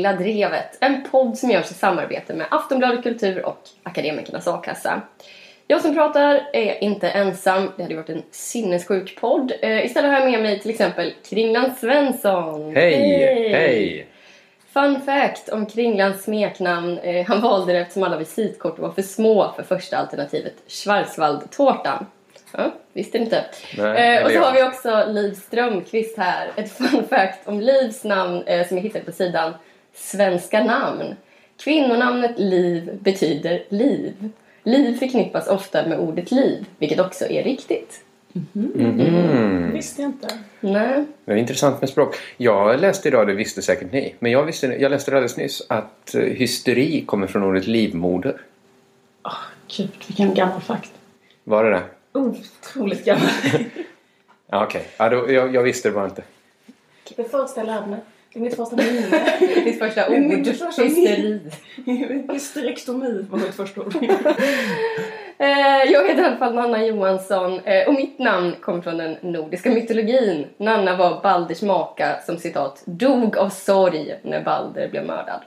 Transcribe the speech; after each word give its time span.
Lilla 0.00 0.12
Drevet, 0.12 0.78
en 0.80 1.04
podd 1.10 1.38
som 1.38 1.50
görs 1.50 1.70
i 1.70 1.74
samarbete 1.74 2.34
med 2.34 2.46
Aftonbladet 2.50 3.02
Kultur 3.02 3.46
och 3.46 3.58
Akademikernas 3.82 4.48
A-kassa. 4.48 5.02
Jag 5.66 5.80
som 5.80 5.94
pratar 5.94 6.48
är 6.52 6.84
inte 6.84 7.10
ensam, 7.10 7.72
det 7.76 7.82
hade 7.82 7.96
varit 7.96 8.08
en 8.08 8.22
sinnessjuk 8.30 9.20
podd. 9.20 9.52
Eh, 9.62 9.84
istället 9.86 10.10
har 10.10 10.20
jag 10.20 10.30
med 10.30 10.42
mig 10.42 10.60
till 10.60 10.70
exempel 10.70 11.12
Kringland 11.28 11.72
Svensson. 11.76 12.76
Hej! 12.76 13.52
Hej! 13.52 14.06
Fun 14.72 15.00
fact 15.00 15.48
om 15.48 15.66
Kringlans 15.66 16.22
smeknamn. 16.22 16.98
Eh, 16.98 17.26
han 17.26 17.40
valde 17.40 17.72
det 17.72 17.78
eftersom 17.78 18.02
alla 18.02 18.18
visitkort 18.18 18.78
var 18.78 18.90
för 18.90 19.02
små 19.02 19.52
för 19.56 19.62
första 19.62 19.96
alternativet 19.96 20.54
Schwarzwaldtårtan. 20.68 22.06
Ja, 22.52 22.70
visste 22.92 23.18
inte. 23.18 23.44
Nej, 23.78 24.18
eh, 24.18 24.24
och 24.24 24.30
så 24.30 24.38
har 24.38 24.52
vi 24.52 24.62
också 24.62 25.04
Liv 25.08 25.34
Strömqvist 25.34 26.18
här. 26.18 26.50
Ett 26.56 26.72
fun 26.72 27.04
fact 27.10 27.48
om 27.48 27.60
Livs 27.60 28.04
namn 28.04 28.42
eh, 28.46 28.68
som 28.68 28.76
jag 28.76 28.84
hittade 28.84 29.04
på 29.04 29.12
sidan 29.12 29.54
Svenska 29.94 30.64
namn. 30.64 31.16
Kvinnonamnet 31.58 32.38
Liv 32.38 32.98
betyder 33.00 33.62
liv. 33.68 34.28
Liv 34.62 34.98
förknippas 34.98 35.48
ofta 35.48 35.86
med 35.86 35.98
ordet 35.98 36.30
liv, 36.30 36.64
vilket 36.78 37.00
också 37.00 37.24
är 37.26 37.42
riktigt. 37.44 38.00
Mm. 38.54 39.72
Visste 39.72 40.02
jag 40.02 40.08
inte. 40.08 40.28
Nej. 40.60 41.04
Det 41.24 41.32
är 41.32 41.36
intressant 41.36 41.80
med 41.80 41.90
språk. 41.90 42.16
Jag 42.36 42.80
läste 42.80 43.08
idag, 43.08 43.26
det 43.26 43.34
visste 43.34 43.62
säkert 43.62 43.92
ni, 43.92 44.14
men 44.18 44.32
jag, 44.32 44.44
visste, 44.44 44.66
jag 44.66 44.90
läste 44.90 45.10
alldeles 45.10 45.36
nyss 45.36 45.62
att 45.68 46.14
eh, 46.14 46.20
hysteri 46.20 47.04
kommer 47.06 47.26
från 47.26 47.42
ordet 47.42 47.66
livmoder. 47.66 48.40
Åh, 49.24 49.32
gud, 49.76 49.90
vilken 50.06 50.34
gammal 50.34 50.60
fakt. 50.60 50.92
Var 51.44 51.64
det 51.64 51.70
det? 51.70 51.82
Otroligt 52.12 53.04
gammal. 53.04 53.28
Ja, 54.52 54.64
okej. 54.64 54.86
Ja, 54.96 55.08
då- 55.08 55.32
jag, 55.32 55.54
jag 55.54 55.62
visste 55.62 55.88
det 55.88 55.92
bara 55.92 56.04
inte. 56.04 56.22
Det 57.16 57.32
jag 57.32 57.66
lärde 57.66 57.86
mig. 57.86 58.00
Det 58.32 58.38
är 58.38 58.42
mitt 58.42 58.56
första 58.56 58.76
minne. 58.76 59.00
Ditt 59.64 59.78
första 59.78 60.08
ord, 60.08 60.16
hysteri. 60.16 61.40
Hysterektomi 62.32 63.26
var 63.30 63.38
mitt 63.38 63.54
första 63.54 63.80
ord. 63.80 63.94
Eh, 65.38 65.92
jag 65.92 66.08
heter 66.08 66.22
i 66.22 66.26
alla 66.26 66.36
fall 66.36 66.54
Nanna 66.54 66.84
Johansson 66.84 67.60
eh, 67.60 67.88
och 67.88 67.94
mitt 67.94 68.18
namn 68.18 68.54
kommer 68.60 68.82
från 68.82 68.96
den 68.96 69.16
nordiska 69.20 69.70
mytologin. 69.70 70.46
Nanna 70.56 70.96
var 70.96 71.20
Balders 71.22 71.62
maka 71.62 72.20
som 72.26 72.38
citat 72.38 72.82
dog 72.84 73.36
av 73.36 73.48
sorg 73.48 74.14
när 74.22 74.42
Balder 74.42 74.88
blev 74.88 75.06
mördad. 75.06 75.40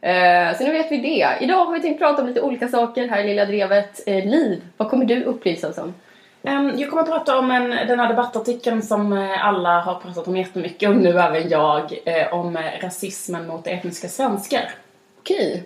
Eh, 0.00 0.58
så 0.58 0.64
nu 0.64 0.72
vet 0.72 0.92
vi 0.92 0.96
det. 0.96 1.28
Idag 1.40 1.64
har 1.64 1.72
vi 1.72 1.80
tänkt 1.80 1.98
prata 1.98 2.22
om 2.22 2.28
lite 2.28 2.40
olika 2.40 2.68
saker 2.68 3.08
här 3.08 3.24
i 3.24 3.26
Lilla 3.26 3.44
Drevet. 3.44 4.02
Liv, 4.06 4.62
vad 4.76 4.90
kommer 4.90 5.04
du 5.04 5.24
upplysa 5.24 5.68
oss 5.68 5.78
om? 5.78 5.94
Ehm, 6.42 6.72
jag 6.78 6.90
kommer 6.90 7.02
att 7.02 7.08
prata 7.08 7.38
om 7.38 7.50
en, 7.50 7.70
den 7.70 8.00
här 8.00 8.08
debattartikeln 8.08 8.82
som 8.82 9.12
eh, 9.12 9.46
alla 9.46 9.80
har 9.80 9.94
pratat 10.00 10.28
om 10.28 10.36
jättemycket 10.36 10.88
och 10.88 10.96
nu 10.96 11.08
även 11.18 11.48
jag. 11.48 11.98
eh, 12.04 12.34
Om 12.34 12.56
eh, 12.56 12.62
rasismen 12.82 13.46
mot 13.46 13.66
etniska 13.66 14.08
svenskar. 14.08 14.70
Okej. 15.18 15.64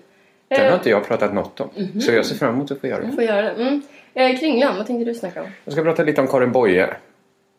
Den 0.49 0.67
har 0.69 0.75
inte 0.75 0.91
jag 0.91 1.07
pratat 1.09 1.35
något 1.35 1.61
om. 1.61 1.71
Så 2.01 2.13
jag 2.13 2.27
ser 2.27 2.35
fram 2.37 2.55
emot 2.55 2.71
att 2.71 2.81
få 2.81 2.87
göra 2.87 3.01
det. 3.07 3.13
får 3.13 3.25
göra 3.25 3.43
det. 3.43 3.51
Mm. 3.63 3.83
Eh, 4.15 4.39
Kringlan, 4.39 4.77
vad 4.77 4.87
tänkte 4.87 5.05
du 5.05 5.15
snacka 5.15 5.43
om? 5.43 5.49
Jag 5.65 5.73
ska 5.73 5.83
prata 5.83 6.03
lite 6.05 6.21
om 6.21 6.27
Karin 6.29 6.53
Boye. 6.53 6.89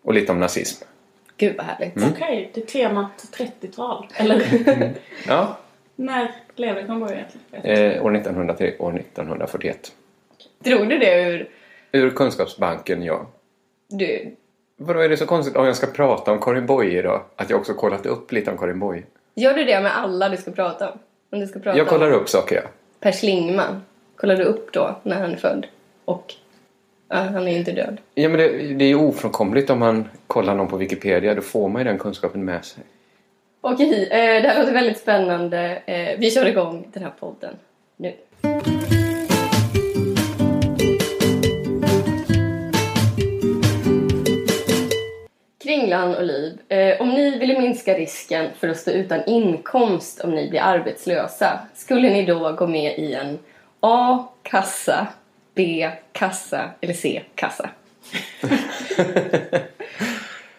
Och 0.04 0.14
lite 0.14 0.32
om 0.32 0.40
nazism. 0.40 0.86
Gud 1.38 1.58
vad 1.58 1.66
härligt. 1.66 1.94
Okej, 2.14 2.52
det 2.54 2.62
är 2.62 2.66
temat 2.66 3.26
30-tal. 3.38 4.08
Eller 4.16 4.44
Ja, 5.28 5.58
när 5.96 6.32
levde 6.56 6.84
Karin 6.84 7.00
Boye 7.00 7.14
egentligen? 7.16 7.96
eh, 7.96 8.06
år 8.06 8.16
1903, 8.16 8.78
år 8.80 8.96
1941. 9.00 9.92
Drog 10.60 10.90
du 10.90 10.98
det 10.98 11.22
ur... 11.24 11.50
Ur 11.96 12.10
Kunskapsbanken, 12.10 13.04
ja. 13.04 13.28
Du, 13.90 14.36
Vadå 14.78 15.00
är 15.00 15.10
det 15.10 15.18
så 15.18 15.26
konstigt 15.26 15.56
om 15.56 15.66
jag 15.66 15.76
ska 15.76 15.88
prata 15.88 16.32
om 16.32 16.42
Karin 16.42 16.66
Boye 16.66 17.00
idag? 17.00 17.22
Att 17.36 17.50
jag 17.50 17.60
också 17.60 17.74
kollat 17.74 18.06
upp 18.06 18.32
lite 18.32 18.52
om 18.52 18.58
Karin 18.58 18.80
Boye. 18.80 19.04
gör 19.36 19.54
du 19.54 19.64
det 19.64 19.82
med 19.82 19.98
alla 19.98 20.30
du 20.30 20.38
ska 20.38 20.52
prata 20.52 20.92
om? 20.92 21.00
Om 21.32 21.40
du 21.40 21.48
ska 21.48 21.60
prata 21.60 21.78
Jag 21.78 21.88
kollar 21.88 22.12
om 22.12 22.14
upp 22.14 22.30
saker, 22.30 22.56
ja. 22.56 22.62
Per 23.00 23.12
Schlingman. 23.12 23.84
Kollar 24.16 24.36
du 24.36 24.44
upp 24.44 24.74
då 24.74 24.96
när 25.04 25.20
han 25.20 25.32
är 25.32 25.38
född? 25.38 25.68
Och 26.06 26.34
ja, 27.10 27.16
han 27.16 27.48
är 27.48 27.52
ju 27.52 27.58
inte 27.58 27.72
död. 27.72 27.98
Ja, 28.14 28.30
men 28.30 28.38
det, 28.38 28.48
det 28.74 28.86
är 28.86 28.90
ju 28.90 28.96
ofrånkomligt 28.96 29.70
om 29.70 29.80
man 29.80 30.10
kollar 30.28 30.56
någon 30.56 30.68
på 30.68 30.78
Wikipedia. 30.78 31.36
Då 31.36 31.42
får 31.42 31.70
man 31.70 31.82
ju 31.82 31.88
den 31.88 31.98
kunskapen 31.98 32.46
med 32.46 32.66
sig. 32.66 32.84
Okej, 33.62 34.04
eh, 34.12 34.42
det 34.42 34.48
här 34.48 34.60
låter 34.60 34.74
väldigt 34.74 35.00
spännande. 35.00 35.82
Eh, 35.86 36.20
vi 36.20 36.32
kör 36.32 36.46
igång 36.46 36.88
den 36.94 37.04
här 37.04 37.14
podden 37.20 37.56
nu. 37.98 38.14
Kringlan 45.74 46.16
och 46.16 46.24
Liv, 46.24 46.60
eh, 46.68 47.02
om 47.02 47.10
ni 47.10 47.40
ville 47.40 47.60
minska 47.60 47.94
risken 47.94 48.50
för 48.60 48.68
att 48.68 48.78
stå 48.78 48.92
utan 48.92 49.24
inkomst 49.26 50.20
om 50.20 50.32
ni 50.32 50.50
blir 50.50 50.62
arbetslösa, 50.62 51.60
skulle 51.74 52.10
ni 52.10 52.26
då 52.26 52.52
gå 52.52 52.68
med 52.68 53.00
i 53.00 53.14
en 53.14 53.40
A-kassa, 53.80 55.08
B-kassa 55.56 56.70
eller 56.82 56.94
C-kassa? 56.94 57.70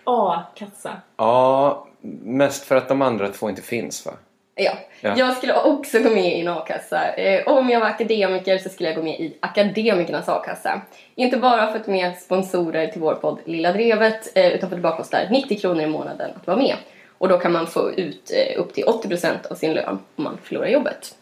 A-kassa. 0.04 0.96
Ja, 1.16 1.86
mest 2.22 2.64
för 2.64 2.76
att 2.76 2.88
de 2.88 3.02
andra 3.02 3.28
två 3.28 3.50
inte 3.50 3.62
finns, 3.62 4.06
va? 4.06 4.12
Ja. 4.54 4.72
Ja. 5.00 5.14
jag 5.18 5.36
skulle 5.36 5.54
också 5.54 5.98
gå 5.98 6.10
med 6.10 6.38
i 6.38 6.40
en 6.40 6.48
a-kassa. 6.48 7.12
Eh, 7.12 7.48
om 7.48 7.70
jag 7.70 7.80
var 7.80 7.86
akademiker 7.86 8.58
så 8.58 8.68
skulle 8.68 8.88
jag 8.88 8.96
gå 8.96 9.02
med 9.02 9.20
i 9.20 9.36
Akademikernas 9.40 10.28
a-kassa. 10.28 10.80
Inte 11.14 11.36
bara 11.36 11.72
för 11.72 11.78
att 11.78 11.86
med 11.86 12.16
sponsorer 12.18 12.86
till 12.86 13.00
vår 13.00 13.14
podd 13.14 13.38
Lilla 13.44 13.72
Drevet, 13.72 14.36
eh, 14.36 14.46
utan 14.46 14.68
för 14.68 14.76
att 14.76 14.82
det 14.82 14.88
bara 14.88 14.96
kostar 14.96 15.26
90 15.30 15.60
kronor 15.60 15.82
i 15.82 15.86
månaden 15.86 16.30
att 16.36 16.46
vara 16.46 16.56
med. 16.56 16.76
Och 17.18 17.28
då 17.28 17.38
kan 17.38 17.52
man 17.52 17.66
få 17.66 17.92
ut 17.92 18.30
eh, 18.34 18.60
upp 18.60 18.74
till 18.74 18.84
80% 18.84 19.46
av 19.50 19.54
sin 19.54 19.74
lön 19.74 19.98
om 20.16 20.24
man 20.24 20.38
förlorar 20.42 20.68
jobbet. 20.68 21.14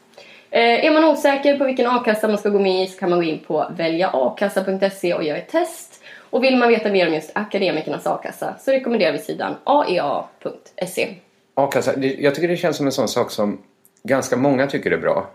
Eh, 0.51 0.85
är 0.85 0.91
man 0.91 1.05
osäker 1.05 1.59
på 1.59 1.65
vilken 1.65 1.87
a-kassa 1.87 2.29
man 2.29 2.39
ska 2.39 2.49
gå 2.49 2.59
med 2.59 2.83
i 2.83 2.87
så 2.87 2.99
kan 2.99 3.11
man 3.11 3.19
gå 3.19 3.25
in 3.25 3.39
på 3.39 3.67
väljaakassa.se 3.77 5.15
och 5.15 5.25
göra 5.25 5.39
ett 5.39 5.49
test. 5.49 6.05
Och 6.31 6.45
vill 6.45 6.57
man 6.57 6.69
veta 6.69 6.89
mer 6.89 7.07
om 7.07 7.15
just 7.15 7.31
Akademikernas 7.35 8.07
a-kassa 8.07 8.55
så 8.61 8.71
rekommenderar 8.71 9.13
vi 9.13 9.19
sidan 9.19 9.57
aea.se. 9.65 11.09
A-kassa, 11.55 11.97
det- 11.97 12.15
jag 12.21 12.35
tycker 12.35 12.49
det 12.49 12.57
känns 12.57 12.77
som 12.77 12.87
en 12.87 12.93
sån 12.93 13.09
sak 13.09 13.31
som 13.31 13.59
ganska 14.03 14.37
många 14.37 14.67
tycker 14.67 14.91
är 14.91 14.99
bra. 14.99 15.31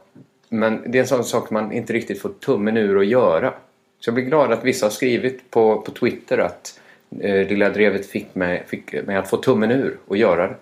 Men 0.50 0.82
det 0.92 0.98
är 0.98 1.02
en 1.02 1.08
sån 1.08 1.24
sak 1.24 1.50
man 1.50 1.72
inte 1.72 1.94
riktigt 1.94 2.22
får 2.22 2.30
tummen 2.30 2.78
ur 2.78 3.00
att 3.00 3.08
göra. 3.08 3.54
Så 4.00 4.08
jag 4.08 4.16
blir 4.16 4.26
glad 4.26 4.52
att 4.52 4.64
vissa 4.64 4.86
har 4.86 4.92
skrivit 4.92 5.52
på, 5.52 5.82
på 5.82 5.92
Twitter 5.92 6.38
att 6.38 6.80
eh, 7.20 7.48
Lilla 7.48 7.70
Drevet 7.70 8.06
fick 8.06 8.36
mig, 8.36 8.64
fick 8.68 9.06
mig 9.06 9.16
att 9.16 9.30
få 9.30 9.38
tummen 9.38 9.72
ur 9.72 9.98
och 10.08 10.18
göra 10.18 10.48
det. 10.48 10.56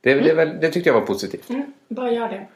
Det, 0.00 0.14
det, 0.14 0.30
är 0.30 0.34
väl, 0.34 0.56
det 0.60 0.70
tyckte 0.70 0.88
jag 0.90 0.94
var 0.94 1.06
positivt. 1.06 1.50
Mm, 1.50 1.72
bara 1.88 2.12
gör 2.12 2.28
det. 2.28 2.46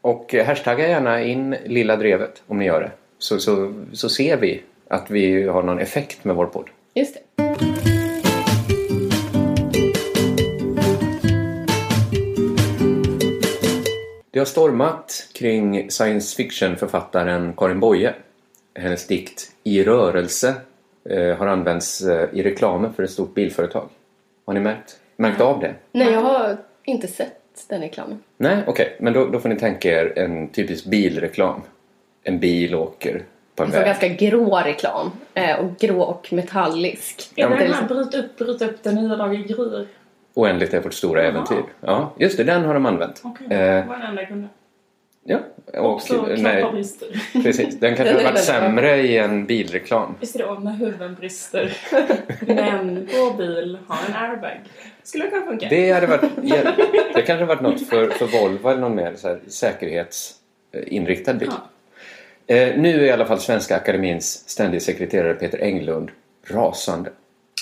Och 0.00 0.34
eh, 0.34 0.46
hashtagga 0.46 0.88
gärna 0.88 1.22
in 1.22 1.56
Lilla 1.64 1.96
Drevet 1.96 2.42
om 2.46 2.58
ni 2.58 2.64
gör 2.64 2.80
det. 2.80 2.90
Så, 3.18 3.38
så, 3.38 3.74
så 3.92 4.08
ser 4.08 4.36
vi 4.36 4.62
att 4.88 5.10
vi 5.10 5.42
har 5.48 5.62
någon 5.62 5.78
effekt 5.78 6.24
med 6.24 6.36
vår 6.36 6.46
podd. 6.46 6.68
Just 6.94 7.14
det. 7.36 7.91
Det 14.32 14.38
har 14.38 14.46
stormat 14.46 15.28
kring 15.32 15.90
science 15.90 16.36
fiction-författaren 16.36 17.52
Karin 17.56 17.80
Boye. 17.80 18.14
Hennes 18.74 19.06
dikt 19.06 19.50
I 19.64 19.82
rörelse 19.84 20.54
eh, 21.10 21.36
har 21.36 21.46
använts 21.46 22.00
eh, 22.02 22.28
i 22.32 22.42
reklamen 22.42 22.92
för 22.92 23.02
ett 23.02 23.10
stort 23.10 23.34
bilföretag. 23.34 23.88
Har 24.46 24.54
ni 24.54 24.60
märkt, 24.60 25.00
märkt 25.16 25.40
av 25.40 25.60
det? 25.60 25.74
Nej, 25.92 26.12
jag 26.12 26.20
har 26.20 26.56
inte 26.84 27.06
sett 27.08 27.64
den 27.68 27.80
reklamen. 27.80 28.22
Nej, 28.36 28.62
okej. 28.66 28.96
Men 29.00 29.12
då, 29.12 29.26
då 29.26 29.40
får 29.40 29.48
ni 29.48 29.56
tänka 29.58 29.88
er 30.00 30.18
en 30.18 30.48
typisk 30.48 30.84
bilreklam. 30.86 31.60
En 32.22 32.38
bil 32.38 32.74
åker 32.74 33.22
på 33.54 33.62
en 33.62 33.66
Alltså 33.66 33.78
väg. 33.78 33.86
ganska 33.86 34.08
grå 34.08 34.56
reklam. 34.64 35.10
Eh, 35.34 35.58
och 35.58 35.76
grå 35.78 36.02
och 36.02 36.32
metallisk. 36.32 37.32
Är 37.36 37.42
det 37.42 37.48
den 37.48 37.58
här 37.58 37.68
liksom- 37.68 37.86
bryt 37.86 38.14
upp, 38.14 38.38
bryt 38.38 38.62
upp 38.62 38.82
den 38.82 38.94
nya 38.94 39.16
dagen 39.16 39.42
gryr? 39.46 39.86
Oändligt 40.34 40.74
är 40.74 40.80
vårt 40.80 40.94
stora 40.94 41.20
Jaha. 41.22 41.28
äventyr. 41.30 41.62
Ja, 41.80 42.12
just 42.18 42.36
det. 42.36 42.44
Den 42.44 42.64
har 42.64 42.74
de 42.74 42.86
använt. 42.86 43.20
Okej, 43.24 43.46
Eh, 43.46 43.58
det 43.58 43.84
var 43.88 43.96
den 43.96 44.06
enda 44.06 44.22
jag 44.22 44.28
kunde. 44.28 44.48
ja. 45.24 45.38
Och, 45.80 45.92
Också 45.92 46.26
nej, 46.38 46.64
precis. 47.32 47.80
Den 47.80 47.96
kanske 47.96 48.12
hade 48.14 48.24
varit 48.24 48.44
sämre 48.44 48.96
i 49.00 49.18
en 49.18 49.46
bilreklam. 49.46 50.14
Visst 50.20 50.34
är 50.34 50.38
det 50.38 50.44
om 50.46 50.64
när 50.64 50.72
huven 50.72 51.14
brister. 51.14 51.76
Men 52.46 53.08
vår 53.12 53.36
bil 53.36 53.78
har 53.86 53.98
en 54.08 54.14
airbag. 54.30 54.60
Skulle 55.02 55.26
kunna 55.30 55.46
funka. 55.46 55.66
Det 55.70 55.92
hade 55.92 56.06
varit... 56.06 56.30
Det 57.14 57.22
kanske 57.22 57.44
varit 57.44 57.60
något 57.62 57.86
för, 57.88 58.08
för 58.10 58.26
Volvo 58.26 58.68
eller 58.68 58.80
någon 58.80 58.94
mer 58.94 59.14
så 59.16 59.28
här, 59.28 59.40
säkerhetsinriktad 59.48 61.34
bil. 61.34 61.50
Ja. 62.46 62.54
Eh, 62.54 62.76
nu 62.78 62.88
är 63.00 63.04
i 63.04 63.10
alla 63.10 63.24
fall 63.26 63.40
Svenska 63.40 63.76
Akademins 63.76 64.48
ständige 64.48 64.80
sekreterare 64.80 65.34
Peter 65.34 65.58
Englund 65.58 66.10
rasande. 66.46 67.10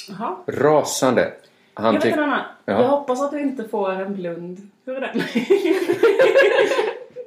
Jaha. 0.08 0.36
Rasande. 0.46 1.32
Han 1.80 1.94
Jag 1.94 2.00
vet 2.00 2.10
inte 2.10 2.22
Anna. 2.22 2.46
Ja. 2.64 2.72
Jag 2.72 2.88
hoppas 2.88 3.22
att 3.22 3.30
du 3.30 3.40
inte 3.40 3.68
får 3.68 3.90
en 3.90 4.14
blund. 4.14 4.70
Hur 4.84 4.96
är 4.96 5.00
den? 5.00 5.22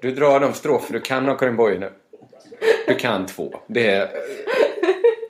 Du 0.01 0.11
drar 0.11 0.39
de 0.39 0.53
strofer 0.53 0.93
du 0.93 1.01
kan 1.01 1.29
av 1.29 1.35
Karin 1.35 1.55
Boye 1.55 1.79
nu. 1.79 1.89
Du 2.87 2.95
kan 2.95 3.25
två. 3.25 3.55
Det 3.67 3.91
är... 3.91 4.09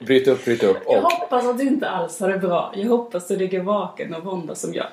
Bryt 0.06 0.28
upp, 0.28 0.44
bryt 0.44 0.62
upp 0.62 0.78
Jag 0.86 1.04
och... 1.04 1.12
hoppas 1.12 1.46
att 1.46 1.58
du 1.58 1.64
inte 1.64 1.88
alls 1.88 2.20
har 2.20 2.28
det 2.28 2.38
bra. 2.38 2.72
Jag 2.76 2.88
hoppas 2.88 3.22
att 3.22 3.28
du 3.28 3.36
ligger 3.36 3.60
vaken 3.60 4.14
och 4.14 4.24
våndas 4.24 4.60
som 4.60 4.74
jag. 4.74 4.86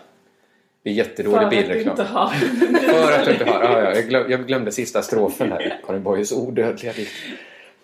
Det 0.84 0.90
är 0.90 0.94
jättedålig 0.94 1.50
bilreklam. 1.50 1.96
För 1.96 2.04
att 2.04 2.40
du 2.40 2.66
inte 2.66 2.84
har. 2.84 3.04
För 3.08 3.20
att 3.20 3.26
du 3.26 3.32
inte 3.32 3.46
har. 3.46 3.64
Ja, 3.64 3.82
ja, 3.82 3.96
jag, 3.96 4.06
glöm, 4.06 4.32
jag 4.32 4.48
glömde 4.48 4.72
sista 4.72 5.02
strofen 5.02 5.52
här. 5.52 5.80
Karin 5.88 6.04
Boyes 6.04 6.32
odödliga 6.32 6.94
dikt. 6.94 7.12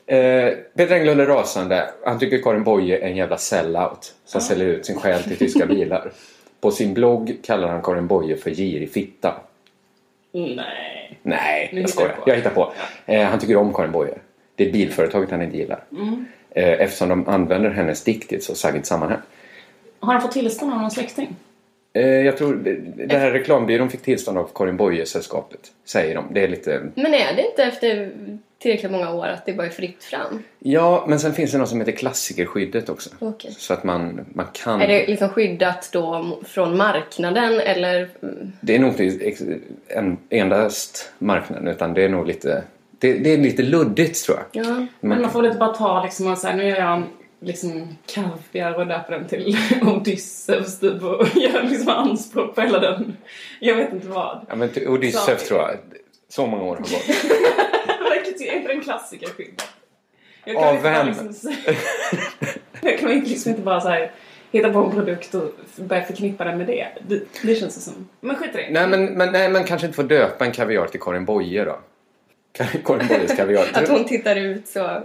Eh, 0.06 0.50
Peter 0.76 0.96
Englund 0.96 1.22
är 1.22 1.26
rasande. 1.26 1.90
Han 2.06 2.20
tycker 2.20 2.38
Karin 2.38 2.64
Boye 2.64 2.98
är 2.98 3.08
en 3.08 3.16
jävla 3.16 3.38
sellout 3.38 4.14
som 4.26 4.42
säljer 4.42 4.68
ut 4.68 4.86
sin 4.86 5.00
själ 5.00 5.24
till 5.24 5.38
tyska 5.38 5.66
bilar. 5.66 6.12
På 6.62 6.72
sin 6.72 6.94
blogg 6.94 7.38
kallar 7.44 7.68
han 7.68 7.82
Karin 7.82 8.08
Boye 8.08 8.38
för 8.38 8.50
girig 8.50 8.92
fitta. 8.92 9.42
Nej. 10.32 11.18
Nej, 11.22 11.70
Nu 11.74 11.82
jag 11.82 11.88
hittar 11.88 11.88
skojar. 11.88 12.20
Jag 12.26 12.36
hittar 12.36 12.50
på. 12.50 12.74
Eh, 13.06 13.24
han 13.24 13.40
tycker 13.40 13.56
om 13.56 13.74
Karin 13.74 13.92
Boye. 13.92 14.14
Det 14.56 14.68
är 14.70 14.72
bilföretaget 14.72 15.32
han 15.32 15.42
inte 15.42 15.58
gillar. 15.58 15.84
Mm. 15.92 16.26
Eh, 16.50 16.82
eftersom 16.82 17.10
de 17.10 17.28
använder 17.28 17.70
hennes 17.70 18.04
dikt 18.04 18.34
i 18.34 18.36
ett 18.36 18.44
så 18.44 18.56
saggigt 18.56 18.86
sammanhang. 18.86 19.20
Har 20.00 20.14
han 20.14 20.22
fått 20.22 20.32
tillstånd 20.32 20.74
av 20.74 20.82
någon 20.82 20.92
släkting? 20.92 21.36
Eh, 21.94 22.08
jag 22.08 22.38
tror 22.38 22.56
den 22.96 23.22
här 23.22 23.32
reklambyrån 23.32 23.90
fick 23.90 24.02
tillstånd 24.02 24.38
av 24.38 24.50
Karin 24.56 24.78
Boye-sällskapet. 24.78 25.72
Säger 25.86 26.16
de. 26.16 26.26
Det 26.32 26.44
är 26.44 26.48
lite... 26.48 26.82
Men 26.96 27.14
är 27.14 27.36
det 27.36 27.48
inte 27.50 27.64
efter 27.64 28.12
tillräckligt 28.60 28.92
många 28.92 29.12
år 29.14 29.28
att 29.28 29.46
det 29.46 29.54
bara 29.54 29.68
är 29.68 29.72
fritt 29.72 30.04
fram? 30.04 30.44
Ja, 30.60 31.06
men 31.08 31.20
sen 31.20 31.34
finns 31.34 31.52
det 31.52 31.58
något 31.58 31.70
som 31.70 31.80
heter 31.80 31.92
klassikerskyddet 31.92 32.90
också. 32.90 33.10
Okej. 33.20 33.56
Så 33.58 33.74
att 33.74 33.84
man, 33.84 34.26
man 34.34 34.46
kan... 34.54 34.82
Är 34.82 34.88
det 34.88 35.08
liksom 35.08 35.30
skyddat 35.30 35.90
då 35.94 36.38
från 36.46 36.78
marknaden 36.78 37.60
eller? 37.60 38.10
Det 38.62 38.76
är 38.76 38.80
nog 38.80 39.02
inte 39.02 39.60
en, 39.88 40.18
endast 40.30 41.12
marknaden 41.20 41.68
utan 41.68 41.94
det 41.94 42.04
är 42.04 42.10
nog 42.10 42.28
lite... 42.28 42.64
Det, 43.00 43.14
det 43.14 43.34
är 43.34 43.38
lite 43.38 43.64
luddigt 43.64 44.26
tror 44.26 44.38
jag. 44.38 44.66
Ja. 44.66 44.86
Men 45.00 45.22
man 45.22 45.32
får 45.32 45.42
väl 45.42 45.48
inte 45.48 45.60
bara 45.60 45.74
ta 45.74 46.04
liksom 46.04 46.28
och 46.32 46.38
säga 46.38 46.56
nu 46.56 46.68
gör 46.68 46.78
jag 46.78 46.94
en 46.94 47.06
liksom 47.40 47.98
kaviar 48.06 48.74
och 48.74 48.88
döper 48.88 49.12
den 49.14 49.28
till 49.28 49.58
Odysseus 49.82 50.80
typ 50.80 51.04
och 51.04 51.28
gör 51.36 51.64
liksom 51.64 51.90
anspråk 51.90 52.56
på 52.56 52.62
hela 52.62 52.80
den. 52.80 53.18
Jag 53.60 53.76
vet 53.76 53.94
inte 53.94 54.08
vad. 54.08 54.46
Ja, 54.50 54.56
men 54.56 54.70
Odysseus 54.88 55.42
Så- 55.42 55.48
tror 55.48 55.60
jag. 55.60 55.78
Så 56.30 56.48
många 56.48 56.64
år 56.64 56.76
har 56.76 56.82
gått. 56.82 57.67
Vilket 58.40 58.56
är 58.56 58.60
inte 58.60 58.72
en 58.72 58.82
klassikerskild. 58.82 59.62
Jag 60.46 60.56
Av 60.58 60.76
inte 60.76 60.84
bara 60.84 61.04
vem? 61.04 61.08
Liksom, 61.08 61.54
jag 62.82 63.00
kan 63.00 63.12
inte- 63.12 63.30
liksom 63.30 63.50
inte 63.50 63.62
bara 63.62 63.82
så 63.82 63.90
här, 63.90 64.12
hitta 64.52 64.70
på 64.74 64.80
en 64.80 64.92
produkt 64.92 65.36
och 65.36 65.52
börja 65.76 66.06
förknippa 66.06 66.44
den 66.44 66.58
med 66.58 66.68
det. 66.68 66.88
Det, 67.08 67.22
det 67.44 67.56
känns 67.56 67.76
det 67.76 67.82
som. 67.82 68.10
Men 68.20 68.36
skit 68.36 68.56
i 68.56 68.58
det. 68.58 68.68
nej, 68.72 68.88
men, 68.88 69.06
men 69.06 69.32
nej, 69.32 69.50
man 69.50 69.64
kanske 69.64 69.88
inte 69.88 69.96
får 69.96 70.04
döpa 70.04 70.46
en 70.46 70.52
kaviar 70.52 70.86
till 70.88 71.00
Karin 71.00 71.26
Boye 71.26 71.66
då. 71.66 71.80
Karin 72.86 73.08
Boyes 73.08 73.36
kaviar. 73.36 73.66
Att 73.74 73.88
hon 73.90 74.06
tittar 74.06 74.36
ut 74.36 74.68
så. 74.68 75.04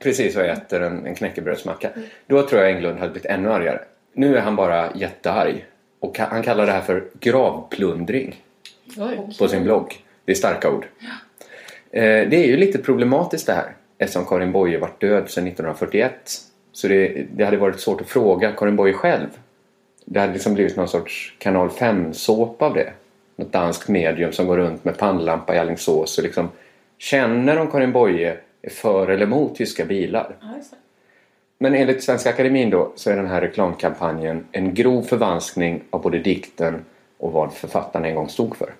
Precis 0.00 0.36
och 0.36 0.42
äter 0.44 0.80
en, 0.80 1.06
en 1.06 1.14
knäckebrödsmacka. 1.14 1.90
Då 2.26 2.42
tror 2.42 2.60
jag 2.62 2.70
Englund 2.70 2.98
hade 2.98 3.12
blivit 3.12 3.26
ännu 3.30 3.52
argare. 3.52 3.80
Nu 4.14 4.36
är 4.36 4.40
han 4.40 4.56
bara 4.56 4.94
jättearg. 4.94 5.66
Och 6.00 6.18
han 6.18 6.42
kallar 6.42 6.66
det 6.66 6.72
här 6.72 6.80
för 6.80 7.04
gravplundring. 7.20 8.42
Oj. 8.96 9.36
på 9.38 9.48
sin 9.48 9.64
blogg. 9.64 10.04
Det 10.24 10.32
är 10.32 10.36
starka 10.36 10.70
ord. 10.70 10.86
Eh, 11.92 12.28
det 12.28 12.36
är 12.36 12.46
ju 12.46 12.56
lite 12.56 12.78
problematiskt 12.78 13.46
det 13.46 13.52
här 13.52 13.72
eftersom 13.98 14.26
Karin 14.26 14.52
Boye 14.52 14.78
varit 14.78 15.00
död 15.00 15.30
sedan 15.30 15.46
1941. 15.46 16.12
Så 16.72 16.88
det, 16.88 17.26
det 17.34 17.44
hade 17.44 17.56
varit 17.56 17.80
svårt 17.80 18.00
att 18.00 18.08
fråga 18.08 18.52
Karin 18.52 18.76
Boye 18.76 18.92
själv. 18.92 19.26
Det 20.04 20.20
hade 20.20 20.32
liksom 20.32 20.54
blivit 20.54 20.76
någon 20.76 20.88
sorts 20.88 21.36
kanal 21.38 21.68
5-såpa 21.68 22.66
av 22.66 22.74
det. 22.74 22.92
Något 23.36 23.52
danskt 23.52 23.88
medium 23.88 24.32
som 24.32 24.46
går 24.46 24.56
runt 24.56 24.84
med 24.84 24.98
pannlampa 24.98 25.54
i 25.54 25.58
Alingsås 25.58 26.18
och 26.18 26.24
liksom 26.24 26.48
känner 26.98 27.58
om 27.58 27.70
Karin 27.70 27.92
Boye 27.92 28.36
är 28.62 28.70
för 28.70 29.08
eller 29.08 29.26
emot 29.26 29.56
tyska 29.56 29.84
bilar. 29.84 30.36
Men 31.58 31.74
enligt 31.74 32.02
Svenska 32.02 32.30
Akademin 32.30 32.70
då 32.70 32.92
så 32.96 33.10
är 33.10 33.16
den 33.16 33.26
här 33.26 33.40
reklamkampanjen 33.40 34.46
en 34.52 34.74
grov 34.74 35.02
förvanskning 35.02 35.82
av 35.90 36.02
både 36.02 36.18
dikten 36.18 36.84
och 37.18 37.32
vad 37.32 37.52
författaren 37.52 38.04
en 38.04 38.14
gång 38.14 38.28
stod 38.28 38.56
för. 38.56 38.74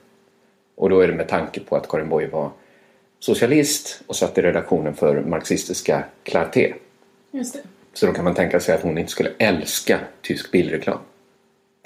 Och 0.75 0.91
då 0.91 1.01
är 1.01 1.09
det 1.09 1.15
med 1.15 1.29
tanke 1.29 1.61
på 1.61 1.77
att 1.77 1.89
Karin 1.89 2.09
Boye 2.09 2.29
var 2.29 2.51
socialist 3.23 4.03
och 4.07 4.17
satt 4.17 4.39
i 4.39 4.43
redaktionen 4.43 4.95
för 4.95 5.21
marxistiska 5.21 6.05
Clarté. 6.23 6.75
Just 7.31 7.55
det. 7.55 7.61
Så 7.93 8.07
då 8.07 8.13
kan 8.13 8.25
man 8.25 8.35
tänka 8.35 8.61
sig 8.61 8.75
att 8.75 8.83
hon 8.83 8.99
inte 8.99 9.11
skulle 9.11 9.31
älska 9.39 10.01
tysk 10.23 10.51
bilreklam. 10.51 10.99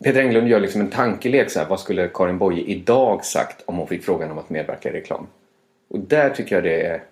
Peter 0.02 0.20
Englund 0.20 0.48
gör 0.48 0.60
liksom 0.60 0.80
en 0.80 0.90
tankelek 0.90 1.50
så 1.50 1.58
här, 1.58 1.68
vad 1.68 1.80
skulle 1.80 2.08
Karin 2.14 2.38
Boye 2.38 2.62
idag 2.62 3.24
sagt 3.24 3.62
om 3.64 3.76
hon 3.76 3.88
fick 3.88 4.04
frågan 4.04 4.30
om 4.30 4.38
att 4.38 4.50
medverka 4.50 4.88
i 4.88 4.92
reklam? 4.92 5.26
Och 5.88 5.98
där 5.98 6.30
tycker 6.30 6.54
jag 6.54 6.64
det 6.64 6.82
är 6.82 7.02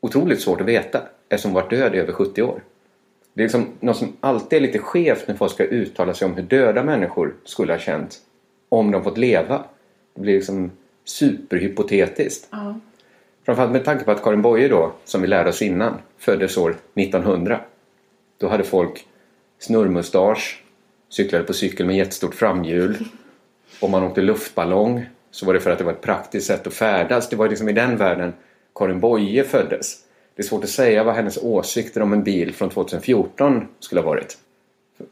otroligt 0.00 0.40
svårt 0.40 0.60
att 0.60 0.66
veta 0.66 1.02
eftersom 1.28 1.50
hon 1.50 1.62
varit 1.62 1.70
död 1.70 1.94
i 1.94 1.98
över 1.98 2.12
70 2.12 2.42
år. 2.42 2.62
Det 3.34 3.40
är 3.40 3.44
liksom 3.44 3.66
något 3.80 3.96
som 3.96 4.16
alltid 4.20 4.56
är 4.56 4.60
lite 4.60 4.78
skevt 4.78 5.28
när 5.28 5.34
folk 5.34 5.52
ska 5.52 5.64
uttala 5.64 6.14
sig 6.14 6.26
om 6.26 6.34
hur 6.34 6.42
döda 6.42 6.82
människor 6.82 7.34
skulle 7.44 7.72
ha 7.72 7.80
känt 7.80 8.20
om 8.68 8.90
de 8.90 9.04
fått 9.04 9.18
leva. 9.18 9.64
Det 10.14 10.20
blir 10.20 10.34
liksom 10.34 10.70
superhypotetiskt. 11.04 12.48
Ja. 12.50 12.80
Framförallt 13.46 13.72
med 13.72 13.84
tanke 13.84 14.04
på 14.04 14.10
att 14.10 14.22
Karin 14.22 14.42
Boye 14.42 14.68
då, 14.68 14.92
som 15.04 15.22
vi 15.22 15.26
lärde 15.26 15.50
oss 15.50 15.62
innan, 15.62 15.98
föddes 16.18 16.56
år 16.56 16.76
1900. 16.94 17.60
Då 18.38 18.48
hade 18.48 18.64
folk 18.64 19.06
snurrmustasch, 19.58 20.62
cyklade 21.08 21.44
på 21.44 21.52
cykel 21.52 21.86
med 21.86 21.96
jättestort 21.96 22.34
framhjul. 22.34 22.96
Om 23.80 23.90
man 23.90 24.02
åkte 24.02 24.20
luftballong 24.20 25.06
så 25.30 25.46
var 25.46 25.54
det 25.54 25.60
för 25.60 25.70
att 25.70 25.78
det 25.78 25.84
var 25.84 25.92
ett 25.92 26.00
praktiskt 26.00 26.46
sätt 26.46 26.66
att 26.66 26.74
färdas. 26.74 27.28
Det 27.28 27.36
var 27.36 27.48
liksom 27.48 27.68
i 27.68 27.72
den 27.72 27.96
världen 27.96 28.32
Karin 28.74 29.00
Boye 29.00 29.44
föddes. 29.44 29.96
Det 30.36 30.42
är 30.42 30.46
svårt 30.46 30.64
att 30.64 30.70
säga 30.70 31.04
vad 31.04 31.14
hennes 31.14 31.38
åsikter 31.42 32.02
om 32.02 32.12
en 32.12 32.24
bil 32.24 32.54
från 32.54 32.70
2014 32.70 33.68
skulle 33.80 34.00
ha 34.00 34.08
varit. 34.08 34.38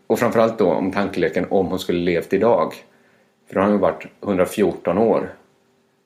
Och 0.06 0.18
framförallt 0.18 0.58
då 0.58 0.72
om 0.72 0.92
tankeleken 0.92 1.46
om 1.50 1.66
hon 1.66 1.78
skulle 1.78 1.98
levt 1.98 2.32
idag. 2.32 2.74
För 3.48 3.54
då 3.54 3.60
har 3.60 3.66
hon 3.66 3.76
ju 3.76 3.80
varit 3.80 4.06
114 4.22 4.98
år. 4.98 5.34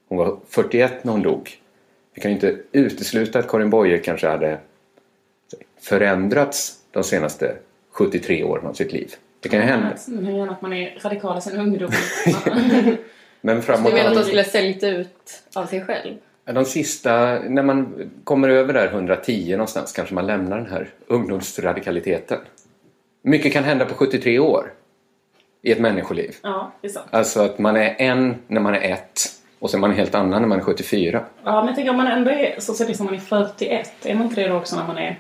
Hon 0.08 0.18
var 0.18 0.38
41 0.48 1.04
när 1.04 1.12
hon 1.12 1.22
dog. 1.22 1.60
Vi 2.18 2.22
kan 2.22 2.30
ju 2.30 2.34
inte 2.34 2.58
utesluta 2.72 3.38
att 3.38 3.48
Karin 3.48 3.70
Boye 3.70 3.98
kanske 3.98 4.28
hade 4.28 4.58
förändrats 5.80 6.78
de 6.90 7.04
senaste 7.04 7.56
73 7.90 8.44
åren 8.44 8.66
av 8.66 8.72
sitt 8.72 8.92
liv. 8.92 9.14
Det 9.40 9.48
kan 9.48 9.60
ju 9.60 9.64
hända. 9.66 9.94
Det 10.06 10.24
kan 10.24 10.36
gärna 10.36 10.52
att 10.52 10.62
man 10.62 10.72
är 10.72 10.98
radikal 11.02 11.38
i 11.38 11.40
sin 11.40 11.60
ungdom. 11.60 11.90
Men 13.40 13.62
framåt... 13.62 13.90
Du 13.90 13.96
menar 13.96 14.10
att 14.10 14.16
de 14.16 14.24
skulle 14.24 14.44
säljt 14.44 14.82
ut 14.82 15.42
av 15.54 15.66
sig 15.66 15.84
själv? 15.84 16.14
De 16.44 16.64
sista, 16.64 17.38
när 17.38 17.62
man 17.62 18.10
kommer 18.24 18.48
över 18.48 18.74
där 18.74 18.86
110 18.86 19.50
någonstans 19.50 19.92
kanske 19.92 20.14
man 20.14 20.26
lämnar 20.26 20.56
den 20.56 20.70
här 20.70 20.88
ungdomsradikaliteten. 21.06 22.38
Mycket 23.22 23.52
kan 23.52 23.64
hända 23.64 23.84
på 23.84 23.94
73 23.94 24.38
år 24.38 24.72
i 25.62 25.72
ett 25.72 25.80
människoliv. 25.80 26.36
ja, 26.42 26.72
det 26.80 26.88
är 26.88 26.92
sant. 26.92 27.06
Alltså 27.10 27.40
att 27.40 27.58
man 27.58 27.76
är 27.76 27.94
en 27.98 28.34
när 28.46 28.60
man 28.60 28.74
är 28.74 28.80
ett 28.80 29.37
och 29.58 29.70
sen 29.70 29.78
är 29.78 29.88
man 29.88 29.96
helt 29.96 30.14
annan 30.14 30.40
när 30.42 30.48
man 30.48 30.58
är 30.58 30.62
74. 30.64 31.24
Ja, 31.44 31.64
men 31.64 31.74
tänker 31.74 31.90
om 31.90 31.96
man 31.96 32.06
ändå 32.06 32.30
är 32.30 32.60
socialist 32.60 33.00
när 33.00 33.04
man 33.04 33.14
är 33.14 33.18
41, 33.18 33.90
är 34.02 34.14
man 34.14 34.26
inte 34.26 34.40
det 34.42 34.48
då 34.48 34.54
också 34.56 34.76
när 34.76 34.86
man 34.86 34.98
är... 34.98 35.18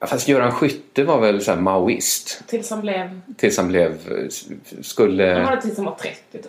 Ja, 0.00 0.06
Fast 0.06 0.28
Göran 0.28 0.52
Skytte 0.52 1.04
var 1.04 1.20
väl 1.20 1.40
så 1.40 1.50
här 1.52 1.60
maoist 1.60 2.42
Tills 2.46 2.70
han 2.70 2.80
blev... 2.80 3.20
tills 3.36 3.56
han 3.56 3.68
blev, 3.68 3.98
skulle... 4.82 5.26
Han 5.34 5.44
var 5.44 5.56
det 5.56 5.62
tills 5.62 5.76
han 5.76 5.86
var 5.86 5.94
30 5.94 6.18
typ. 6.32 6.46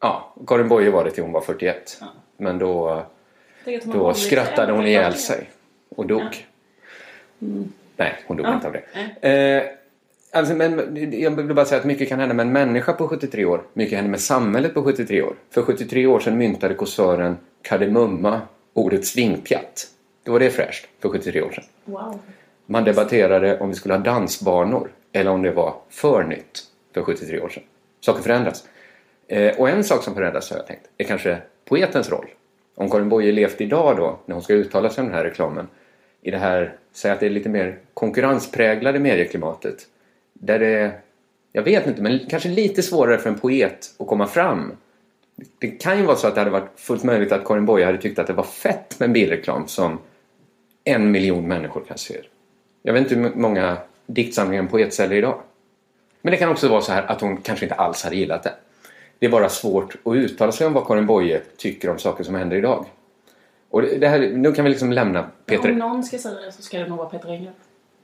Ja, 0.00 0.34
Karin 0.46 0.68
Boye 0.68 0.90
var 0.90 1.04
det 1.04 1.10
till 1.10 1.22
hon 1.22 1.32
var 1.32 1.40
41. 1.40 1.98
Ja. 2.00 2.06
Men 2.36 2.58
då, 2.58 3.02
då 3.84 4.14
skrattade 4.14 4.72
hon 4.72 4.86
ihjäl 4.86 5.14
sig 5.14 5.50
och 5.96 6.06
dog. 6.06 6.46
Nej, 7.96 8.14
hon 8.26 8.36
dog 8.36 8.46
Ja. 8.46 8.54
inte 8.54 8.66
av 8.66 8.72
det. 8.72 9.28
Eh, 9.28 9.62
alltså, 10.32 10.54
men, 10.54 10.96
jag 11.20 11.30
vill 11.30 11.54
bara 11.54 11.66
säga 11.66 11.78
att 11.80 11.86
mycket 11.86 12.08
kan 12.08 12.20
hända 12.20 12.34
med 12.34 12.46
en 12.46 12.52
människa 12.52 12.92
på 12.92 13.08
73 13.08 13.44
år. 13.44 13.62
Mycket 13.72 13.96
händer 13.96 14.10
med 14.10 14.20
samhället 14.20 14.74
på 14.74 14.82
73 14.82 15.22
år. 15.22 15.34
För 15.50 15.62
73 15.62 16.06
år 16.06 16.20
sedan 16.20 16.38
myntade 16.38 16.74
kåsören 16.74 17.36
Kardemumma 17.62 18.40
ordet 18.74 19.06
svingpjatt. 19.06 19.86
Då 20.24 20.32
var 20.32 20.40
det 20.40 20.50
fräscht 20.50 20.88
för 21.00 21.08
73 21.08 21.42
år 21.42 21.50
sedan. 21.50 21.64
Wow. 21.84 22.18
Man 22.66 22.84
debatterade 22.84 23.58
om 23.58 23.68
vi 23.68 23.74
skulle 23.74 23.94
ha 23.94 24.00
dansbanor 24.00 24.90
eller 25.12 25.30
om 25.30 25.42
det 25.42 25.50
var 25.50 25.74
för 25.90 26.24
nytt 26.24 26.62
för 26.94 27.02
73 27.02 27.40
år 27.40 27.48
sedan. 27.48 27.62
Saker 28.00 28.22
förändras. 28.22 28.64
Eh, 29.28 29.60
och 29.60 29.68
en 29.68 29.84
sak 29.84 30.02
som 30.02 30.14
förändras 30.14 30.50
har 30.50 30.56
jag 30.56 30.66
tänkt 30.66 30.82
är 30.98 31.04
kanske 31.04 31.38
poetens 31.64 32.10
roll. 32.10 32.26
Om 32.74 32.90
Karin 32.90 33.08
Boye 33.08 33.32
levt 33.32 33.60
idag 33.60 33.96
då, 33.96 34.18
när 34.26 34.34
hon 34.34 34.42
ska 34.42 34.54
uttala 34.54 34.90
sig 34.90 35.02
om 35.02 35.06
den 35.06 35.16
här 35.16 35.24
reklamen, 35.24 35.68
i 36.22 36.30
det 36.30 36.38
här, 36.38 36.76
säg 36.92 37.10
att 37.10 37.20
det 37.20 37.26
är 37.26 37.30
lite 37.30 37.48
mer 37.48 37.78
konkurrenspräglade 37.94 38.98
medieklimatet. 38.98 39.86
Där 40.42 40.58
det, 40.58 40.92
jag 41.52 41.62
vet 41.62 41.86
inte, 41.86 42.02
men 42.02 42.20
kanske 42.28 42.48
lite 42.48 42.82
svårare 42.82 43.18
för 43.18 43.30
en 43.30 43.38
poet 43.38 43.94
att 43.98 44.06
komma 44.06 44.26
fram. 44.26 44.72
Det 45.58 45.68
kan 45.68 45.98
ju 45.98 46.04
vara 46.04 46.16
så 46.16 46.26
att 46.26 46.34
det 46.34 46.40
hade 46.40 46.50
varit 46.50 46.70
fullt 46.76 47.04
möjligt 47.04 47.32
att 47.32 47.44
Karin 47.44 47.66
Boye 47.66 47.86
hade 47.86 47.98
tyckt 47.98 48.18
att 48.18 48.26
det 48.26 48.32
var 48.32 48.44
fett 48.44 49.00
med 49.00 49.06
en 49.06 49.12
bilreklam 49.12 49.68
som 49.68 49.98
en 50.84 51.10
miljon 51.10 51.48
människor 51.48 51.82
kanske 51.88 52.12
ser. 52.12 52.28
Jag 52.82 52.92
vet 52.92 53.02
inte 53.02 53.14
hur 53.14 53.34
många 53.34 53.76
diktsamlingar 54.06 54.62
en 54.62 54.68
poet 54.68 54.94
säljer 54.94 55.18
idag. 55.18 55.40
Men 56.22 56.30
det 56.30 56.36
kan 56.36 56.48
också 56.48 56.68
vara 56.68 56.80
så 56.80 56.92
här 56.92 57.02
att 57.02 57.20
hon 57.20 57.36
kanske 57.36 57.64
inte 57.64 57.74
alls 57.74 58.02
hade 58.02 58.16
gillat 58.16 58.42
det. 58.42 58.54
Det 59.18 59.26
är 59.26 59.30
bara 59.30 59.48
svårt 59.48 59.96
att 60.04 60.14
uttala 60.14 60.52
sig 60.52 60.66
om 60.66 60.72
vad 60.72 60.86
Karin 60.86 61.06
Boye 61.06 61.40
tycker 61.56 61.90
om 61.90 61.98
saker 61.98 62.24
som 62.24 62.34
händer 62.34 62.56
idag. 62.56 62.86
Och 63.70 63.82
det 63.82 64.08
här, 64.08 64.18
nu 64.18 64.52
kan 64.52 64.64
vi 64.64 64.70
liksom 64.70 64.92
lämna 64.92 65.20
Om 65.20 65.26
Peter... 65.46 65.72
någon 65.72 66.04
ska 66.04 66.18
säga 66.18 66.40
det 66.40 66.52
så 66.52 66.62
ska 66.62 66.78
det 66.78 66.88
nog 66.88 66.98
vara 66.98 67.08
Peter 67.08 67.28
Englund. 67.28 67.56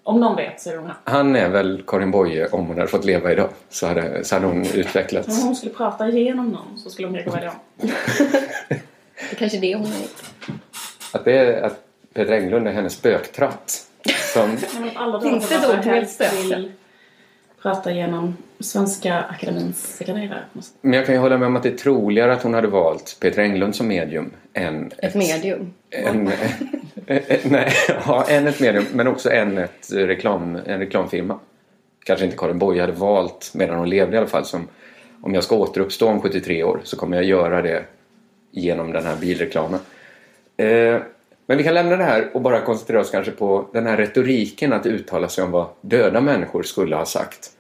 Om 0.06 0.20
någon 0.20 0.36
vet 0.36 0.60
så 0.60 0.70
är 0.70 0.74
det 0.74 0.80
hon. 0.80 0.90
Han 1.04 1.36
är 1.36 1.48
väl 1.48 1.82
Karin 1.86 2.10
Boye 2.10 2.48
om 2.48 2.66
hon 2.66 2.76
hade 2.76 2.88
fått 2.88 3.04
leva 3.04 3.32
idag. 3.32 3.48
Så 3.70 3.86
hade, 3.86 4.24
så 4.24 4.34
hade 4.34 4.46
hon 4.46 4.56
Om 4.60 4.66
utvecklats. 4.74 5.44
hon 5.44 5.56
skulle 5.56 5.72
prata 5.72 6.08
igenom 6.08 6.48
någon 6.48 6.78
så 6.78 6.90
skulle 6.90 7.08
hon 7.08 7.14
kanske 7.24 7.30
vara 7.30 7.40
det. 7.40 7.52
Det 7.76 8.74
är 9.30 9.36
kanske 9.38 9.58
det 9.58 9.74
hon 9.74 9.86
har 9.86 9.98
gjort. 9.98 10.22
Att, 11.12 11.24
det 11.24 11.38
är, 11.38 11.62
att 11.62 11.80
Peter 12.14 12.32
Englund 12.32 12.68
är 12.68 12.72
hennes 12.72 12.92
spöktratt. 12.94 13.86
Som, 14.32 14.56
Finns 15.22 15.48
det 15.48 15.54
ett 15.54 15.84
helst 15.84 16.22
heter 16.22 16.42
vill 16.42 16.72
prata 17.66 17.90
igenom 17.90 18.36
Svenska 18.60 19.20
Akademins 19.20 19.96
sekreterare. 19.96 20.44
men 20.80 20.92
jag 20.92 21.06
kan 21.06 21.14
ju 21.14 21.20
hålla 21.20 21.38
med 21.38 21.46
om 21.46 21.56
att 21.56 21.62
det 21.62 21.68
är 21.68 21.76
troligare 21.76 22.32
att 22.32 22.42
hon 22.42 22.54
hade 22.54 22.68
valt 22.68 23.16
Peter 23.20 23.42
Englund 23.42 23.76
som 23.76 23.88
medium 23.88 24.30
än 24.52 24.90
Ett 24.98 25.14
medium. 25.14 25.74
En, 25.90 26.24
nej, 27.44 27.72
ja, 27.88 28.24
en 28.28 28.46
ett 28.46 28.60
medium, 28.60 28.84
men 28.92 29.06
också 29.06 29.30
en, 29.30 29.58
ett 29.58 29.92
reklam, 29.92 30.58
en 30.66 30.78
reklamfirma. 30.78 31.38
Kanske 32.04 32.24
inte 32.24 32.36
Karin 32.36 32.58
Boye 32.58 32.80
hade 32.80 32.92
valt 32.92 33.50
medan 33.54 33.78
hon 33.78 33.90
levde 33.90 34.14
i 34.16 34.18
alla 34.18 34.26
fall. 34.26 34.44
Som, 34.44 34.68
om 35.22 35.34
jag 35.34 35.44
ska 35.44 35.56
återuppstå 35.56 36.08
om 36.08 36.20
73 36.20 36.64
år 36.64 36.80
så 36.84 36.96
kommer 36.96 37.16
jag 37.16 37.24
göra 37.24 37.62
det 37.62 37.84
genom 38.50 38.92
den 38.92 39.04
här 39.04 39.16
bilreklamen. 39.16 39.80
Eh, 40.56 41.00
men 41.46 41.58
vi 41.58 41.64
kan 41.64 41.74
lämna 41.74 41.96
det 41.96 42.04
här 42.04 42.30
och 42.34 42.40
bara 42.40 42.60
koncentrera 42.60 43.00
oss 43.00 43.10
kanske 43.10 43.32
på 43.32 43.68
den 43.72 43.86
här 43.86 43.96
retoriken 43.96 44.72
att 44.72 44.86
uttala 44.86 45.28
sig 45.28 45.44
om 45.44 45.50
vad 45.50 45.66
döda 45.80 46.20
människor 46.20 46.62
skulle 46.62 46.96
ha 46.96 47.06
sagt. 47.06 47.52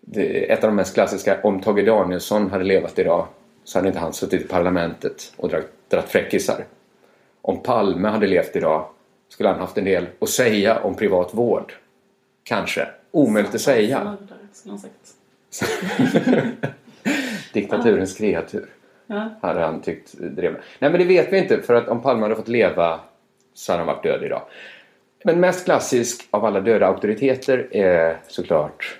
Det 0.00 0.52
ett 0.52 0.64
av 0.64 0.70
de 0.70 0.76
mest 0.76 0.94
klassiska, 0.94 1.40
om 1.42 1.60
Tage 1.60 1.86
Danielsson 1.86 2.50
hade 2.50 2.64
levat 2.64 2.98
idag 2.98 3.26
så 3.64 3.78
hade 3.78 3.88
inte 3.88 4.00
han 4.00 4.12
suttit 4.12 4.42
i 4.42 4.44
parlamentet 4.44 5.32
och 5.36 5.50
dratt 5.88 6.08
fräckisar. 6.08 6.64
Om 7.42 7.62
Palme 7.62 8.08
hade 8.08 8.26
levt 8.26 8.56
idag 8.56 8.86
skulle 9.28 9.48
han 9.48 9.58
haft 9.58 9.78
en 9.78 9.84
del 9.84 10.06
att 10.18 10.28
säga 10.28 10.78
om 10.78 10.94
privat 10.94 11.34
vård. 11.34 11.72
Kanske. 12.44 12.88
Omöjligt 13.10 13.54
att 13.54 13.60
säga. 13.60 14.16
Diktaturens 17.52 18.14
kreatur. 18.14 18.66
Ja. 19.06 19.30
Hade 19.42 19.60
han 19.60 19.82
tyckt 19.82 20.12
drev. 20.12 20.52
Nej 20.78 20.90
men 20.90 21.00
det 21.00 21.04
vet 21.04 21.32
vi 21.32 21.38
inte 21.38 21.62
för 21.62 21.74
att 21.74 21.88
om 21.88 22.02
Palme 22.02 22.22
hade 22.22 22.36
fått 22.36 22.48
leva 22.48 23.00
så 23.54 23.72
hade 23.72 23.84
han 23.84 23.94
varit 23.94 24.02
död 24.02 24.24
idag. 24.24 24.42
Men 25.24 25.40
mest 25.40 25.64
klassisk 25.64 26.28
av 26.30 26.44
alla 26.44 26.60
döda 26.60 26.86
auktoriteter 26.86 27.68
är 27.70 28.18
såklart 28.28 28.99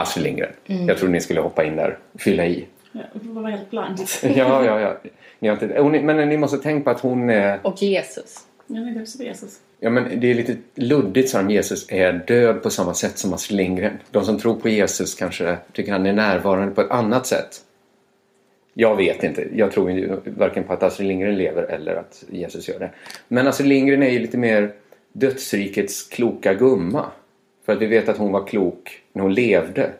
Astrid 0.00 0.24
Lindgren. 0.24 0.50
Jag 0.66 0.98
trodde 0.98 1.12
ni 1.12 1.20
skulle 1.20 1.40
hoppa 1.40 1.64
in 1.64 1.76
där 1.76 1.98
och 2.12 2.20
fylla 2.20 2.46
i. 2.46 2.66
Ja, 2.92 3.00
det 3.12 3.28
var 3.28 3.50
helt 3.50 3.70
blankt. 3.70 4.20
Ja, 4.36 4.64
ja, 4.64 4.80
ja. 4.80 4.96
Ni 5.38 5.48
har 5.48 5.54
inte, 5.64 5.80
hon, 5.80 5.94
är- 5.94 6.02
men 6.02 6.28
ni 6.28 6.36
måste 6.36 6.58
tänka 6.58 6.84
på 6.84 6.90
att 6.90 7.00
hon 7.00 7.30
är... 7.30 7.60
Och 7.62 7.82
Jesus. 7.82 8.36
Tänkte 8.68 9.00
också 9.02 9.18
på 9.18 9.24
Jesus. 9.24 9.58
Ja, 9.80 9.90
men 9.90 10.20
det 10.20 10.30
är 10.30 10.34
lite 10.34 10.56
luddigt 10.74 11.28
så 11.30 11.40
om 11.40 11.50
Jesus 11.50 11.86
är 11.92 12.12
död 12.26 12.62
på 12.62 12.70
samma 12.70 12.94
sätt 12.94 13.18
som 13.18 13.32
Astrid 13.32 13.56
Lindgren. 13.56 13.92
De 14.10 14.24
som 14.24 14.38
tror 14.38 14.54
på 14.54 14.68
Jesus 14.68 15.14
kanske 15.14 15.56
tycker 15.72 15.92
han 15.92 16.06
är 16.06 16.12
närvarande 16.12 16.74
på 16.74 16.80
ett 16.80 16.90
annat 16.90 17.26
sätt. 17.26 17.60
Jag 18.74 18.96
vet 18.96 19.24
inte. 19.24 19.48
Jag 19.54 19.72
tror 19.72 19.90
ju 19.90 20.16
varken 20.24 20.64
på 20.64 20.72
att 20.72 20.82
Astrid 20.82 21.08
Lindgren 21.08 21.36
lever 21.36 21.62
eller 21.62 21.94
att 21.96 22.24
Jesus 22.30 22.68
gör 22.68 22.78
det. 22.78 22.90
Men 23.28 23.46
Astrid 23.46 23.68
Lindgren 23.68 24.02
är 24.02 24.10
ju 24.10 24.18
lite 24.18 24.38
mer 24.38 24.72
dödsrikets 25.12 26.08
kloka 26.08 26.54
gumma. 26.54 27.06
För 27.70 27.74
att 27.74 27.82
vi 27.82 27.86
vet 27.86 28.08
att 28.08 28.18
hon 28.18 28.32
var 28.32 28.46
klok 28.46 29.02
när 29.12 29.22
hon 29.22 29.34
levde. 29.34 29.90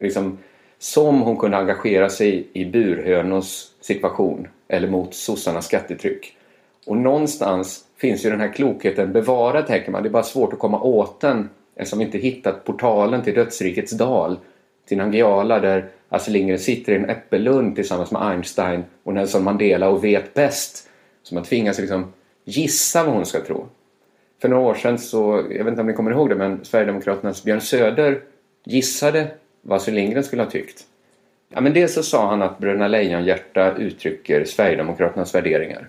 Liksom, 0.00 0.38
som 0.78 1.20
hon 1.20 1.36
kunde 1.36 1.56
engagera 1.56 2.08
sig 2.10 2.48
i 2.52 2.64
burhönors 2.64 3.66
situation 3.80 4.48
eller 4.68 4.88
mot 4.88 5.14
sossarnas 5.14 5.66
skattetryck. 5.66 6.36
Och 6.86 6.96
någonstans 6.96 7.84
finns 7.96 8.24
ju 8.24 8.30
den 8.30 8.40
här 8.40 8.52
klokheten 8.52 9.12
bevarad 9.12 9.66
tänker 9.66 9.90
man. 9.90 10.02
Det 10.02 10.08
är 10.08 10.10
bara 10.10 10.22
svårt 10.22 10.52
att 10.52 10.58
komma 10.58 10.80
åt 10.80 11.20
den 11.20 11.48
eftersom 11.76 11.98
vi 11.98 12.04
inte 12.04 12.18
hittat 12.18 12.64
portalen 12.64 13.22
till 13.22 13.34
dödsrikets 13.34 13.92
dal. 13.92 14.38
Till 14.88 14.98
Nangijala 14.98 15.60
där 15.60 15.88
Astrid 16.08 16.32
Lindgren 16.32 16.58
sitter 16.58 16.92
i 16.92 16.96
en 16.96 17.10
äppellund 17.10 17.76
tillsammans 17.76 18.10
med 18.10 18.22
Einstein 18.22 18.84
och 19.02 19.14
Nelson 19.14 19.44
Mandela 19.44 19.88
och 19.88 20.04
vet 20.04 20.34
bäst. 20.34 20.88
Så 21.22 21.34
man 21.34 21.44
tvingas 21.44 21.78
liksom 21.78 22.12
gissa 22.44 23.04
vad 23.04 23.14
hon 23.14 23.26
ska 23.26 23.40
tro. 23.40 23.66
För 24.40 24.48
några 24.48 24.62
år 24.62 24.74
sedan 24.74 24.98
så, 24.98 25.46
jag 25.50 25.64
vet 25.64 25.68
inte 25.68 25.80
om 25.80 25.86
ni 25.86 25.92
kommer 25.92 26.10
ihåg 26.10 26.28
det, 26.28 26.34
men 26.34 26.64
Sverigedemokraternas 26.64 27.44
Björn 27.44 27.60
Söder 27.60 28.20
gissade 28.64 29.26
vad 29.62 29.76
Astrid 29.76 29.94
Lindgren 29.94 30.24
skulle 30.24 30.42
ha 30.42 30.50
tyckt. 30.50 30.86
Ja, 31.48 31.60
men 31.60 31.72
dels 31.72 31.94
så 31.94 32.02
sa 32.02 32.26
han 32.26 32.42
att 32.42 32.58
Bröderna 32.58 32.88
Lejonhjärta 32.88 33.76
uttrycker 33.76 34.44
Sverigedemokraternas 34.44 35.34
värderingar. 35.34 35.88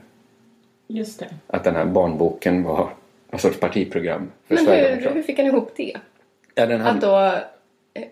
Just 0.88 1.20
det. 1.20 1.28
Att 1.48 1.64
den 1.64 1.76
här 1.76 1.86
barnboken 1.86 2.64
var 2.64 2.90
någon 3.32 3.40
sorts 3.40 3.60
partiprogram 3.60 4.32
för 4.48 4.56
Men 4.56 4.66
hur, 4.66 5.12
hur 5.14 5.22
fick 5.22 5.38
han 5.38 5.48
ihop 5.48 5.72
det? 5.76 5.98
Ja, 6.56 6.66
den 6.66 6.82
Att 6.82 7.02
då 7.02 7.18
eh, 7.94 8.04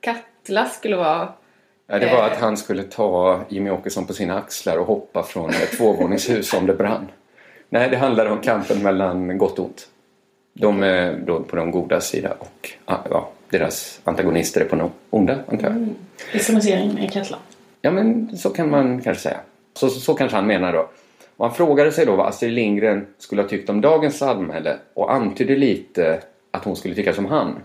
Katla 0.00 0.66
skulle 0.66 0.96
vara... 0.96 1.32
ja, 1.86 1.98
det 1.98 2.12
var 2.12 2.26
att 2.26 2.40
han 2.40 2.56
skulle 2.56 2.82
ta 2.82 3.40
Jimmy 3.48 3.70
Åkesson 3.70 4.06
på 4.06 4.12
sina 4.12 4.38
axlar 4.38 4.78
och 4.78 4.86
hoppa 4.86 5.22
från 5.22 5.50
ett 5.50 5.76
tvåvåningshus 5.76 6.54
om 6.54 6.66
det 6.66 6.74
brann. 6.74 7.08
Nej, 7.72 7.90
det 7.90 7.96
handlade 7.96 8.30
om 8.30 8.40
kampen 8.40 8.82
mellan 8.82 9.38
gott 9.38 9.58
och 9.58 9.64
ont. 9.64 9.88
De 10.52 10.82
är 10.82 11.16
då 11.26 11.40
på 11.40 11.56
de 11.56 11.70
goda 11.70 12.00
sida 12.00 12.34
och 12.38 12.70
ah, 12.84 12.96
ja, 13.10 13.30
deras 13.50 14.00
antagonister 14.04 14.60
är 14.60 14.64
på 14.64 14.76
de 14.76 14.90
onda, 15.10 15.38
antar 15.46 15.68
jag. 15.68 15.88
Islamisering 16.32 16.98
i 16.98 17.08
Katla. 17.08 17.36
Ja, 17.80 17.90
men 17.90 18.36
så 18.36 18.50
kan 18.50 18.70
man 18.70 19.00
kanske 19.02 19.22
säga. 19.22 19.36
Så, 19.74 19.88
så, 19.88 20.00
så 20.00 20.14
kanske 20.14 20.36
han 20.36 20.46
menar 20.46 20.72
då. 20.72 20.88
Och 21.36 21.46
han 21.46 21.54
frågade 21.54 21.92
sig 21.92 22.06
då 22.06 22.16
vad 22.16 22.26
Astrid 22.26 22.52
Lindgren 22.52 23.06
skulle 23.18 23.42
ha 23.42 23.48
tyckt 23.48 23.70
om 23.70 23.80
dagens 23.80 24.18
samhälle 24.18 24.76
och 24.94 25.14
antydde 25.14 25.56
lite 25.56 26.22
att 26.50 26.64
hon 26.64 26.76
skulle 26.76 26.94
tycka 26.94 27.12
som 27.12 27.26
han. 27.26 27.62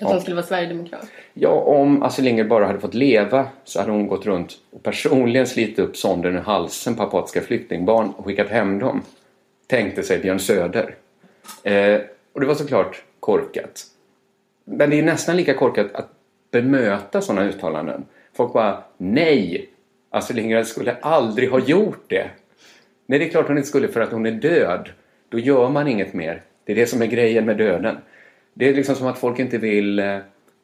Att 0.00 0.10
han 0.10 0.20
skulle 0.20 0.36
vara 0.36 0.46
sverigedemokrat. 0.46 1.06
Ja, 1.34 1.50
om 1.50 2.02
Astrid 2.02 2.24
Lindgren 2.24 2.48
bara 2.48 2.66
hade 2.66 2.80
fått 2.80 2.94
leva 2.94 3.46
så 3.64 3.80
hade 3.80 3.92
hon 3.92 4.06
gått 4.06 4.26
runt 4.26 4.52
och 4.70 4.82
personligen 4.82 5.46
slitit 5.46 5.78
upp 5.78 5.96
sonden 5.96 6.36
ur 6.36 6.40
halsen 6.40 6.94
på 6.94 7.02
apatiska 7.02 7.40
flyktingbarn 7.40 8.10
och 8.16 8.24
skickat 8.24 8.48
hem 8.48 8.78
dem. 8.78 9.02
Tänkte 9.66 10.02
sig 10.02 10.18
Björn 10.18 10.40
Söder. 10.40 10.94
Eh, 11.62 12.00
och 12.32 12.40
det 12.40 12.46
var 12.46 12.54
såklart 12.54 13.02
korkat. 13.20 13.86
Men 14.64 14.90
det 14.90 14.98
är 14.98 15.02
nästan 15.02 15.36
lika 15.36 15.54
korkat 15.54 15.94
att 15.94 16.08
bemöta 16.50 17.20
sådana 17.20 17.44
uttalanden. 17.48 18.04
Folk 18.36 18.52
bara 18.52 18.84
nej! 18.96 19.70
Astrid 20.10 20.36
Lindgren 20.36 20.64
skulle 20.64 20.96
aldrig 21.00 21.50
ha 21.50 21.58
gjort 21.58 22.04
det. 22.06 22.30
Nej, 23.06 23.18
det 23.18 23.24
är 23.24 23.30
klart 23.30 23.48
hon 23.48 23.56
inte 23.56 23.68
skulle 23.68 23.88
för 23.88 24.00
att 24.00 24.12
hon 24.12 24.26
är 24.26 24.30
död. 24.30 24.88
Då 25.28 25.38
gör 25.38 25.68
man 25.68 25.88
inget 25.88 26.14
mer. 26.14 26.42
Det 26.64 26.72
är 26.72 26.76
det 26.76 26.86
som 26.86 27.02
är 27.02 27.06
grejen 27.06 27.44
med 27.44 27.56
döden. 27.56 27.96
Det 28.54 28.68
är 28.68 28.74
liksom 28.74 28.94
som 28.94 29.06
att 29.06 29.18
folk 29.18 29.38
inte 29.38 29.58
vill 29.58 29.98
eh, 29.98 30.18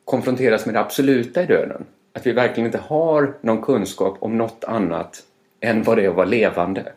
konfronteras 0.04 0.66
med 0.66 0.74
det 0.74 0.80
absoluta 0.80 1.42
i 1.42 1.46
döden. 1.46 1.84
Att 2.12 2.26
vi 2.26 2.32
verkligen 2.32 2.66
inte 2.66 2.78
har 2.78 3.34
någon 3.40 3.62
kunskap 3.62 4.16
om 4.20 4.38
något 4.38 4.64
annat 4.64 5.22
än 5.60 5.82
vad 5.82 5.96
det 5.96 6.04
är 6.04 6.08
att 6.08 6.16
vara 6.16 6.26
levande. 6.26 6.92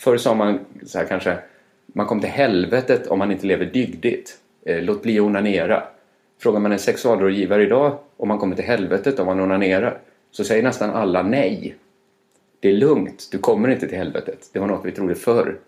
Förr 0.00 0.16
sa 0.16 0.34
man 0.34 0.58
så 0.86 0.98
här 0.98 1.06
kanske, 1.06 1.38
man 1.86 2.06
kom 2.06 2.20
till 2.20 2.30
helvetet 2.30 3.06
om 3.06 3.18
man 3.18 3.32
inte 3.32 3.46
lever 3.46 3.66
dygdigt. 3.66 4.38
Eh, 4.62 4.82
låt 4.82 5.02
bli 5.02 5.18
att 5.18 5.24
onanera. 5.24 5.82
Frågar 6.38 6.60
man 6.60 6.72
en 6.72 6.78
sexualrådgivare 6.78 7.62
idag 7.62 7.98
om 8.16 8.28
man 8.28 8.38
kommer 8.38 8.56
till 8.56 8.64
helvetet 8.64 9.18
om 9.18 9.26
man 9.26 9.40
onanerar 9.40 9.98
så 10.30 10.44
säger 10.44 10.62
nästan 10.62 10.90
alla 10.90 11.22
nej. 11.22 11.76
Det 12.60 12.68
är 12.68 12.72
lugnt, 12.72 13.28
du 13.32 13.38
kommer 13.38 13.68
inte 13.68 13.88
till 13.88 13.98
helvetet. 13.98 14.50
Det 14.52 14.58
var 14.58 14.66
något 14.66 14.84
vi 14.84 14.92
trodde 14.92 15.14
förr. 15.14 15.58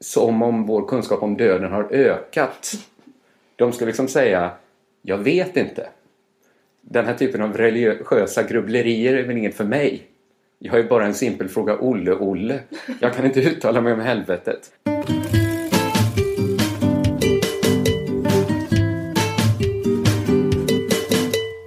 Som 0.00 0.42
om 0.42 0.66
vår 0.66 0.88
kunskap 0.88 1.22
om 1.22 1.36
döden 1.36 1.72
har 1.72 1.92
ökat. 1.92 2.72
De 3.56 3.72
ska 3.72 3.84
liksom 3.84 4.08
säga, 4.08 4.50
jag 5.02 5.18
vet 5.18 5.56
inte. 5.56 5.88
Den 6.80 7.04
här 7.06 7.14
typen 7.14 7.42
av 7.42 7.56
religiösa 7.56 8.42
grubblerier 8.42 9.14
är 9.14 9.22
väl 9.22 9.36
inget 9.36 9.54
för 9.54 9.64
mig. 9.64 10.02
Jag 10.58 10.72
har 10.72 10.78
ju 10.78 10.88
bara 10.88 11.06
en 11.06 11.14
simpel 11.14 11.48
fråga 11.48 11.78
Olle-Olle. 11.80 12.60
Jag 13.00 13.14
kan 13.14 13.24
inte 13.24 13.40
uttala 13.50 13.80
mig 13.80 13.92
om 13.92 14.00
helvetet. 14.00 14.72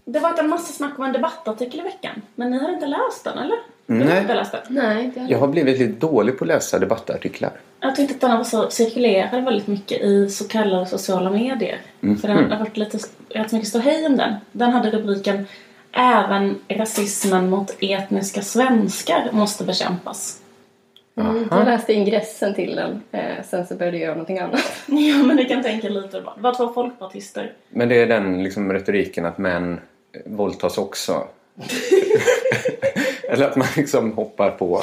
Det 0.05 0.19
har 0.19 0.29
varit 0.29 0.39
en 0.39 0.49
massa 0.49 0.73
snack 0.73 0.99
om 0.99 1.05
en 1.05 1.13
debattartikel 1.13 1.79
i 1.79 1.83
veckan. 1.83 2.21
Men 2.35 2.51
ni 2.51 2.59
har 2.59 2.69
inte 2.73 2.87
läst 2.87 3.23
den, 3.23 3.37
eller? 3.37 3.57
Du 3.85 3.97
har 3.97 4.05
Nej. 4.05 4.21
inte 4.21 4.35
läst 4.35 4.51
den? 4.51 4.61
Nej, 4.69 5.11
det 5.15 5.21
Jag 5.29 5.39
har 5.39 5.47
blivit 5.47 5.79
lite 5.79 6.07
dålig 6.07 6.37
på 6.37 6.43
att 6.43 6.47
läsa 6.47 6.79
debattartiklar. 6.79 7.51
Jag 7.79 7.95
tyckte 7.95 8.13
att 8.15 8.21
den 8.21 8.37
var 8.37 8.43
så 8.43 8.69
cirkulerade 8.69 9.41
väldigt 9.41 9.67
mycket 9.67 10.01
i 10.01 10.29
så 10.29 10.47
kallade 10.47 10.85
sociala 10.85 11.29
medier. 11.29 11.77
För 12.21 12.27
den 12.27 12.51
har 12.51 12.59
varit 12.59 12.77
lite, 12.77 12.97
rätt 13.29 13.51
mycket 13.51 13.69
ståhej 13.69 14.05
om 14.05 14.17
den. 14.17 14.33
Den 14.51 14.71
hade 14.71 14.91
rubriken 14.91 15.45
Även 15.91 16.59
rasismen 16.67 17.49
mot 17.49 17.77
etniska 17.79 18.41
svenskar 18.41 19.29
måste 19.31 19.63
bekämpas. 19.63 20.41
Mm, 21.15 21.47
jag 21.51 21.65
läste 21.65 21.93
ingressen 21.93 22.55
till 22.55 22.75
den. 22.75 23.01
Eh, 23.11 23.43
sen 23.49 23.67
så 23.67 23.75
började 23.75 23.97
jag 23.97 24.03
göra 24.03 24.13
någonting 24.13 24.39
annat. 24.39 24.73
Ja, 24.87 25.17
men 25.17 25.35
ni 25.35 25.45
kan 25.45 25.63
tänka 25.63 25.89
lite. 25.89 26.21
bara. 26.21 26.35
Det 26.35 26.41
var 26.41 26.55
två 26.55 26.73
folkpartister. 26.73 27.53
Men 27.69 27.89
det 27.89 27.95
är 27.95 28.07
den 28.07 28.43
liksom 28.43 28.73
retoriken 28.73 29.25
att 29.25 29.37
män 29.37 29.79
våldtas 30.25 30.77
också. 30.77 31.27
Eller 33.29 33.45
att 33.47 33.55
man 33.55 33.67
liksom 33.75 34.13
hoppar 34.13 34.51
på. 34.51 34.81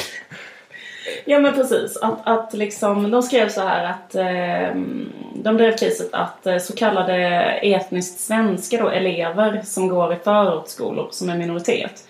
Ja 1.24 1.38
men 1.38 1.54
precis. 1.54 1.96
Att, 1.96 2.18
att 2.24 2.54
liksom, 2.54 3.10
de 3.10 3.22
skrev 3.22 3.48
så 3.48 3.60
här 3.60 3.84
att 3.84 4.14
eh, 4.14 4.82
de 5.34 5.56
drev 5.56 5.76
priset 5.76 6.14
att 6.14 6.46
eh, 6.46 6.58
så 6.58 6.76
kallade 6.76 7.16
etniskt 7.62 8.20
svenska 8.20 8.82
då, 8.82 8.88
elever 8.88 9.60
som 9.64 9.88
går 9.88 10.12
i 10.12 10.16
förortsskolor 10.16 11.08
som 11.10 11.30
är 11.30 11.36
minoritet, 11.36 12.08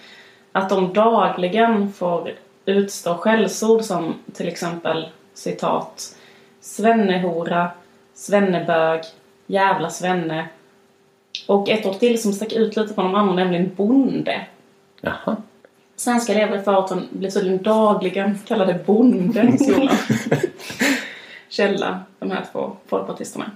att 0.52 0.68
de 0.68 0.92
dagligen 0.92 1.92
får 1.92 2.30
utstå 2.64 3.14
skällsord 3.14 3.82
som 3.82 4.14
till 4.32 4.48
exempel 4.48 5.08
citat 5.34 6.16
svennehora, 6.60 7.70
svennebög, 8.14 9.00
jävla 9.46 9.90
svenne 9.90 10.48
och 11.46 11.68
ett 11.68 11.86
ord 11.86 11.98
till 11.98 12.22
som 12.22 12.32
stack 12.32 12.52
ut 12.52 12.76
lite 12.76 12.94
på 12.94 13.02
de 13.02 13.14
andra, 13.14 13.34
nämligen 13.34 13.74
bonde. 13.74 14.46
Jaha. 15.00 15.36
Svenska 15.96 16.32
elever 16.32 16.58
i 16.58 16.62
förorten 16.62 17.08
blir 17.10 17.30
tydligen 17.30 17.62
dagligen 17.62 18.38
kallade 18.46 18.78
bonde 18.86 19.52
i 19.54 19.58
skolan. 19.58 19.96
Källa, 21.48 22.00
de 22.18 22.30
här 22.30 22.44
två 22.52 22.76
folkpartisterna. 22.86 23.50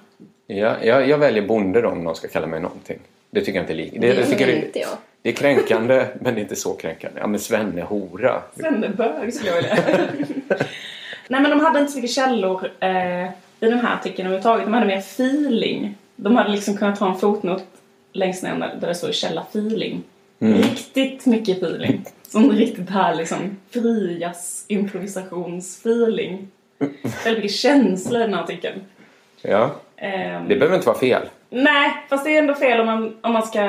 Ja, 0.47 0.77
jag, 0.83 1.09
jag 1.09 1.19
väljer 1.19 1.47
bonde 1.47 1.81
då 1.81 1.89
om 1.89 2.05
någon 2.05 2.17
ska 2.17 2.29
kalla 2.29 2.47
mig 2.47 2.61
någonting. 2.61 2.99
Det 3.31 3.41
tycker 3.41 3.55
jag 3.55 3.63
inte 3.63 3.73
är 3.73 3.77
lika. 3.77 4.01
Det 4.01 4.07
jag 4.07 4.29
tycker 4.29 4.47
det, 4.47 4.67
inte 4.67 4.79
jag. 4.79 4.91
det 5.23 5.29
är 5.29 5.33
kränkande, 5.33 6.07
men 6.21 6.35
det 6.35 6.41
är 6.41 6.43
inte 6.43 6.57
så 6.57 6.75
kränkande. 6.75 7.21
Ja, 7.21 7.27
men 7.27 7.41
svenne 7.41 7.83
hora. 7.83 8.43
Svennebög 8.57 9.35
skulle 9.35 9.51
jag 9.51 9.57
vilja. 9.57 9.77
Nej 11.29 11.41
men 11.41 11.51
de 11.51 11.61
hade 11.61 11.81
inte 11.81 11.93
så 11.93 11.99
mycket 11.99 12.11
källor 12.11 12.71
eh, 12.81 13.25
i 13.61 13.67
den 13.67 13.79
här 13.79 13.95
artikeln 13.95 14.27
överhuvudtaget. 14.27 14.65
De 14.65 14.75
hade 14.75 14.87
mer 14.87 14.99
feeling. 14.99 15.95
De 16.17 16.37
hade 16.37 16.51
liksom 16.51 16.77
kunnat 16.77 16.99
ha 16.99 17.13
en 17.13 17.19
fotnot 17.19 17.65
längst 18.13 18.43
ner 18.43 18.79
där 18.81 18.89
det 18.89 18.95
står 18.95 19.13
källa 19.13 19.41
feeling. 19.51 20.03
Riktigt 20.41 21.27
mycket 21.27 21.57
feeling. 21.57 22.05
Som 22.29 22.51
riktigt 22.51 22.91
här 22.91 23.15
liksom 23.15 23.57
frias 23.71 24.65
improvisationsfeeling. 24.69 26.49
Väldigt 27.25 27.45
mycket 27.45 27.57
känsla 27.57 28.19
i 28.19 28.23
den 28.23 28.35
här 28.35 28.43
artikeln. 28.43 28.81
Ja, 29.43 29.71
Ehm, 30.01 30.49
det 30.49 30.57
behöver 30.57 30.77
inte 30.77 30.87
vara 30.87 30.99
fel. 30.99 31.23
Nej, 31.51 31.91
fast 32.09 32.25
det 32.25 32.35
är 32.35 32.39
ändå 32.39 32.55
fel 32.55 32.81
om 32.81 32.87
man, 32.87 33.17
om 33.21 33.33
man 33.33 33.43
ska 33.43 33.61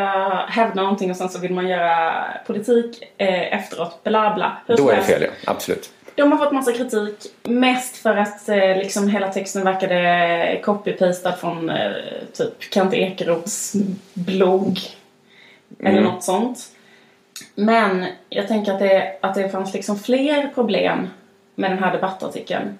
hävda 0.47 0.81
någonting 0.81 1.11
och 1.11 1.17
sen 1.17 1.29
så 1.29 1.39
vill 1.39 1.53
man 1.53 1.67
göra 1.67 2.23
politik 2.47 3.03
eh, 3.17 3.53
efteråt. 3.53 4.03
Bla 4.03 4.33
bla. 4.35 4.57
Hur 4.67 4.77
Då 4.77 4.89
är 4.89 4.95
det 4.95 5.03
fel, 5.03 5.21
ja. 5.21 5.29
Absolut. 5.51 5.91
De 6.15 6.31
har 6.31 6.39
fått 6.39 6.53
massa 6.53 6.71
kritik. 6.71 7.15
Mest 7.43 7.97
för 7.97 8.17
att 8.17 8.49
eh, 8.49 8.77
liksom 8.77 9.07
hela 9.07 9.27
texten 9.33 9.63
verkade 9.63 10.61
copy-pastad 10.63 11.35
från 11.35 11.69
eh, 11.69 11.91
typ 12.33 12.73
Kent 12.73 12.93
Ekeroths 12.93 13.73
blogg. 14.13 14.79
Eller 15.79 15.97
Mm. 15.97 16.03
något 16.03 16.23
sånt. 16.23 16.59
Men 17.55 18.05
jag 18.29 18.47
tänker 18.47 18.73
att 18.73 18.79
det, 18.79 19.17
att 19.21 19.35
det 19.35 19.49
fanns 19.49 19.73
liksom 19.73 19.99
fler 19.99 20.47
problem 20.55 21.07
med 21.55 21.71
den 21.71 21.79
här 21.79 21.91
debattartikeln. 21.93 22.79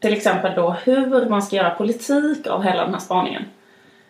Till 0.00 0.12
exempel 0.12 0.52
då 0.56 0.70
hur 0.84 1.28
man 1.28 1.42
ska 1.42 1.56
göra 1.56 1.70
politik 1.70 2.46
av 2.46 2.62
hela 2.62 2.84
den 2.84 2.92
här 2.94 3.00
spaningen. 3.00 3.42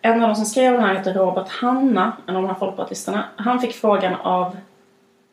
En 0.01 0.21
av 0.23 0.29
de 0.29 0.35
som 0.35 0.45
skrev 0.45 0.73
den 0.73 0.81
här 0.83 0.95
heter 0.95 1.13
Robert 1.13 1.49
Hanna, 1.49 2.11
en 2.27 2.35
av 2.35 2.41
de 2.41 2.47
här 2.47 2.55
folkpartisterna. 2.59 3.23
Han 3.35 3.59
fick 3.61 3.73
frågan 3.73 4.15
av 4.15 4.57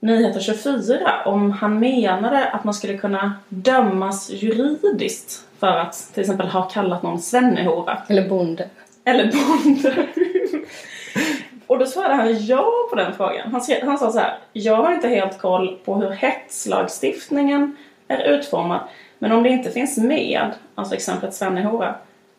Nyheter 0.01 0.41
24 0.41 1.23
om 1.25 1.51
han 1.51 1.79
menade 1.79 2.49
att 2.49 2.65
man 2.65 2.75
skulle 2.75 2.99
kunna 2.99 3.33
dömas 3.49 4.31
juridiskt 4.31 5.45
för 5.59 5.67
att 5.77 6.11
till 6.15 6.21
exempel 6.21 6.49
ha 6.49 6.63
kallat 6.63 7.03
någon 7.03 7.21
svennehora. 7.21 7.99
Eller 8.09 8.29
bonde. 8.29 8.69
Eller 9.05 9.33
bonde. 9.33 10.07
Och 11.73 11.79
då 11.79 11.87
svarade 11.87 12.15
han 12.15 12.47
ja 12.47 12.73
på 12.91 12.97
den 12.97 13.15
frågan. 13.15 13.53
Han, 13.53 13.61
skrev, 13.61 13.87
han 13.87 13.99
sa 13.99 14.13
så 14.13 14.19
här. 14.19 14.39
Jag 14.53 14.77
har 14.77 14.95
inte 14.95 15.09
helt 15.09 15.39
koll 15.39 15.79
på 15.85 15.95
hur 15.95 16.11
hetslagstiftningen 16.11 17.77
är 18.09 18.25
utformad. 18.25 18.81
Men 19.19 19.33
om 19.33 19.43
det 19.43 19.49
inte 19.49 19.71
finns 19.71 19.99
med, 19.99 20.51
alltså 20.75 20.95
exemplet 20.95 21.35
svennehora, 21.35 21.95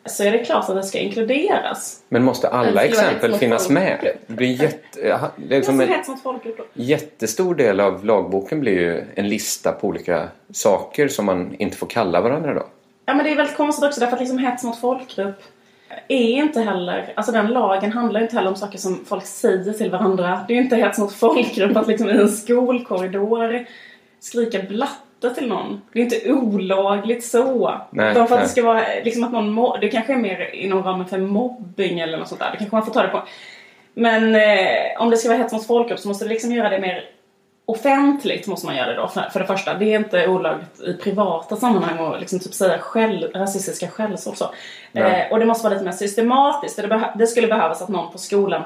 så 0.06 0.24
är 0.24 0.32
det 0.32 0.44
klart 0.44 0.68
att 0.68 0.76
det 0.76 0.82
ska 0.82 0.98
inkluderas. 0.98 2.02
Men 2.08 2.24
måste 2.24 2.48
alla 2.48 2.72
vara 2.72 2.84
exempel 2.84 3.34
finnas 3.34 3.68
med? 3.68 4.16
Det 4.26 4.34
blir 4.34 4.62
jätte, 4.62 4.98
det 5.36 5.54
är 5.54 5.58
liksom 5.58 5.78
som 5.78 5.80
en 5.80 6.64
jättestor 6.74 7.54
del 7.54 7.80
av 7.80 8.04
lagboken 8.04 8.60
blir 8.60 8.72
ju 8.72 9.04
en 9.14 9.28
lista 9.28 9.72
på 9.72 9.88
olika 9.88 10.28
saker 10.52 11.08
som 11.08 11.26
man 11.26 11.54
inte 11.58 11.76
får 11.76 11.86
kalla 11.86 12.20
varandra 12.20 12.54
då. 12.54 12.66
Ja 13.06 13.14
men 13.14 13.24
det 13.24 13.32
är 13.32 13.36
väldigt 13.36 13.56
konstigt 13.56 13.84
också 13.84 14.00
därför 14.00 14.14
att 14.16 14.20
liksom 14.20 14.38
hets 14.38 14.64
mot 14.64 14.80
folkgrupp 14.80 15.42
är 16.08 16.36
inte 16.36 16.60
heller, 16.60 17.12
alltså 17.16 17.32
den 17.32 17.46
lagen 17.46 17.92
handlar 17.92 18.22
inte 18.22 18.36
heller 18.36 18.50
om 18.50 18.56
saker 18.56 18.78
som 18.78 19.04
folk 19.04 19.26
säger 19.26 19.72
till 19.72 19.90
varandra. 19.90 20.44
Det 20.48 20.52
är 20.52 20.56
ju 20.56 20.62
inte 20.62 20.76
hets 20.76 20.98
mot 20.98 21.12
folkgrupp 21.12 21.76
att 21.76 21.88
liksom 21.88 22.08
i 22.08 22.12
en 22.12 22.28
skolkorridor 22.28 23.66
skrika 24.20 24.62
blatte 24.62 25.34
till 25.34 25.48
någon. 25.48 25.82
Det 25.92 25.98
är 25.98 26.02
inte 26.02 26.32
olagligt 26.32 27.24
så. 27.24 27.80
Nej, 27.90 28.10
Utan 28.10 28.28
för 28.28 28.34
att 28.34 28.40
nej. 28.40 28.46
det 28.46 28.48
ska 28.48 28.62
vara 28.62 28.84
liksom 29.04 29.24
att 29.24 29.32
någon 29.32 29.80
det 29.80 29.88
kanske 29.88 30.12
är 30.12 30.16
mer 30.16 30.54
inom 30.54 30.82
ramen 30.82 31.06
för 31.06 31.18
mobbing 31.18 32.00
eller 32.00 32.18
något 32.18 32.28
sånt 32.28 32.40
där. 32.40 32.50
Det 32.50 32.56
kanske 32.56 32.76
man 32.76 32.86
får 32.86 32.92
ta 32.92 33.02
det 33.02 33.08
på. 33.08 33.22
Men 33.94 34.34
eh, 34.34 35.00
om 35.00 35.10
det 35.10 35.16
ska 35.16 35.28
vara 35.28 35.38
hets 35.38 35.52
mot 35.52 35.66
folkgrupp 35.66 35.98
så 35.98 36.08
måste 36.08 36.24
det 36.24 36.28
liksom 36.28 36.52
göra 36.52 36.68
det 36.68 36.78
mer 36.78 37.04
offentligt 37.66 38.46
måste 38.46 38.66
man 38.66 38.76
göra 38.76 38.90
det 38.90 38.96
då 38.96 39.08
för, 39.08 39.28
för 39.32 39.40
det 39.40 39.46
första. 39.46 39.74
Det 39.74 39.94
är 39.94 39.98
inte 39.98 40.28
olagligt 40.28 40.80
i 40.80 40.92
privata 40.92 41.56
sammanhang 41.56 41.98
och 41.98 42.20
liksom 42.20 42.38
typ 42.38 42.54
säga 42.54 42.78
skäll, 42.78 43.30
rasistiska 43.34 43.88
skällsord 43.88 44.36
så. 44.36 44.44
Eh, 44.92 45.32
och 45.32 45.38
det 45.38 45.44
måste 45.44 45.64
vara 45.64 45.74
lite 45.74 45.84
mer 45.84 45.92
systematiskt. 45.92 46.76
Det, 46.76 47.12
det 47.18 47.26
skulle 47.26 47.46
behövas 47.46 47.82
att 47.82 47.88
någon 47.88 48.12
på 48.12 48.18
skolan 48.18 48.62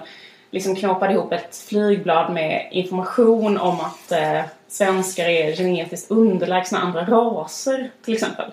liksom 0.50 0.76
knåpade 0.76 1.12
ihop 1.12 1.32
ett 1.32 1.56
flygblad 1.56 2.32
med 2.32 2.68
information 2.70 3.58
om 3.58 3.80
att 3.80 4.12
eh, 4.12 4.40
svenskar 4.68 5.24
är 5.24 5.52
genetiskt 5.56 6.10
underlägsna 6.10 6.78
andra 6.78 7.04
raser 7.04 7.90
till 8.04 8.14
exempel. 8.14 8.52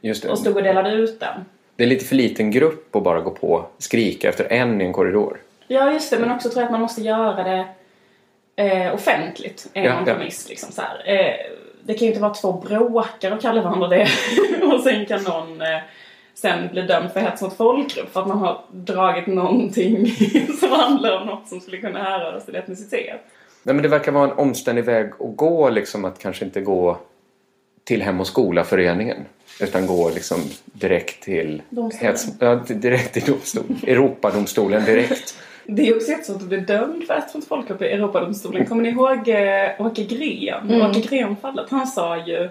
Just 0.00 0.22
det. 0.22 0.28
Och 0.28 0.38
stod 0.38 0.56
och 0.56 0.62
delade 0.62 0.90
ut 0.90 1.20
den. 1.20 1.44
Det 1.76 1.84
är 1.84 1.88
lite 1.88 2.04
för 2.04 2.14
liten 2.14 2.50
grupp 2.50 2.96
att 2.96 3.02
bara 3.02 3.20
gå 3.20 3.30
på 3.30 3.66
skrika 3.78 4.28
efter 4.28 4.52
en 4.52 4.80
i 4.80 4.84
en 4.84 4.92
korridor. 4.92 5.40
Ja, 5.66 5.92
just 5.92 6.10
det. 6.10 6.18
Men 6.18 6.30
också 6.30 6.48
tror 6.48 6.60
jag 6.60 6.64
att 6.64 6.72
man 6.72 6.80
måste 6.80 7.02
göra 7.02 7.42
det 7.42 7.66
eh, 8.58 8.94
offentligt. 8.94 9.66
En 9.72 9.84
Ja, 9.84 9.90
ja. 9.90 9.96
kompromiss 9.96 10.48
liksom 10.48 10.72
så. 10.72 10.82
Eh, 10.82 11.34
det 11.82 11.94
kan 11.94 11.98
ju 12.00 12.06
inte 12.06 12.20
vara 12.20 12.34
två 12.34 12.52
bråkare 12.52 13.34
och 13.34 13.40
kalla 13.40 13.62
varandra 13.62 13.88
det. 13.88 14.08
och 14.72 14.80
sen 14.80 15.06
kan 15.06 15.22
någon 15.22 15.60
eh, 15.60 15.78
sen 16.34 16.68
bli 16.72 16.82
dömd 16.82 17.12
för 17.12 17.20
hets 17.20 17.42
mot 17.42 17.56
folkgrupp 17.56 18.12
för 18.12 18.20
att 18.20 18.28
man 18.28 18.38
har 18.38 18.60
dragit 18.70 19.26
någonting 19.26 20.06
som 20.60 20.70
handlar 20.70 21.20
om 21.20 21.26
något 21.26 21.48
som 21.48 21.60
skulle 21.60 21.76
kunna 21.76 22.02
härröras 22.02 22.44
till 22.44 22.56
etnicitet. 22.56 23.20
Nej, 23.62 23.74
men 23.74 23.82
det 23.82 23.88
verkar 23.88 24.12
vara 24.12 24.30
en 24.30 24.38
omständig 24.38 24.84
väg 24.84 25.06
att 25.06 25.36
gå, 25.36 25.70
liksom 25.70 26.04
att 26.04 26.18
kanske 26.18 26.44
inte 26.44 26.60
gå 26.60 26.98
till 27.84 28.02
Hem 28.02 28.20
och 28.20 28.26
skola-föreningen. 28.26 29.24
Utan 29.60 29.86
gå 29.86 30.10
liksom 30.10 30.38
direkt 30.64 31.22
till... 31.22 31.62
Hets, 32.00 32.26
ja, 32.40 32.54
direkt 32.54 33.12
till 33.14 33.24
domstol. 33.24 33.64
Europadomstolen 33.86 34.84
direkt. 34.84 35.38
Det 35.70 35.88
är 35.88 35.96
också 35.96 36.10
jättesvårt 36.10 36.42
att 36.42 36.48
bli 36.48 36.60
dömd 36.60 37.04
för 37.06 37.14
hets 37.14 37.34
mot 37.34 37.44
folkgrupp 37.44 37.82
i 37.82 37.84
Europadomstolen. 37.84 38.66
Kommer 38.66 38.82
ni 38.82 38.88
ihåg 38.88 39.28
eh, 39.28 39.86
Åke 39.86 40.04
Green? 40.04 40.70
Mm. 40.70 40.90
Åke 40.90 41.00
Green-fallet. 41.00 41.70
Han 41.70 41.86
sa 41.86 42.16
ju 42.16 42.48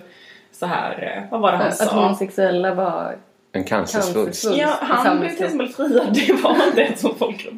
så 0.51 0.65
här, 0.65 1.15
eh, 1.17 1.31
vad 1.31 1.41
var 1.41 1.51
det 1.51 1.57
han 1.57 1.67
Att 1.67 1.77
sa? 1.77 2.01
homosexuella 2.01 2.73
var... 2.73 3.15
En 3.51 3.63
cancersvulst. 3.63 4.57
Ja, 4.57 4.73
han 4.81 5.19
blev 5.19 5.29
till 5.29 5.43
exempel 5.43 5.67
friad. 5.67 6.13
Det 6.27 6.33
var 6.43 6.55
inte 6.67 6.81
ett 6.83 6.99
som 6.99 7.15
folkgrupp. 7.15 7.53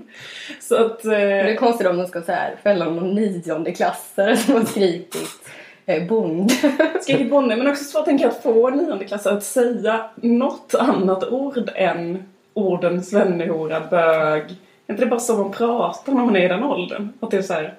Så 0.60 0.76
att... 0.76 1.04
Det 1.04 1.16
är 1.16 1.48
Eh, 1.48 1.56
konstigt 1.56 1.88
om 1.88 1.98
de 1.98 2.08
ska 2.08 2.22
så 2.22 2.32
här, 2.32 2.56
fälla 2.64 2.86
någon 2.86 3.16
niondeklassare 3.16 4.38
som 4.38 4.56
har 4.56 4.64
skrikit 4.66 5.50
eh, 5.86 6.08
bonde. 6.08 6.54
skrikit 7.02 7.30
bonde. 7.30 7.56
Men 7.56 7.68
också 7.68 7.84
svårt 7.84 8.06
tänker 8.06 8.26
jag 8.26 8.32
att 8.32 8.44
få 8.44 8.70
niondeklassare 8.70 9.38
att 9.38 9.44
säga 9.44 10.10
något 10.16 10.76
annat 10.80 11.24
ord 11.24 11.70
än 11.76 12.24
orden 12.54 13.04
svennehora, 13.04 13.80
bög. 13.80 14.44
Är 14.90 14.94
inte 14.94 15.06
det 15.06 15.10
bara 15.10 15.20
så 15.20 15.38
man 15.38 15.52
pratar 15.52 16.14
när 16.14 16.26
man 16.26 16.36
är 16.36 16.46
i 16.46 16.48
den 16.48 16.64
åldern? 16.64 17.10
Att 17.20 17.32
det 17.32 17.38
är 17.38 17.42
så 17.42 17.54
här, 17.54 17.76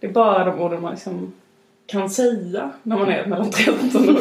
det 0.00 0.06
är 0.06 0.10
bara 0.12 0.44
de 0.44 0.60
orden 0.60 0.82
man 0.82 0.90
liksom 0.92 1.32
kan 1.86 2.10
säga 2.10 2.70
när 2.82 2.96
man 2.96 3.08
är 3.08 3.26
mellan 3.26 3.50
13 3.50 3.76
och 4.08 4.16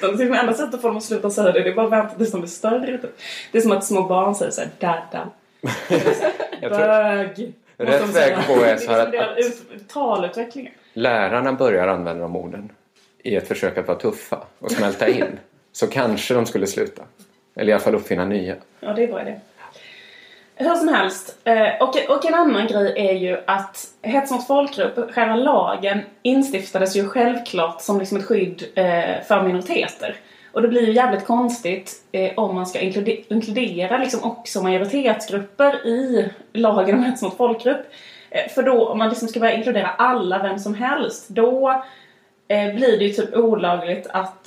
17. 0.00 0.18
Så 0.18 0.24
det 0.24 0.38
enda 0.38 0.54
sättet 0.54 0.74
att 0.74 0.80
få 0.80 0.88
dem 0.88 0.96
att 0.96 1.02
sluta 1.02 1.30
säga 1.30 1.52
det, 1.52 1.60
det 1.62 1.70
är 1.70 1.74
bara 1.74 1.86
att 1.86 1.92
vänta 1.92 2.14
tills 2.14 2.30
de 2.32 2.40
blir 2.40 2.50
större. 2.50 2.98
Typ. 2.98 3.18
Det 3.52 3.58
är 3.58 3.62
som 3.62 3.72
att 3.72 3.84
små 3.84 4.02
barn 4.02 4.34
säger 4.34 4.50
såhär 4.50 4.68
tror 6.60 6.78
Bög. 6.78 7.52
Rätt 7.76 8.16
väg 8.16 8.32
att 8.32 8.46
gå 8.48 8.54
är 8.54 8.76
så 8.76 8.90
här 8.90 9.06
att- 9.06 9.88
talutvecklingen. 9.88 10.72
lärarna 10.92 11.52
börjar 11.52 11.88
använda 11.88 12.22
de 12.22 12.36
orden 12.36 12.72
i 13.22 13.36
ett 13.36 13.48
försök 13.48 13.78
att 13.78 13.88
vara 13.88 13.98
tuffa 13.98 14.38
och 14.58 14.70
smälta 14.70 15.08
in. 15.08 15.24
Så 15.72 15.86
kanske 15.86 16.34
de 16.34 16.46
skulle 16.46 16.66
sluta. 16.66 17.02
Eller 17.54 17.70
i 17.70 17.72
alla 17.72 17.82
fall 17.82 17.94
uppfinna 17.94 18.24
nya. 18.24 18.54
Ja, 18.80 18.92
det 18.92 19.02
är 19.02 19.08
bra 19.08 19.22
idé. 19.22 19.40
Hur 20.56 20.74
som 20.74 20.88
helst. 20.88 21.38
Eh, 21.44 21.68
och, 21.80 21.96
och 22.08 22.24
en 22.24 22.34
annan 22.34 22.66
grej 22.66 22.94
är 22.96 23.12
ju 23.12 23.38
att 23.46 23.86
hets 24.02 24.30
mot 24.30 24.46
folkgrupp, 24.46 25.14
själva 25.14 25.36
lagen, 25.36 26.00
instiftades 26.22 26.96
ju 26.96 27.08
självklart 27.08 27.82
som 27.82 27.98
liksom 27.98 28.18
ett 28.18 28.24
skydd 28.24 28.64
eh, 28.74 29.22
för 29.28 29.42
minoriteter. 29.42 30.16
Och 30.52 30.62
det 30.62 30.68
blir 30.68 30.86
ju 30.86 30.92
jävligt 30.92 31.26
konstigt 31.26 31.92
eh, 32.12 32.32
om 32.36 32.54
man 32.54 32.66
ska 32.66 32.80
inkludera, 33.28 33.98
liksom 33.98 34.24
också 34.24 34.62
majoritetsgrupper 34.62 35.86
i 35.86 36.30
lagen 36.52 36.94
om 36.98 37.04
hets 37.04 37.22
mot 37.22 37.36
folkgrupp. 37.36 37.86
För 38.54 38.62
då, 38.62 38.88
om 38.88 38.98
man 38.98 39.08
liksom 39.08 39.28
ska 39.28 39.40
börja 39.40 39.52
inkludera 39.52 39.88
alla, 39.88 40.42
vem 40.42 40.58
som 40.58 40.74
helst, 40.74 41.28
då 41.28 41.84
blir 42.48 42.98
det 42.98 43.04
ju 43.04 43.12
typ 43.12 43.34
olagligt 43.34 44.06
att 44.10 44.44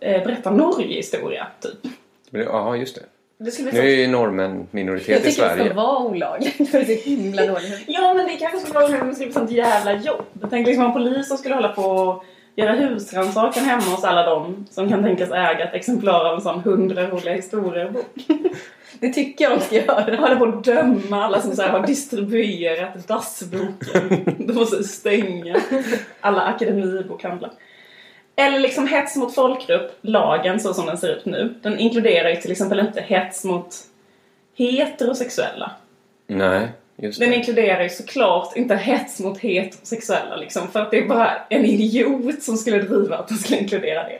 berätta 0.00 0.50
Norge-historia, 0.50 1.46
typ. 1.60 1.92
Ja, 2.30 2.76
just 2.76 2.94
det. 2.94 3.02
Det 3.42 3.50
skulle 3.50 3.72
Nu 3.72 3.78
är 3.78 3.96
ju 3.96 4.06
norrmän 4.08 4.66
minoritet 4.70 5.08
Jag 5.08 5.18
i 5.18 5.22
tycker 5.22 5.42
det 5.42 5.48
ska 5.48 5.56
Sverige. 5.56 5.72
vara 5.72 5.98
olagligt 5.98 6.70
för 6.70 6.78
det 6.84 6.92
är 6.92 6.96
så 6.96 7.08
himla 7.10 7.46
dåligt. 7.46 7.80
Ja 7.86 8.14
men 8.14 8.26
det 8.26 8.32
kanske 8.36 8.58
skulle 8.58 8.74
vara 8.74 9.00
om 9.02 9.08
det 9.08 9.14
skulle 9.14 9.26
bli 9.26 9.34
sånt 9.34 9.50
jävla 9.50 9.96
jobb. 9.96 10.24
Tänk 10.50 10.66
liksom 10.66 10.84
om 10.84 10.92
polisen 10.92 11.38
skulle 11.38 11.54
hålla 11.54 11.68
på 11.68 11.82
och 11.82 12.24
göra 12.56 12.72
husrannsakan 12.72 13.64
hemma 13.64 13.82
hos 13.82 14.04
alla 14.04 14.22
dem 14.30 14.66
som 14.70 14.88
kan 14.88 15.02
tänkas 15.02 15.30
äga 15.30 15.58
ett 15.68 15.74
exemplar 15.74 16.24
av 16.24 16.34
en 16.34 16.40
sån 16.40 16.60
hundra 16.60 17.06
roliga 17.10 17.34
historier-bok. 17.34 18.14
Det 19.00 19.12
tycker 19.12 19.44
jag 19.44 19.58
de 19.58 19.64
ska 19.64 19.76
göra. 19.76 20.16
Hålla 20.16 20.36
på 20.36 20.44
att 20.44 20.64
döma 20.64 21.24
alla 21.24 21.40
som 21.40 21.56
så 21.56 21.62
här 21.62 21.68
har 21.68 21.86
distribuerat 21.86 23.08
dassboken. 23.08 24.34
De 24.46 24.52
måste 24.52 24.84
stänga 24.84 25.56
alla 26.20 26.40
akademibokhandlar. 26.40 27.50
Eller 28.40 28.60
liksom 28.60 28.86
hets 28.86 29.16
mot 29.16 29.34
folkgrupp, 29.34 29.98
lagen 30.00 30.60
så 30.60 30.74
som 30.74 30.86
den 30.86 30.98
ser 30.98 31.08
ut 31.08 31.24
nu. 31.24 31.54
Den 31.62 31.78
inkluderar 31.78 32.28
ju 32.28 32.36
till 32.36 32.52
exempel 32.52 32.80
inte 32.80 33.00
hets 33.00 33.44
mot 33.44 33.74
heterosexuella. 34.56 35.70
Nej, 36.26 36.68
just 36.96 37.20
Den 37.20 37.30
det. 37.30 37.36
inkluderar 37.36 37.82
ju 37.82 37.88
såklart 37.88 38.56
inte 38.56 38.76
hets 38.76 39.20
mot 39.20 39.38
heterosexuella 39.38 40.36
liksom, 40.36 40.68
för 40.68 40.80
att 40.80 40.90
det 40.90 40.98
är 40.98 41.08
bara 41.08 41.30
en 41.48 41.64
idiot 41.64 42.42
som 42.42 42.56
skulle 42.56 42.78
driva 42.78 43.16
att 43.16 43.28
den 43.28 43.38
skulle 43.38 43.60
inkludera 43.60 44.02
det. 44.02 44.18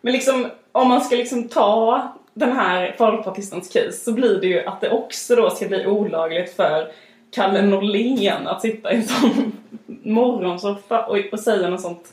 Men 0.00 0.12
liksom, 0.12 0.50
om 0.72 0.88
man 0.88 1.00
ska 1.00 1.16
liksom 1.16 1.48
ta 1.48 2.12
den 2.34 2.52
här 2.52 2.94
folkpartistens 2.98 3.68
case 3.68 3.92
så 3.92 4.12
blir 4.12 4.40
det 4.40 4.46
ju 4.46 4.66
att 4.66 4.80
det 4.80 4.90
också 4.90 5.36
då 5.36 5.50
ska 5.50 5.66
bli 5.66 5.86
olagligt 5.86 6.56
för 6.56 6.92
Kalle 7.30 7.62
Norlén 7.62 8.46
att 8.46 8.62
sitta 8.62 8.92
i 8.92 8.96
en 8.96 9.02
sån 9.02 9.52
morgonsoffa 10.02 11.06
och, 11.06 11.18
och 11.32 11.40
säga 11.40 11.68
något 11.68 11.80
sånt 11.80 12.08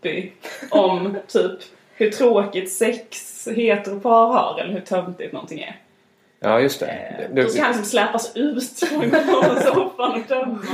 snappy 0.00 0.30
om 0.70 1.16
typ 1.26 1.58
hur 1.94 2.10
tråkigt 2.10 2.72
sex 2.72 3.48
heteropar 3.56 4.26
har 4.32 4.60
eller 4.60 4.72
hur 4.72 4.80
töntigt 4.80 5.32
någonting 5.32 5.60
är. 5.60 5.76
Ja, 6.40 6.60
just 6.60 6.80
det. 6.80 6.86
Eh, 6.86 7.34
Du- 7.34 7.42
Då 7.42 7.48
ska 7.48 7.62
han 7.62 7.70
liksom 7.70 7.84
släpas 7.90 8.36
ut 8.36 8.78
från 8.78 9.10
soffan 9.64 10.12
och 10.12 10.28
dömas. 10.28 10.66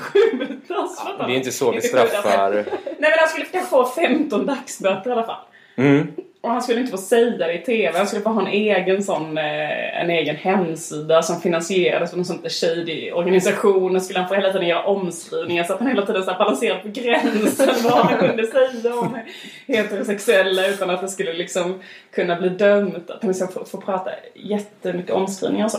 Skjutas. 0.00 1.04
Det 1.18 1.24
är 1.32 1.36
inte 1.36 1.52
så 1.52 1.72
vi 1.72 1.80
straffar... 1.80 2.52
Nej 2.52 2.64
men 2.98 3.10
han 3.18 3.28
skulle 3.28 3.44
kanske 3.46 3.70
få 3.70 3.84
15 3.86 4.46
dagsböter 4.46 5.10
i 5.10 5.12
alla 5.12 5.26
fall. 5.26 5.40
Mm. 5.76 6.06
Och 6.44 6.50
han 6.50 6.62
skulle 6.62 6.80
inte 6.80 6.90
få 6.90 6.98
säga 6.98 7.46
det 7.46 7.52
i 7.52 7.58
TV. 7.58 7.98
Han 7.98 8.06
skulle 8.06 8.22
få 8.22 8.30
ha 8.30 8.40
en 8.40 8.52
egen 8.52 9.02
sån, 9.02 9.38
eh, 9.38 10.00
en 10.00 10.10
egen 10.10 10.36
hemsida 10.36 11.22
som 11.22 11.40
finansierades 11.40 12.10
av 12.10 12.16
någon 12.16 12.24
sån 12.24 12.42
där 12.42 12.48
shady 12.48 13.12
organisation. 13.12 13.96
Och 13.96 14.02
skulle 14.02 14.18
han 14.18 14.28
få 14.28 14.34
hela 14.34 14.52
tiden 14.52 14.68
göra 14.68 14.84
omskrivningar 14.84 15.64
så 15.64 15.72
att 15.72 15.78
han 15.78 15.88
hela 15.88 16.06
tiden 16.06 16.24
så 16.24 16.30
här 16.30 16.38
balanserade 16.38 16.80
på 16.80 16.88
gränsen 16.88 17.68
vad 17.84 17.92
han 17.92 18.18
kunde 18.18 18.46
säga 18.46 18.94
om 18.94 19.18
heterosexuella 19.66 20.66
utan 20.66 20.90
att 20.90 21.00
det 21.00 21.08
skulle 21.08 21.32
liksom 21.32 21.80
kunna 22.10 22.36
bli 22.36 22.48
dömt. 22.48 23.10
Att 23.10 23.22
han 23.22 23.28
liksom 23.28 23.48
får, 23.48 23.64
får 23.64 23.80
prata 23.80 24.10
jättemycket 24.34 25.12
omskrivningar 25.12 25.64
och 25.64 25.70
så. 25.70 25.78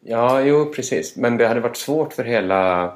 Ja, 0.00 0.40
jo 0.40 0.72
precis. 0.72 1.16
Men 1.16 1.36
det 1.36 1.46
hade 1.46 1.60
varit 1.60 1.76
svårt 1.76 2.12
för 2.12 2.24
hela 2.24 2.92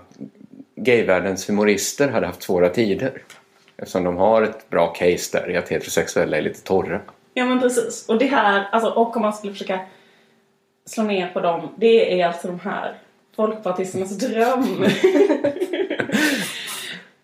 gayvärldens 0.76 1.48
humorister 1.48 2.09
hade 2.09 2.26
haft 2.26 2.42
svåra 2.42 2.68
tider. 2.68 3.12
Eftersom 3.80 4.04
de 4.04 4.16
har 4.16 4.42
ett 4.42 4.70
bra 4.70 4.86
case 4.86 5.38
där 5.38 5.50
i 5.50 5.56
att 5.56 5.68
heterosexuella 5.68 6.36
är 6.36 6.42
lite 6.42 6.62
torra. 6.62 7.00
Ja 7.34 7.44
men 7.44 7.60
precis. 7.60 8.08
Och 8.08 8.18
det 8.18 8.26
här, 8.26 8.68
alltså, 8.72 8.90
och 8.90 9.16
om 9.16 9.22
man 9.22 9.32
skulle 9.32 9.52
försöka 9.52 9.80
slå 10.86 11.02
ner 11.04 11.28
på 11.28 11.40
dem, 11.40 11.68
det 11.76 12.20
är 12.20 12.26
alltså 12.26 12.46
de 12.46 12.60
här 12.60 12.94
folkpartisternas 13.36 14.18
dröm. 14.18 14.84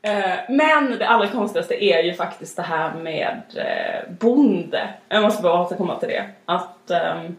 Eh, 0.03 0.38
Men 0.49 0.99
det 0.99 1.09
allra 1.09 1.29
konstigaste 1.29 1.85
är 1.85 2.03
ju 2.03 2.14
faktiskt 2.14 2.57
det 2.57 2.62
här 2.62 2.95
med 2.95 3.42
eh, 3.57 4.12
bonde. 4.19 4.88
Jag 5.09 5.23
måste 5.23 5.42
bara 5.42 5.62
återkomma 5.62 5.97
till 5.97 6.09
det. 6.09 6.25
Att, 6.45 6.90
ehm, 6.90 7.37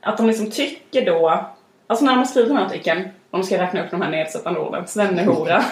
att 0.00 0.16
de 0.16 0.26
liksom 0.26 0.50
tycker 0.50 1.06
då, 1.06 1.44
alltså 1.86 2.04
när 2.04 2.12
de 2.12 2.18
har 2.18 2.24
skrivit 2.24 2.48
den 2.48 2.56
här 2.56 2.66
artikeln, 2.66 3.00
om 3.30 3.40
de 3.40 3.46
ska 3.46 3.62
räkna 3.62 3.84
upp 3.84 3.90
de 3.90 4.02
här 4.02 4.10
nedsättande 4.10 4.60
orden, 4.60 4.86
svennehora. 4.86 5.64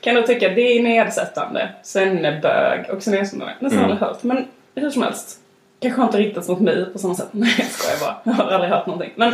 Kan 0.00 0.14
då 0.14 0.22
tycka 0.22 0.48
att 0.48 0.56
det 0.56 0.78
är 0.78 0.82
nedsättande, 0.82 1.68
svennebög 1.82 2.90
och 2.90 3.02
så 3.02 3.10
nedsättande. 3.10 3.54
Nästan 3.58 3.84
aldrig 3.84 4.00
hört. 4.00 4.22
Men 4.22 4.48
hur 4.74 4.90
som 4.90 5.02
helst. 5.02 5.38
Kanske 5.80 6.02
inte 6.02 6.18
riktats 6.18 6.48
mot 6.48 6.60
mig 6.60 6.92
på 6.92 6.98
samma 6.98 7.14
sätt. 7.14 7.28
Nej 7.32 7.54
jag 7.58 7.66
skojar 7.66 8.00
bara. 8.00 8.16
Jag 8.24 8.44
har 8.44 8.52
aldrig 8.52 8.70
hört 8.70 8.86
någonting. 8.86 9.12
Men 9.16 9.32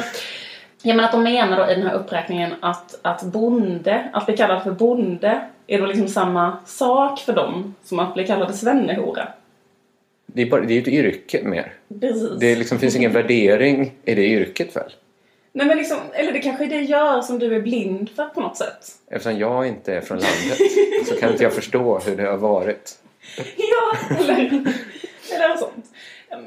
Ja 0.83 0.95
men 0.95 1.05
att 1.05 1.13
de 1.13 1.23
menar 1.23 1.57
då 1.57 1.73
i 1.73 1.75
den 1.75 1.87
här 1.87 1.95
uppräkningen 1.95 2.55
att, 2.61 2.99
att 3.03 3.23
bonde, 3.23 4.11
att 4.13 4.27
bli 4.27 4.37
kallad 4.37 4.63
för 4.63 4.71
bonde 4.71 5.41
är 5.67 5.79
då 5.79 5.87
liksom 5.87 6.09
samma 6.09 6.57
sak 6.67 7.21
för 7.21 7.33
dem 7.33 7.75
som 7.85 7.99
att 7.99 8.15
bli 8.15 8.27
kallad 8.27 8.55
svennehora. 8.55 9.29
Det 10.27 10.43
är, 10.43 10.51
bara, 10.51 10.61
det 10.61 10.73
är 10.73 10.75
ju 10.75 10.83
ett 10.83 10.89
yrke 10.89 11.43
mer. 11.45 11.73
Precis. 12.01 12.39
Det 12.41 12.57
liksom 12.57 12.79
finns 12.79 12.97
ingen 12.97 13.13
värdering 13.13 13.93
i 14.05 14.15
det 14.15 14.27
yrket 14.27 14.77
väl? 14.77 14.93
Nej 15.57 15.67
men 15.67 15.77
liksom, 15.77 15.99
eller 16.13 16.33
det 16.33 16.39
kanske 16.39 16.67
det 16.67 16.81
gör 16.81 17.23
som 17.23 17.39
du 17.39 17.55
är 17.55 17.61
blind 17.61 18.11
för 18.11 18.25
på 18.25 18.41
något 18.41 18.57
sätt. 18.57 18.93
Eftersom 19.11 19.39
jag 19.39 19.69
inte 19.69 19.95
är 19.95 20.01
från 20.01 20.19
landet 20.19 20.59
så 21.09 21.17
kan 21.17 21.31
inte 21.31 21.43
jag 21.43 21.53
förstå 21.53 21.99
hur 21.99 22.17
det 22.17 22.23
har 22.23 22.37
varit. 22.37 22.99
Ja, 23.57 24.17
eller, 24.19 24.35
eller 25.35 25.49
något 25.49 25.59
sånt. 25.59 25.87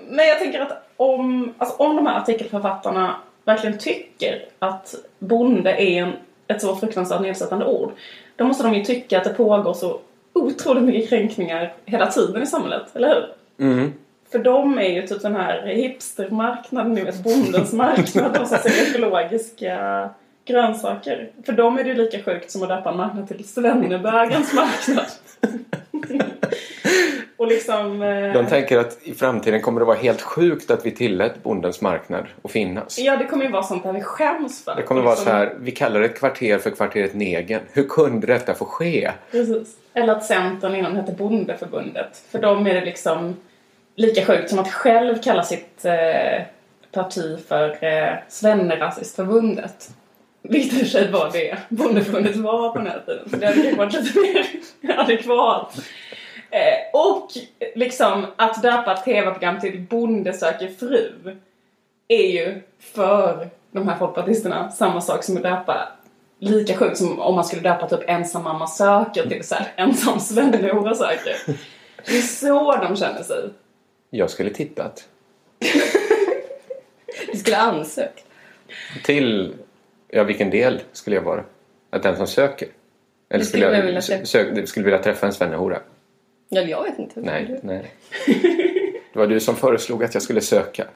Men 0.09 0.27
jag 0.27 0.39
tänker 0.39 0.59
att 0.59 0.89
om, 0.97 1.53
alltså 1.57 1.75
om 1.75 1.95
de 1.95 2.07
här 2.07 2.19
artikelförfattarna 2.19 3.15
verkligen 3.43 3.77
tycker 3.77 4.45
att 4.59 4.95
bonde 5.19 5.71
är 5.71 6.01
en, 6.03 6.13
ett 6.47 6.61
så 6.61 6.75
fruktansvärt 6.75 7.21
nedsättande 7.21 7.65
ord. 7.65 7.91
Då 8.35 8.45
måste 8.45 8.63
de 8.63 8.73
ju 8.73 8.83
tycka 8.83 9.17
att 9.17 9.23
det 9.23 9.33
pågår 9.33 9.73
så 9.73 9.99
otroligt 10.33 10.83
mycket 10.83 11.09
kränkningar 11.09 11.73
hela 11.85 12.11
tiden 12.11 12.43
i 12.43 12.45
samhället, 12.45 12.95
eller 12.95 13.07
hur? 13.07 13.25
Mm. 13.65 13.93
För 14.31 14.39
dem 14.39 14.77
är 14.79 14.89
ju 14.89 15.07
typ 15.07 15.21
den 15.21 15.35
här 15.35 15.65
hipstermarknaden, 15.67 16.93
ni 16.93 17.03
vet 17.03 17.23
bondens 17.23 17.73
marknad, 17.73 18.33
de 18.33 18.45
som 18.45 18.57
säljer 18.57 18.89
ekologiska 18.89 20.09
grönsaker. 20.45 21.29
För 21.45 21.53
dem 21.53 21.77
är 21.79 21.83
det 21.83 21.89
ju 21.89 21.95
lika 21.95 22.23
sjukt 22.23 22.51
som 22.51 22.63
att 22.63 22.69
döpa 22.69 22.89
en 22.91 22.97
marknad 22.97 23.27
till 23.27 23.47
svennebögens 23.47 24.53
marknad. 24.53 25.05
Och 27.37 27.47
liksom... 27.47 28.01
eh, 28.01 28.33
De 28.33 28.45
tänker 28.45 28.77
att 28.79 28.97
i 29.03 29.13
framtiden 29.13 29.61
kommer 29.61 29.79
det 29.79 29.85
vara 29.85 29.97
helt 29.97 30.21
sjukt 30.21 30.71
att 30.71 30.85
vi 30.85 30.91
tillät 30.91 31.43
bondens 31.43 31.81
marknad 31.81 32.25
att 32.43 32.51
finnas. 32.51 32.99
Ja, 32.99 33.17
det 33.17 33.25
kommer 33.25 33.45
ju 33.45 33.51
vara 33.51 33.63
sånt 33.63 33.83
där 33.83 33.93
vi 33.93 34.01
skäms 34.01 34.63
för. 34.63 34.75
Det 34.75 34.81
kommer 34.83 35.01
vara 35.01 35.11
Liksom- 35.13 35.25
så 35.31 35.31
här, 35.37 35.53
vi 35.59 35.71
kallar 35.71 36.01
ett 36.01 36.19
kvarter 36.19 36.57
för 36.57 36.69
kvarteret 36.69 37.13
Negen. 37.13 37.61
Hur 37.73 37.83
kunde 37.83 38.27
detta 38.27 38.53
få 38.53 38.65
ske? 38.65 39.11
Precis. 39.31 39.75
Eller 39.93 40.13
att 40.13 40.25
Centern 40.25 40.75
innan 40.75 40.95
hette 40.95 41.11
Bondeförbundet. 41.11 42.23
För 42.31 42.39
dem 42.41 42.67
är 42.67 42.73
det 42.73 42.85
liksom 42.85 43.35
lika 43.99 44.25
sjukt 44.25 44.49
som 44.49 44.59
att 44.59 44.71
själv 44.71 45.21
kalla 45.21 45.43
sitt 45.43 45.85
eh, 45.85 46.41
parti 46.91 47.39
för 47.47 47.83
eh, 47.83 48.13
Svennerasistförbundet. 48.27 49.89
Vilket 50.41 50.73
i 50.73 50.75
och 50.75 50.79
för 50.79 50.91
sig 50.91 51.11
var 51.11 51.29
det 51.33 51.57
Bondeförbundet 51.69 52.35
var 52.35 52.69
på 52.71 52.77
den 52.77 52.87
här 52.87 53.03
tiden. 53.05 53.29
Så 53.29 53.35
det 53.35 53.45
hade 53.45 53.61
kanske 53.61 53.77
varit 53.77 53.93
lite 53.93 54.19
mer 54.19 54.45
adekvat. 54.99 55.79
Eh, 56.49 56.99
och 57.01 57.29
liksom 57.75 58.25
att 58.35 58.61
döpa 58.61 58.93
ett 58.93 59.03
tv-program 59.03 59.59
till 59.59 59.81
Bonde 59.81 60.33
söker 60.33 60.67
fru 60.67 61.11
är 62.07 62.31
ju 62.31 62.61
för 62.79 63.49
de 63.71 63.87
här 63.87 63.97
folkpartisterna 63.97 64.71
samma 64.71 65.01
sak 65.01 65.23
som 65.23 65.37
att 65.37 65.43
döpa 65.43 65.87
lika 66.39 66.77
sjukt 66.77 66.97
som 66.97 67.19
om 67.19 67.35
man 67.35 67.45
skulle 67.45 67.61
döpa 67.61 67.89
typ 67.89 68.09
ensam 68.09 68.43
mamma 68.43 68.67
söker 68.67 69.29
till 69.29 69.43
så 69.43 69.55
här, 69.55 69.67
ensam 69.75 70.19
svennehora 70.19 70.95
söker. 70.95 71.35
Det 72.05 72.17
är 72.17 72.21
så 72.21 72.75
de 72.75 72.95
känner 72.95 73.23
sig. 73.23 73.49
Jag 74.09 74.29
skulle 74.29 74.49
tittat. 74.49 75.07
Du 77.31 77.37
skulle 77.39 77.55
ha 77.55 77.63
ansökt. 77.63 78.25
Till, 79.03 79.55
ja 80.07 80.23
vilken 80.23 80.49
del 80.49 80.81
skulle 80.91 81.15
jag 81.15 81.23
vara? 81.23 81.43
Att 81.89 82.03
den 82.03 82.17
som 82.17 82.27
söker? 82.27 82.67
Eller 83.29 83.39
Du 83.39 83.45
skulle 83.45 83.63
skulle 83.65 83.77
jag 83.77 83.85
vilja 83.85 84.01
träffa- 84.01 84.23
sö- 84.23 84.65
skulle 84.65 84.83
vilja 84.85 84.99
träffa 85.03 85.25
en 85.27 85.33
svennehora? 85.33 85.79
Ja, 86.49 86.61
jag 86.61 86.83
vet 86.83 86.99
inte. 86.99 87.19
Nej, 87.21 87.59
nej. 87.63 87.91
Det 89.13 89.19
var 89.19 89.27
du 89.27 89.39
som 89.39 89.55
föreslog 89.55 90.03
att 90.03 90.13
jag 90.13 90.23
skulle 90.23 90.41
söka. 90.41 90.87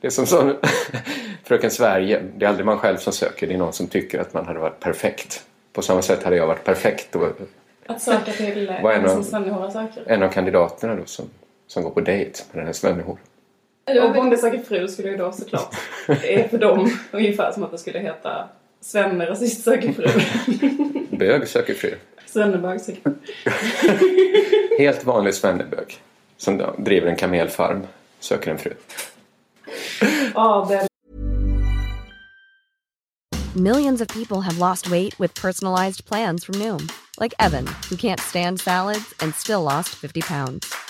Det 0.00 0.06
är 0.06 0.10
som 0.10 0.26
så, 0.26 0.52
Fröken 1.44 1.70
Sverige. 1.70 2.22
Det 2.36 2.44
är 2.44 2.48
aldrig 2.48 2.66
man 2.66 2.78
själv 2.78 2.96
som 2.96 3.12
söker. 3.12 3.46
Det 3.46 3.54
är 3.54 3.58
någon 3.58 3.72
som 3.72 3.86
tycker 3.86 4.18
att 4.20 4.34
man 4.34 4.46
hade 4.46 4.58
varit 4.58 4.80
perfekt. 4.80 5.44
På 5.72 5.82
samma 5.82 6.02
sätt 6.02 6.22
hade 6.22 6.36
jag 6.36 6.46
varit 6.46 6.64
perfekt. 6.64 7.16
Och 7.16 7.26
Att 7.86 8.02
söka 8.02 8.32
till 8.32 8.68
eh, 8.68 8.84
ensam 8.84 9.18
det? 9.18 9.24
svennehora 9.24 9.70
söker. 9.70 10.02
en 10.06 10.22
av 10.22 10.28
kandidaterna 10.28 10.94
då 10.94 11.04
som, 11.04 11.24
som 11.70 11.82
går 11.82 11.90
på 11.90 12.00
dejt 12.00 12.42
med 12.50 12.60
den 12.60 12.66
här 12.66 12.72
svennehoran. 12.72 13.18
Och 14.02 14.14
Bonde 14.14 14.36
söker 14.36 14.58
fru 14.58 14.88
skulle 14.88 15.08
ju 15.08 15.16
då 15.16 15.32
såklart. 15.32 15.76
Det 16.06 16.40
är 16.40 16.48
för 16.48 16.58
dem 16.58 16.90
ungefär 17.10 17.52
som 17.52 17.62
att 17.62 17.70
det 17.70 17.78
skulle 17.78 17.98
heta 17.98 18.48
Svenne 18.80 19.26
rasist 19.26 19.64
söker 19.64 19.92
fru. 19.92 20.06
Bög 21.16 21.48
söker 21.48 21.74
fru. 21.74 21.94
Svennebög 22.26 22.80
söker 22.80 23.00
fru. 23.02 23.14
Helt 24.78 25.04
vanlig 25.04 25.34
svennebög. 25.34 26.00
Som 26.36 26.62
driver 26.78 27.06
en 27.06 27.16
kamelfarm. 27.16 27.86
Söker 28.20 28.50
en 28.50 28.58
fru. 28.58 28.72
Det 30.68 30.86
Millions 33.56 34.00
of 34.00 34.08
people 34.08 34.40
have 34.40 34.58
lost 34.58 34.90
weight 34.90 35.20
with 35.20 35.42
personalized 35.42 36.04
plans 36.04 36.44
from 36.44 36.54
Noom, 36.54 36.88
like 37.20 37.34
Evan, 37.38 37.66
who 37.90 37.96
can't 37.96 38.20
stand 38.20 38.60
salads 38.60 39.14
and 39.20 39.34
still 39.34 39.62
lost 39.62 39.88
50 39.88 40.20
pounds. 40.20 40.89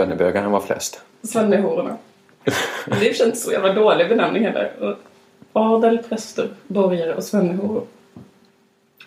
Svennebögarna 0.00 0.48
var 0.48 0.60
flest. 0.60 1.00
Svennehororna. 1.22 1.96
Det 3.00 3.16
känns 3.16 3.44
så 3.44 3.52
jävla 3.52 3.72
dålig 3.72 4.08
benämning 4.08 4.44
heller. 4.44 4.72
Och 4.80 4.96
Adel, 5.52 5.98
präster, 5.98 6.48
borgare 6.66 7.14
och 7.14 7.24
svennehoror. 7.24 7.82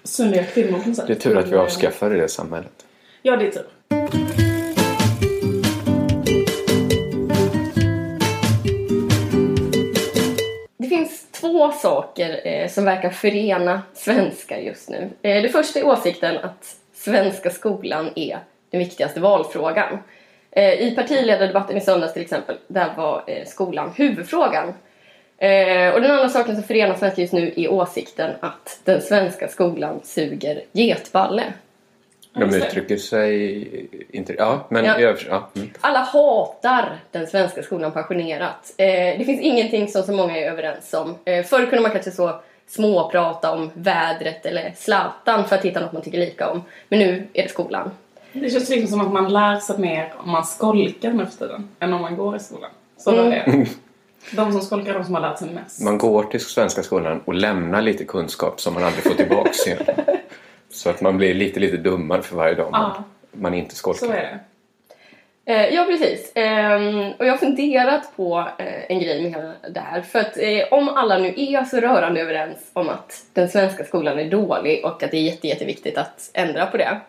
Synliga 0.03 0.43
kvinnor 0.43 0.79
på 0.79 0.89
något 0.89 0.95
sätt. 0.95 1.07
Det 1.07 1.13
är 1.13 1.19
tur 1.19 1.37
att 1.37 1.47
vi 1.47 1.55
avskaffade 1.55 2.15
det 2.15 2.27
samhället. 2.27 2.85
Ja, 3.21 3.35
det 3.35 3.47
är 3.47 3.51
tur. 3.51 3.65
Det 10.77 10.87
finns 10.87 11.27
två 11.31 11.71
saker 11.71 12.47
eh, 12.47 12.69
som 12.69 12.85
verkar 12.85 13.09
förena 13.09 13.81
svenskar 13.93 14.57
just 14.57 14.89
nu. 14.89 15.09
Eh, 15.21 15.41
det 15.41 15.49
första 15.49 15.79
är 15.79 15.85
åsikten 15.85 16.37
att 16.37 16.75
svenska 16.93 17.49
skolan 17.49 18.09
är 18.15 18.39
den 18.69 18.79
viktigaste 18.79 19.19
valfrågan. 19.19 19.97
Eh, 20.55 20.81
I 20.81 20.95
partiledardebatten 20.95 21.77
i 21.77 21.81
söndags 21.81 22.13
till 22.13 22.21
exempel, 22.21 22.55
där 22.67 22.93
var 22.97 23.23
eh, 23.27 23.45
skolan 23.45 23.91
huvudfrågan. 23.95 24.73
Eh, 25.37 25.93
och 25.93 26.01
den 26.01 26.11
andra 26.11 26.29
saken 26.29 26.55
som 26.55 26.63
förenar 26.63 26.95
svenskar 26.95 27.21
just 27.21 27.33
nu 27.33 27.53
är 27.55 27.71
åsikten 27.71 28.31
att 28.39 28.79
den 28.83 29.01
svenska 29.01 29.47
skolan 29.47 29.99
suger 30.03 30.61
getballe. 30.71 31.43
De 32.33 32.55
uttrycker 32.55 32.97
sig 32.97 33.87
inte... 34.11 34.33
Ja, 34.37 34.67
men... 34.69 34.85
Ja. 34.85 34.99
Ja. 34.99 35.15
Ja, 35.29 35.49
mm. 35.55 35.69
Alla 35.81 35.99
hatar 35.99 36.99
den 37.11 37.27
svenska 37.27 37.63
skolan 37.63 37.91
passionerat. 37.91 38.73
Eh, 38.77 38.85
det 39.17 39.25
finns 39.25 39.41
ingenting 39.41 39.87
som 39.87 40.03
så 40.03 40.11
många 40.11 40.37
är 40.37 40.51
överens 40.51 40.93
om. 40.93 41.15
Eh, 41.25 41.45
förr 41.45 41.65
kunde 41.65 41.81
man 41.81 41.91
kanske 41.91 42.11
så 42.11 42.41
småprata 42.67 43.51
om 43.51 43.71
vädret 43.73 44.45
eller 44.45 44.73
Zlatan 44.75 45.47
för 45.47 45.55
att 45.55 45.65
hitta 45.65 45.79
något 45.79 45.93
man 45.93 46.01
tycker 46.01 46.17
lika 46.17 46.49
om. 46.49 46.63
Men 46.89 46.99
nu 46.99 47.27
är 47.33 47.43
det 47.43 47.49
skolan. 47.49 47.91
Det 48.33 48.49
känns 48.49 48.69
liksom 48.69 48.87
som 48.89 49.01
att 49.01 49.13
man 49.13 49.33
lär 49.33 49.59
sig 49.59 49.79
mer 49.79 50.13
om 50.17 50.31
man 50.31 50.45
skolkar 50.45 51.13
nu 51.13 51.25
för 51.25 51.37
tiden 51.37 51.69
än 51.79 51.93
om 51.93 52.01
man 52.01 52.15
går 52.17 52.35
i 52.35 52.39
skolan. 52.39 52.69
Så 52.97 53.15
var 53.15 53.23
det. 53.23 53.65
De 54.31 54.51
som 54.51 54.61
skolkar 54.61 54.89
är 54.89 54.93
de 54.93 55.05
som 55.05 55.13
har 55.13 55.21
lärt 55.21 55.37
sig 55.39 55.49
mest. 55.49 55.81
Man 55.81 55.97
går 55.97 56.23
till 56.23 56.39
svenska 56.39 56.83
skolan 56.83 57.21
och 57.25 57.33
lämnar 57.33 57.81
lite 57.81 58.03
kunskap 58.05 58.61
som 58.61 58.73
man 58.73 58.83
aldrig 58.83 59.03
får 59.03 59.13
tillbaks 59.13 59.67
igen. 59.67 59.79
Så 60.69 60.89
att 60.89 61.01
man 61.01 61.17
blir 61.17 61.33
lite, 61.33 61.59
lite 61.59 61.77
dummare 61.77 62.21
för 62.21 62.35
varje 62.35 62.55
dag 62.55 62.71
man, 62.71 62.91
Ja. 62.95 63.03
man 63.31 63.53
inte 63.53 63.75
skolkar. 63.75 64.07
Så 64.07 64.13
är 64.13 64.15
det. 64.15 64.39
Eh, 65.45 65.73
ja, 65.75 65.85
precis. 65.85 66.31
Ehm, 66.35 67.11
och 67.19 67.25
jag 67.25 67.31
har 67.31 67.37
funderat 67.37 68.15
på 68.15 68.47
eh, 68.57 68.83
en 68.89 68.99
grej 68.99 69.23
med 69.23 69.31
hela 69.31 69.53
det 69.73 69.79
här. 69.79 70.01
För 70.01 70.19
att 70.19 70.37
eh, 70.37 70.63
om 70.71 70.89
alla 70.89 71.17
nu 71.17 71.33
är 71.37 71.63
så 71.63 71.77
rörande 71.77 72.21
överens 72.21 72.57
om 72.73 72.89
att 72.89 73.23
den 73.33 73.49
svenska 73.49 73.83
skolan 73.83 74.19
är 74.19 74.29
dålig 74.29 74.85
och 74.85 75.03
att 75.03 75.11
det 75.11 75.17
är 75.17 75.21
jätte, 75.21 75.47
jätteviktigt 75.47 75.97
att 75.97 76.29
ändra 76.33 76.65
på 76.65 76.77
det. 76.77 76.99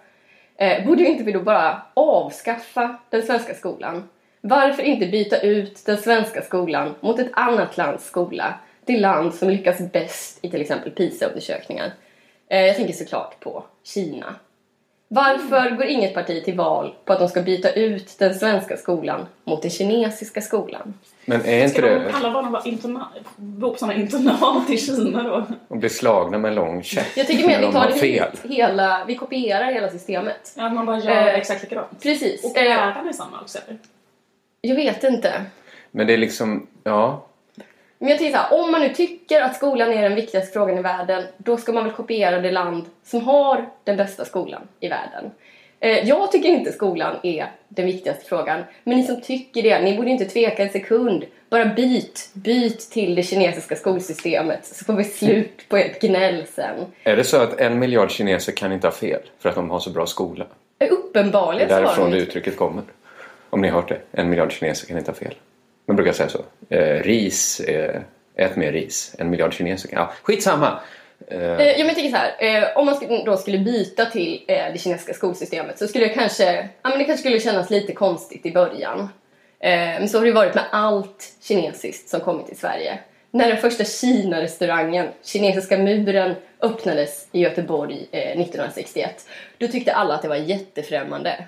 Eh, 0.56 0.86
borde 0.86 1.04
inte 1.04 1.24
vi 1.24 1.32
då 1.32 1.40
bara 1.40 1.82
avskaffa 1.94 2.96
den 3.10 3.22
svenska 3.22 3.54
skolan? 3.54 4.08
Varför 4.40 4.82
inte 4.82 5.06
byta 5.06 5.40
ut 5.40 5.86
den 5.86 5.96
svenska 5.96 6.42
skolan 6.42 6.94
mot 7.00 7.18
ett 7.18 7.30
annat 7.32 7.76
lands 7.76 8.04
skola? 8.04 8.54
Det 8.84 9.00
land 9.00 9.34
som 9.34 9.50
lyckas 9.50 9.92
bäst 9.92 10.38
i 10.42 10.50
till 10.50 10.60
exempel 10.60 10.92
PISA-undersökningar. 10.92 11.92
Eh, 12.48 12.60
jag 12.60 12.76
tänker 12.76 12.94
såklart 12.94 13.40
på 13.40 13.64
Kina. 13.82 14.34
Varför 15.08 15.70
går 15.70 15.86
inget 15.86 16.14
parti 16.14 16.44
till 16.44 16.56
val 16.56 16.94
på 17.04 17.12
att 17.12 17.18
de 17.18 17.28
ska 17.28 17.42
byta 17.42 17.72
ut 17.72 18.18
den 18.18 18.34
svenska 18.34 18.76
skolan 18.76 19.26
mot 19.44 19.62
den 19.62 19.70
kinesiska 19.70 20.40
skolan? 20.40 20.94
Men 21.26 21.44
är 21.44 21.58
inte 21.62 21.68
Ska 21.68 21.82
de 21.82 21.88
det 21.88 22.10
alla 22.14 22.30
barnen 22.30 22.52
vara 22.52 22.62
interna- 22.64 23.08
bo 23.36 23.70
på 23.72 23.78
sådana 23.78 23.94
internat 23.94 24.70
i 24.70 24.76
Kina 24.76 25.22
då? 25.22 25.34
att 25.68 25.78
bli 25.80 25.88
slagna 25.88 26.38
med 26.38 26.48
en 26.48 26.54
lång 26.54 26.82
käpp 26.82 27.16
Jag 27.16 27.26
tycker 27.26 27.46
mer 27.46 27.54
att 27.54 27.60
vi 27.60 27.66
de 27.66 27.72
tar 27.72 27.86
det 27.86 27.94
fel? 27.94 28.28
hela, 28.48 29.04
vi 29.06 29.14
kopierar 29.16 29.72
hela 29.72 29.88
systemet. 29.90 30.52
Ja, 30.56 30.66
att 30.66 30.72
man 30.72 30.86
bara 30.86 30.98
gör 30.98 31.10
Eh, 31.26 31.34
exakt 31.34 31.62
likadant. 31.62 32.02
Precis. 32.02 32.44
Och 32.44 32.58
Eh, 32.58 32.64
lärarna 32.64 33.08
är 33.08 33.12
samma 33.12 33.40
också 33.40 33.58
eller? 33.66 33.78
jag 34.60 34.74
vet 34.76 35.04
inte. 35.04 35.32
Men 35.90 36.06
det 36.06 36.12
är 36.12 36.18
liksom... 36.18 36.66
Ja. 36.84 37.26
Men 37.98 38.08
jag 38.08 38.18
tänker 38.18 38.38
så 38.38 38.42
här, 38.42 38.64
om 38.64 38.72
man 38.72 38.80
nu 38.80 38.88
tycker 38.88 39.40
att 39.42 39.56
skolan 39.56 39.92
är 39.92 40.02
den 40.02 40.14
viktigaste 40.14 40.52
frågan 40.52 40.78
i 40.78 40.82
världen, 40.82 41.24
då 41.38 41.56
ska 41.56 41.72
man 41.72 41.84
väl 41.84 41.92
kopiera 41.92 42.40
det 42.40 42.50
land 42.50 42.84
som 43.04 43.20
har 43.20 43.68
den 43.84 43.96
bästa 43.96 44.24
skolan 44.24 44.62
i 44.80 44.88
världen. 44.88 45.30
Eh, 45.84 46.08
Jag 46.08 46.32
tycker 46.32 46.48
inte 46.48 46.72
skolan 46.72 47.16
är 47.22 47.46
den 47.68 47.86
viktigaste 47.86 48.24
frågan, 48.24 48.64
men 48.84 48.96
ni 48.96 49.04
som 49.04 49.20
tycker 49.20 49.62
det, 49.62 49.80
ni 49.82 49.96
borde 49.96 50.10
inte 50.10 50.24
tveka 50.24 50.62
en 50.62 50.70
sekund. 50.70 51.24
Bara 51.50 51.64
byt, 51.64 52.30
byt 52.32 52.90
till 52.90 53.14
det 53.14 53.22
kinesiska 53.22 53.76
skolsystemet 53.76 54.66
så 54.66 54.84
får 54.84 54.92
vi 54.92 55.04
slut 55.04 55.68
på 55.68 55.76
ert 55.76 56.00
gnäll 56.00 56.44
sen. 56.54 56.74
Är 57.04 57.16
det 57.16 57.24
så 57.24 57.36
att 57.36 57.60
en 57.60 57.78
miljard 57.78 58.10
kineser 58.10 58.52
kan 58.52 58.72
inte 58.72 58.86
ha 58.86 58.92
fel 58.92 59.20
för 59.38 59.48
att 59.48 59.54
de 59.54 59.70
har 59.70 59.78
så 59.80 59.90
bra 59.90 60.06
skola? 60.06 60.44
Eh, 60.44 60.48
Det 60.78 60.90
Uppenbarligen 60.90 61.66
är 61.66 61.68
så 61.68 61.74
har 61.74 61.82
därifrån 61.82 62.04
de 62.04 62.10
det 62.16 62.18
inte. 62.20 62.28
uttrycket 62.30 62.56
kommer. 62.56 62.82
Om 63.50 63.60
ni 63.60 63.68
har 63.68 63.80
hört 63.80 63.88
det. 63.88 63.98
En 64.12 64.30
miljard 64.30 64.52
kineser 64.52 64.86
kan 64.86 64.98
inte 64.98 65.10
ha 65.10 65.16
fel. 65.16 65.34
Man 65.86 65.96
brukar 65.96 66.12
säga 66.12 66.28
så. 66.28 66.40
Eh, 66.68 67.02
ris, 67.02 67.60
eh, 67.60 68.00
ät 68.36 68.56
mer 68.56 68.72
ris. 68.72 69.14
En 69.18 69.30
miljard 69.30 69.52
kineser 69.54 69.88
kan... 69.88 69.98
Ja, 69.98 70.12
skitsamma! 70.22 70.80
Eh. 71.28 71.38
eh, 71.38 71.66
ja, 71.66 71.78
men 71.78 71.86
jag 71.86 71.94
tänker 71.94 72.10
så 72.10 72.16
här, 72.16 72.34
eh, 72.38 72.76
om 72.76 72.86
man 72.86 73.24
då 73.24 73.36
skulle 73.36 73.58
byta 73.58 74.04
till 74.06 74.44
eh, 74.48 74.72
det 74.72 74.78
kinesiska 74.78 75.14
skolsystemet 75.14 75.78
så 75.78 75.86
skulle 75.86 76.04
det 76.04 76.14
kanske, 76.14 76.68
ja, 76.82 76.88
men 76.88 76.98
det 76.98 77.04
kanske 77.04 77.20
skulle 77.22 77.40
kännas 77.40 77.70
lite 77.70 77.92
konstigt 77.92 78.46
i 78.46 78.52
början. 78.52 79.08
Eh, 79.60 79.78
men 79.78 80.08
så 80.08 80.18
har 80.18 80.22
det 80.22 80.28
ju 80.28 80.34
varit 80.34 80.54
med 80.54 80.64
allt 80.70 81.32
kinesiskt 81.42 82.08
som 82.08 82.20
kommit 82.20 82.46
till 82.46 82.58
Sverige. 82.58 82.98
När 83.30 83.48
den 83.48 83.56
första 83.56 83.84
Kina-restaurangen, 83.84 85.08
Kinesiska 85.22 85.78
muren, 85.78 86.34
öppnades 86.60 87.28
i 87.32 87.40
Göteborg 87.40 88.08
eh, 88.10 88.20
1961, 88.20 89.26
då 89.58 89.68
tyckte 89.68 89.92
alla 89.92 90.14
att 90.14 90.22
det 90.22 90.28
var 90.28 90.36
jättefrämmande. 90.36 91.44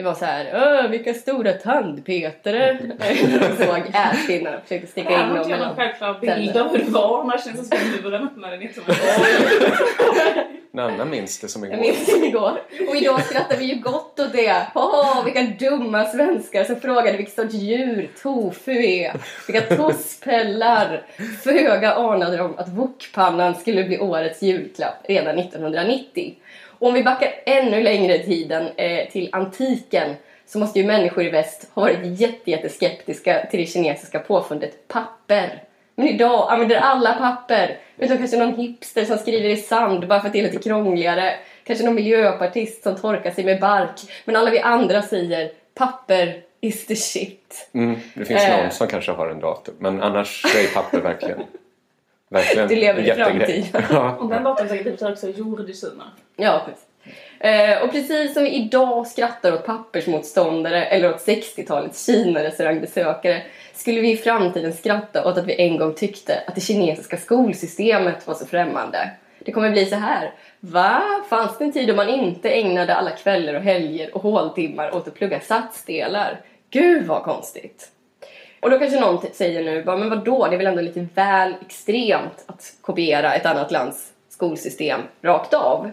Det 0.00 0.04
var 0.04 0.14
så 0.14 0.24
här, 0.24 0.50
Åh, 0.54 0.90
vilka 0.90 1.14
stora 1.14 1.52
tandpetare! 1.52 2.78
De 2.98 3.64
såg 3.64 3.78
ätpinnarna 3.78 4.56
och 4.56 4.62
försökte 4.62 4.86
sticka 4.86 5.10
Jag 5.10 5.20
in 5.22 5.28
dem 5.28 5.36
inte 5.36 5.48
någon 5.48 5.58
mellan 5.58 5.76
självklar 5.76 6.20
bild 6.20 6.56
av 6.56 6.68
hur 6.70 6.78
det 6.78 6.90
var 6.90 7.24
när 7.24 7.38
kinesiska 7.38 7.78
muren 8.02 8.22
öppnade 8.22 8.56
1980. 8.56 10.42
Nanna 10.72 11.04
minns 11.04 11.40
det 11.40 11.48
som 11.48 11.64
Jag 11.64 11.72
igår. 11.72 11.82
minns 11.82 12.06
det 12.06 12.26
igår. 12.26 12.60
Och 12.88 12.96
idag 12.96 13.24
skrattar 13.24 13.56
vi 13.56 13.64
ju 13.64 13.74
gott 13.74 14.20
åt 14.20 14.32
det. 14.32 14.66
Åh, 14.74 15.24
vilka 15.24 15.42
dumma 15.42 16.04
svenskar 16.04 16.64
som 16.64 16.80
frågade 16.80 17.16
vilket 17.16 17.34
sorts 17.34 17.54
djur 17.54 18.08
tofu 18.22 18.84
är. 18.84 19.12
Vilka 19.46 19.76
tosspellar. 19.76 21.02
Föga 21.44 21.94
anade 21.94 22.36
de 22.36 22.58
att 22.58 22.68
wokpannan 22.68 23.54
skulle 23.54 23.84
bli 23.84 23.98
årets 23.98 24.42
julklapp 24.42 25.04
redan 25.08 25.38
1990. 25.38 26.34
Och 26.80 26.88
om 26.88 26.94
vi 26.94 27.02
backar 27.02 27.32
ännu 27.46 27.82
längre 27.82 28.14
i 28.14 28.24
tiden 28.24 28.68
eh, 28.76 29.08
till 29.08 29.28
antiken 29.32 30.14
så 30.46 30.58
måste 30.58 30.78
ju 30.78 30.86
människor 30.86 31.24
i 31.24 31.30
väst 31.30 31.70
ha 31.74 31.82
varit 31.82 32.20
jätte, 32.20 32.50
jätteskeptiska 32.50 33.46
till 33.50 33.60
det 33.60 33.66
kinesiska 33.66 34.18
påfundet 34.18 34.88
papper. 34.88 35.62
Men 35.94 36.08
idag 36.08 36.52
använder 36.52 36.76
alla 36.76 37.14
papper. 37.14 37.78
Utom 37.98 38.18
kanske 38.18 38.36
någon 38.36 38.54
hipster 38.54 39.04
som 39.04 39.18
skriver 39.18 39.48
i 39.48 39.56
sand 39.56 40.08
bara 40.08 40.20
för 40.20 40.26
att 40.26 40.32
det 40.32 40.38
är 40.38 40.42
lite 40.42 40.68
krångligare. 40.68 41.34
Kanske 41.64 41.84
någon 41.84 41.94
miljöpartist 41.94 42.82
som 42.82 42.96
torkar 42.96 43.30
sig 43.30 43.44
med 43.44 43.60
bark. 43.60 44.00
Men 44.24 44.36
alla 44.36 44.50
vi 44.50 44.58
andra 44.58 45.02
säger 45.02 45.50
papper 45.74 46.42
is 46.60 46.86
the 46.86 46.96
shit. 46.96 47.68
Mm, 47.74 48.00
det 48.14 48.24
finns 48.24 48.42
Eh. 48.44 48.62
någon 48.62 48.70
som 48.70 48.86
kanske 48.86 49.12
har 49.12 49.28
en 49.28 49.40
dator. 49.40 49.74
Men 49.78 50.02
annars 50.02 50.44
är 50.44 50.74
papper 50.74 51.00
verkligen... 51.00 51.42
Verkligen 52.30 52.68
Det 52.68 52.76
lever 52.76 53.02
i 53.02 53.14
framtiden. 53.14 53.82
Ja. 53.90 54.16
Och 54.16 54.28
den 54.28 54.42
datorn 54.44 54.68
betyder 54.68 55.12
också 55.12 55.32
Kina. 55.72 56.04
Ja, 56.36 56.66
precis. 56.66 56.84
Eh, 57.40 57.82
och 57.82 57.92
precis 57.92 58.34
som 58.34 58.42
vi 58.42 58.50
idag 58.50 59.06
skrattar 59.06 59.52
åt 59.52 59.66
pappersmotståndare 59.66 60.84
eller 60.84 61.10
åt 61.10 61.26
60-talets 61.26 62.06
Kina-restaurangbesökare 62.06 63.42
skulle 63.74 64.00
vi 64.00 64.10
i 64.12 64.16
framtiden 64.16 64.72
skratta 64.72 65.28
åt 65.28 65.38
att 65.38 65.46
vi 65.46 65.60
en 65.60 65.76
gång 65.76 65.94
tyckte 65.94 66.42
att 66.46 66.54
det 66.54 66.60
kinesiska 66.60 67.16
skolsystemet 67.16 68.26
var 68.26 68.34
så 68.34 68.46
främmande. 68.46 69.10
Det 69.38 69.52
kommer 69.52 69.70
bli 69.70 69.86
så 69.86 69.96
här. 69.96 70.32
Va? 70.60 71.02
Fanns 71.30 71.58
det 71.58 71.64
en 71.64 71.72
tid 71.72 71.88
då 71.88 71.94
man 71.94 72.08
inte 72.08 72.50
ägnade 72.50 72.94
alla 72.94 73.10
kvällar 73.10 73.54
och 73.54 73.62
helger 73.62 74.16
och 74.16 74.22
håltimmar 74.22 74.94
åt 74.94 75.08
att 75.08 75.14
plugga 75.14 75.40
satsdelar? 75.40 76.40
Gud 76.70 77.06
vad 77.06 77.22
konstigt! 77.22 77.88
Och 78.60 78.70
då 78.70 78.78
kanske 78.78 79.00
någon 79.00 79.26
säger 79.32 79.64
nu, 79.64 79.82
bara, 79.84 79.96
men 79.96 80.10
vadå, 80.10 80.46
det 80.48 80.56
är 80.56 80.58
väl 80.58 80.66
ändå 80.66 80.82
lite 80.82 81.06
väl 81.14 81.54
extremt 81.66 82.44
att 82.46 82.72
kopiera 82.80 83.34
ett 83.34 83.46
annat 83.46 83.70
lands 83.70 84.12
skolsystem 84.28 85.00
rakt 85.22 85.54
av. 85.54 85.90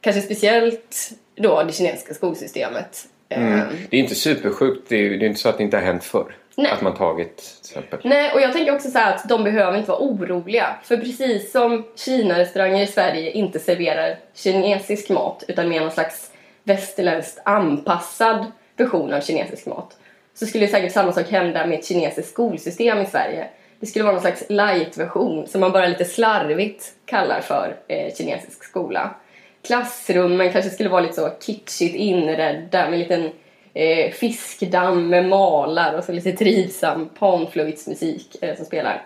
Kanske 0.00 0.22
speciellt 0.22 1.10
då 1.36 1.62
det 1.62 1.72
kinesiska 1.72 2.14
skolsystemet. 2.14 3.06
Mm. 3.28 3.60
Eh, 3.60 3.66
Det 3.90 3.96
är 3.96 4.00
inte 4.00 4.14
supersjukt. 4.14 4.88
Det 4.88 4.96
är, 4.96 5.10
det 5.10 5.24
är 5.24 5.28
inte 5.28 5.40
så 5.40 5.48
att 5.48 5.58
det 5.58 5.64
inte 5.64 5.76
har 5.76 5.84
hänt 5.84 6.04
förr. 6.04 6.36
Nej. 6.54 6.70
Att 6.70 6.82
man 6.82 6.94
tagit 6.94 7.36
till 7.36 7.78
exempel. 7.78 8.00
Nej, 8.04 8.32
och 8.34 8.40
jag 8.40 8.52
tänker 8.52 8.74
också 8.74 8.90
så 8.90 8.98
här 8.98 9.14
att 9.14 9.28
de 9.28 9.44
behöver 9.44 9.78
inte 9.78 9.90
vara 9.90 10.00
oroliga. 10.00 10.76
För 10.82 10.96
precis 10.96 11.52
som 11.52 11.84
Kina-restauranger 11.96 12.82
i 12.82 12.86
Sverige 12.86 13.30
inte 13.30 13.58
serverar 13.58 14.18
kinesisk 14.34 15.08
mat 15.08 15.44
utan 15.48 15.68
mer 15.68 15.80
någon 15.80 15.90
slags 15.90 16.30
västerländskt 16.64 17.38
anpassad 17.44 18.46
version 18.76 19.12
av 19.12 19.20
kinesisk 19.20 19.66
mat 19.66 19.96
så 20.34 20.46
skulle 20.46 20.68
säkert 20.68 20.92
samma 20.92 21.12
sak 21.12 21.30
hända 21.30 21.66
med 21.66 21.78
ett 21.78 21.86
kinesiskt 21.86 22.30
skolsystem 22.30 22.98
i 22.98 23.06
Sverige. 23.06 23.48
Det 23.80 23.86
skulle 23.86 24.04
vara 24.04 24.12
någon 24.12 24.22
slags 24.22 24.44
light-version 24.48 25.46
som 25.46 25.60
man 25.60 25.72
bara 25.72 25.86
lite 25.86 26.04
slarvigt 26.04 26.92
kallar 27.04 27.40
för 27.40 27.76
eh, 27.88 28.14
kinesisk 28.14 28.64
skola. 28.64 29.14
Klassrummen 29.62 30.52
kanske 30.52 30.70
skulle 30.70 30.88
vara 30.88 31.00
lite 31.00 31.14
så 31.14 31.30
kitschigt 31.40 31.94
inredda 31.94 32.84
med 32.84 32.92
en 32.92 32.98
liten 32.98 33.30
eh, 33.74 34.12
fiskdamm 34.12 35.08
med 35.08 35.28
malar 35.28 35.98
och 35.98 36.04
så 36.04 36.12
lite 36.12 36.32
trivsam 36.32 37.08
panflöjtsmusik 37.18 38.36
eh, 38.42 38.56
som 38.56 38.64
spelar. 38.64 39.02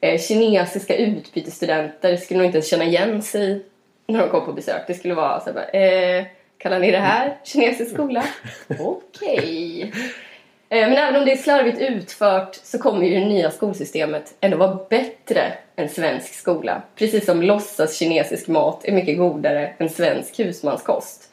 Eh, 0.00 0.20
kinesiska 0.20 0.96
utbytesstudenter 0.96 2.16
skulle 2.16 2.38
nog 2.38 2.46
inte 2.46 2.62
känna 2.62 2.84
igen 2.84 3.22
sig 3.22 3.64
när 4.06 4.20
de 4.20 4.28
kom 4.28 4.44
på 4.44 4.52
besök. 4.52 4.82
Det 4.86 4.94
skulle 4.94 5.14
vara 5.14 5.40
så 5.40 5.46
här, 5.46 5.52
bara, 5.52 5.68
eh, 5.68 6.24
kallar 6.58 6.78
ni 6.78 6.90
det 6.90 6.98
här 6.98 7.38
kinesisk 7.44 7.94
skola? 7.94 8.24
Okej. 8.80 9.82
Eh, 9.82 9.88
Men 10.68 10.92
även 10.92 11.16
om 11.16 11.24
det 11.24 11.32
är 11.32 11.36
slarvigt 11.36 11.78
utfört 11.80 12.54
så 12.54 12.78
kommer 12.78 13.06
ju 13.06 13.20
det 13.20 13.26
nya 13.26 13.50
skolsystemet 13.50 14.34
ändå 14.40 14.56
vara 14.56 14.78
bättre 14.90 15.52
än 15.76 15.88
svensk 15.88 16.34
skola. 16.34 16.82
Precis 16.96 17.26
som 17.26 17.42
låtsas 17.42 17.96
kinesisk 17.98 18.48
mat 18.48 18.84
är 18.84 18.92
mycket 18.92 19.18
godare 19.18 19.72
än 19.78 19.88
svensk 19.88 20.38
husmanskost. 20.38 21.32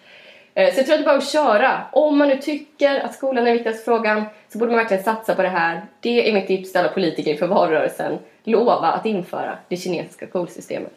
Eh, 0.54 0.74
Så 0.74 0.80
jag 0.80 0.86
tror 0.86 0.96
att 0.96 1.00
det 1.00 1.04
är 1.04 1.06
bara 1.06 1.17
att 1.17 1.30
köra. 1.32 1.82
Om 1.91 2.17
man 2.17 2.28
nu 2.28 2.38
tycker 2.38 3.00
att 3.00 3.13
skolan 3.15 3.38
är 3.38 3.46
den 3.46 3.54
viktigaste 3.54 3.84
frågan 3.86 4.24
så 4.52 4.58
borde 4.58 4.72
man 4.72 4.78
verkligen 4.80 5.04
satsa 5.04 5.36
på 5.36 5.41
det 5.41 5.50
här. 5.50 5.82
Det 6.00 6.30
är 6.30 6.34
mitt 6.34 6.48
tips 6.48 6.72
till 6.72 6.80
alla 6.80 6.89
politiker 6.89 7.32
inför 7.32 7.48
valrörelsen. 7.48 8.19
Lova 8.43 8.74
att 8.88 9.06
införa 9.06 9.58
det 9.67 9.78
kinesiska 9.78 10.28
skolsystemet. 10.28 10.93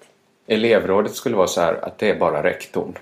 Elevrådet 0.47 1.15
skulle 1.15 1.37
vara 1.37 1.47
så 1.47 1.61
här 1.61 1.85
att 1.85 1.99
det 1.99 2.11
är 2.11 2.15
bara 2.15 2.43
rektorn 2.43 2.99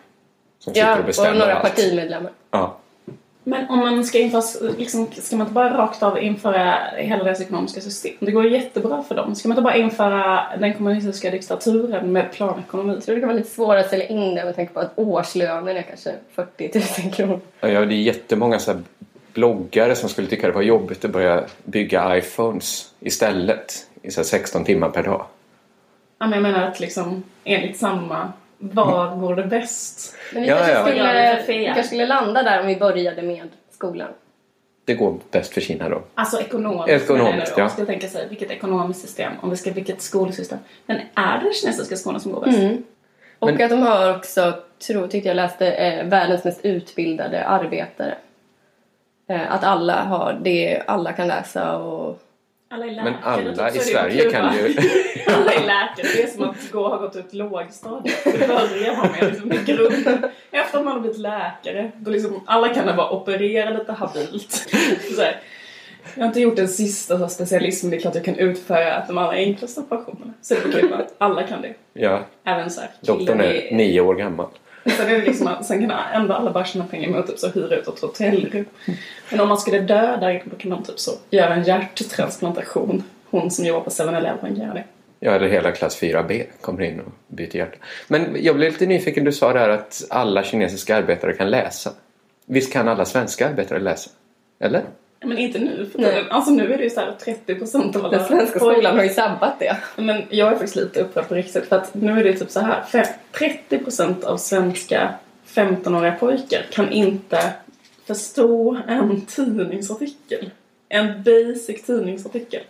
som 0.58 0.74
sitter 0.74 0.86
Ja, 0.86 0.92
och 0.94 0.98
och 1.00 1.04
bestämmer 1.06 1.38
några 1.38 1.54
allt. 1.54 1.62
partimedlemmar. 1.76 2.32
Ja. 2.50 2.76
Men 3.46 3.68
om 3.68 3.78
man 3.78 4.04
ska 4.04 4.18
införa, 4.18 4.42
liksom, 4.78 5.06
ska 5.12 5.36
man 5.36 5.46
inte 5.46 5.54
bara 5.54 5.78
rakt 5.78 6.02
av 6.02 6.22
införa 6.22 6.74
hela 6.96 7.24
deras 7.24 7.40
ekonomiska 7.40 7.80
system? 7.80 8.12
Det 8.18 8.30
går 8.30 8.46
jättebra 8.46 9.02
för 9.02 9.14
dem. 9.14 9.34
Ska 9.34 9.48
man 9.48 9.58
inte 9.58 9.62
bara 9.62 9.76
införa 9.76 10.46
den 10.58 10.74
kommunistiska 10.74 11.30
diktaturen 11.30 12.12
med 12.12 12.32
planekonomi? 12.32 12.94
Jag 12.94 13.04
tror 13.04 13.14
det 13.14 13.20
kan 13.20 13.28
vara 13.28 13.38
lite 13.38 13.50
svårare 13.50 13.80
att 13.80 13.90
sälja 13.90 14.08
in 14.08 14.34
det 14.34 14.44
med 14.44 14.56
tanke 14.56 14.72
på 14.72 14.80
att 14.80 14.92
årslönen 14.96 15.76
är 15.76 15.82
kanske 15.82 16.14
40 16.34 17.02
000 17.02 17.12
kronor. 17.12 17.40
Ja, 17.60 17.84
det 17.84 17.94
är 17.94 18.02
jättemånga 18.02 18.58
så 18.58 18.72
här 18.72 18.80
bloggare 19.32 19.94
som 19.94 20.08
skulle 20.08 20.28
tycka 20.28 20.46
det 20.46 20.52
var 20.52 20.62
jobbigt 20.62 21.04
att 21.04 21.10
börja 21.10 21.44
bygga 21.64 22.16
iPhones 22.16 22.90
istället 23.00 23.86
i 24.02 24.10
så 24.10 24.20
här 24.20 24.24
16 24.24 24.64
timmar 24.64 24.88
per 24.88 25.02
dag. 25.02 25.26
Ja, 26.18 26.26
men 26.26 26.32
jag 26.32 26.42
menar 26.42 26.68
att 26.68 26.80
liksom 26.80 27.22
enligt 27.44 27.76
samma, 27.76 28.32
var 28.58 29.16
går 29.16 29.36
det 29.36 29.44
bäst? 29.44 30.16
Men 30.32 30.42
vi 30.42 30.48
Ja, 30.48 30.56
kanske, 30.56 30.72
ja. 30.72 30.84
Vi 30.84 31.42
skulle, 31.42 31.58
vi 31.58 31.64
kanske 31.64 31.82
skulle 31.82 32.06
landa 32.06 32.42
där 32.42 32.60
om 32.60 32.66
vi 32.66 32.76
började 32.76 33.22
med 33.22 33.48
skolan. 33.70 34.08
Det 34.84 34.94
går 34.94 35.18
bäst 35.30 35.54
för 35.54 35.60
Kina 35.60 35.88
då. 35.88 36.02
Alltså 36.14 36.40
ekonomiskt. 36.40 37.02
Ekonomiskt, 37.02 37.52
ja. 37.56 37.64
Om 37.64 37.70
ska 37.70 37.86
tänka 37.86 38.08
sig 38.08 38.28
vilket 38.28 38.50
ekonomiskt 38.50 39.00
system, 39.00 39.32
om 39.40 39.50
vi 39.50 39.56
ska 39.56 39.72
vilket 39.72 40.02
skolsystem. 40.02 40.58
Men 40.86 40.96
är 41.14 41.38
det 41.38 41.44
den 41.44 41.52
kinesiska 41.54 41.96
skolan 41.96 42.20
som 42.20 42.32
går 42.32 42.40
bäst? 42.40 42.58
Mm. 42.58 42.82
Och 43.38 43.46
Men- 43.46 43.62
att 43.62 43.70
de 43.70 43.82
har 43.82 44.16
också, 44.16 44.54
tror, 44.86 45.06
tyckte 45.06 45.28
jag 45.28 45.36
läste, 45.36 45.72
eh, 45.72 46.06
världens 46.06 46.44
mest 46.44 46.64
utbildade 46.64 47.44
arbetare. 47.44 48.14
Eh, 49.28 49.52
att 49.52 49.64
alla 49.64 50.02
har 50.02 50.38
det, 50.42 50.82
alla 50.86 51.12
kan 51.12 51.28
läsa 51.28 51.76
och... 51.78 52.20
Alla 52.68 52.86
är. 52.86 53.04
Men 53.04 53.14
alla 53.22 53.70
typ, 53.70 53.76
i 53.76 53.78
det 53.78 53.84
Sverige 53.84 54.30
kan 54.30 54.56
ju... 54.56 54.60
alla 55.26 55.52
är 55.52 55.60
läkare. 55.60 56.06
Det 56.16 56.22
är 56.22 56.26
som 56.26 56.50
att 56.50 56.70
gå 56.72 56.88
ha 56.88 56.96
gått 56.96 57.16
ut 57.16 57.34
lågstadiet. 57.34 58.24
Börjar 58.24 58.96
man 58.96 59.12
med 59.12 59.30
liksom, 59.30 59.48
med 59.48 59.66
grunden. 59.66 60.24
Efter 60.50 60.78
att 60.78 60.84
man 60.84 60.92
har 60.92 61.00
blivit 61.00 61.18
läkare. 61.18 61.92
Då 61.96 62.10
liksom, 62.10 62.42
alla 62.46 62.68
kan 62.68 62.96
bara 62.96 63.10
operera 63.10 63.70
lite 63.70 63.92
habilt. 63.92 64.52
Så 65.16 65.22
här. 65.22 65.40
Jag 66.14 66.22
har 66.22 66.26
inte 66.26 66.40
gjort 66.40 66.58
en 66.58 66.68
sista 66.68 67.18
så 67.18 67.28
specialist 67.28 67.82
men 67.82 67.90
det 67.90 67.96
är 67.96 68.00
klart 68.00 68.14
jag 68.14 68.24
kan 68.24 68.36
utföra 68.36 69.04
de 69.06 69.18
allra 69.18 69.32
enklaste 69.32 69.80
operationerna. 69.80 70.32
Så 70.42 70.54
det 70.54 70.60
är 70.60 70.80
kul 70.80 70.92
att 70.92 71.14
alla 71.18 71.42
kan 71.42 71.62
det. 71.62 71.74
Ja, 71.92 72.20
Även 72.44 72.70
så 72.70 72.80
här, 72.80 72.90
doktorn 73.00 73.40
är 73.40 73.74
nio 73.74 74.00
år 74.00 74.14
gammal. 74.14 74.46
Sen, 74.86 75.08
är 75.08 75.18
det 75.18 75.24
liksom, 75.24 75.46
att- 75.46 75.66
sen 75.66 75.80
kan 75.88 75.90
ändå 76.14 76.34
alla 76.34 76.50
bara 76.50 76.64
tjäna 76.64 76.84
pengar 76.84 77.08
med 77.08 77.20
att 77.20 77.26
typ 77.26 77.38
så 77.38 77.48
hyra 77.48 77.76
ut 77.76 77.88
ett 77.88 78.00
hotellrum. 78.00 78.64
Men 79.30 79.40
om 79.40 79.48
man 79.48 79.58
skulle 79.58 79.78
dö 79.78 80.16
där 80.16 80.42
då 80.50 80.56
kan 80.56 80.70
de 80.70 80.82
typ 80.84 80.98
så 81.00 81.10
göra 81.30 81.54
en 81.54 81.62
hjärttransplantation. 81.62 83.02
Hon 83.30 83.50
som 83.50 83.64
jobbar 83.64 83.80
på 83.80 83.90
7-Eleven 83.90 84.56
gör 84.56 84.74
det. 84.74 84.84
Ja, 85.20 85.30
eller 85.32 85.48
hela 85.48 85.72
klass 85.72 85.96
4B 86.02 86.44
kommer 86.60 86.82
in 86.82 87.00
och 87.00 87.12
byter 87.28 87.56
hjärta. 87.56 87.78
Men 88.08 88.36
jag 88.40 88.56
blev 88.56 88.72
lite 88.72 88.86
nyfiken, 88.86 89.24
du 89.24 89.32
sa 89.32 89.52
där 89.52 89.68
att 89.68 90.04
alla 90.10 90.42
kinesiska 90.42 90.96
arbetare 90.96 91.32
kan 91.32 91.50
läsa. 91.50 91.90
Visst 92.46 92.72
kan 92.72 92.88
alla 92.88 93.04
svenska 93.04 93.48
arbetare 93.48 93.78
läsa? 93.78 94.10
Eller? 94.60 94.82
Men 95.24 95.38
inte 95.38 95.58
nu 95.58 95.86
för 95.92 95.98
Nej. 95.98 96.10
tiden. 96.10 96.26
Alltså 96.30 96.50
nu 96.50 96.72
är 96.72 96.78
det 96.78 96.84
ju 96.84 96.90
såhär 96.90 97.14
30% 97.24 97.96
av 97.96 98.04
alla 98.04 98.18
Den 98.18 98.26
svenska 98.26 98.58
pojkar- 98.58 98.72
skolan 98.74 98.96
har 98.96 99.04
ju 99.04 99.10
sabbat 99.10 99.58
det. 99.58 99.76
Men 99.96 100.22
jag 100.30 100.48
är 100.48 100.52
faktiskt 100.52 100.76
lite 100.76 101.00
upprörd 101.00 101.28
på 101.28 101.34
riktigt 101.34 101.64
för 101.68 101.76
att 101.76 101.94
nu 101.94 102.20
är 102.20 102.24
det 102.24 102.32
typ 102.32 102.50
så 102.50 102.60
här. 102.60 102.82
fem- 102.82 103.06
30% 103.32 104.24
av 104.24 104.36
svenska 104.36 105.14
15-åriga 105.46 106.12
pojkar 106.12 106.66
kan 106.72 106.92
inte 106.92 107.52
förstå 108.06 108.78
en 108.88 109.20
tidningsartikel. 109.20 110.50
En 110.88 111.22
basic 111.22 111.82
tidningsartikel. 111.86 112.60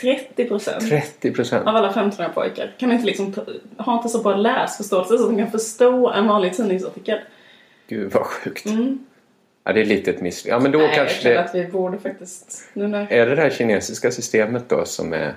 30% 0.00 0.80
30 0.88 1.30
procent. 1.30 1.66
av 1.68 1.76
alla 1.76 1.92
15-åriga 1.92 2.28
pojkar 2.28 2.70
kan 2.78 2.92
inte 2.92 3.06
liksom 3.06 3.34
har 3.76 3.96
inte 3.96 4.08
så 4.08 4.22
bra 4.22 4.36
läsförståelse 4.36 5.18
så 5.18 5.24
att 5.24 5.30
de 5.30 5.38
kan 5.38 5.50
förstå 5.50 6.10
en 6.10 6.26
vanlig 6.26 6.56
tidningsartikel. 6.56 7.18
Gud 7.88 8.12
vad 8.12 8.26
sjukt. 8.26 8.66
Mm. 8.66 8.98
Ja, 9.64 9.72
det 9.72 9.80
är 9.80 9.84
lite 9.84 10.10
ett 10.10 10.20
miss. 10.20 10.46
Ja, 10.46 10.58
men 10.58 10.72
då 10.72 10.78
Nej, 10.78 10.86
jag 10.86 10.96
kanske 10.96 11.22
känner 11.22 11.36
det... 11.36 11.44
att 11.44 11.54
vi 11.54 11.66
borde 11.66 11.98
faktiskt... 11.98 12.68
Nu 12.72 12.88
när... 12.88 13.12
Är 13.12 13.26
det 13.26 13.34
det 13.34 13.42
här 13.42 13.50
kinesiska 13.50 14.10
systemet 14.10 14.68
då 14.68 14.84
som 14.84 15.12
är... 15.12 15.34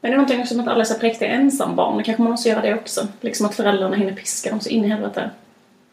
Men 0.00 0.10
det 0.10 0.14
är 0.14 0.16
någonting 0.16 0.46
som 0.46 0.60
att 0.60 0.68
alla 0.68 0.80
är 0.80 0.84
så 0.84 0.98
präktiga 0.98 1.28
ensambarn. 1.28 1.98
Det 1.98 2.04
kanske 2.04 2.22
man 2.22 2.30
måste 2.30 2.48
göra 2.48 2.60
det 2.60 2.74
också. 2.74 3.06
Liksom 3.20 3.46
att 3.46 3.54
föräldrarna 3.54 3.96
hinner 3.96 4.12
piska 4.12 4.50
dem 4.50 4.60
så 4.60 4.68
in 4.68 4.84
i 4.84 4.88
helvete. 4.88 5.30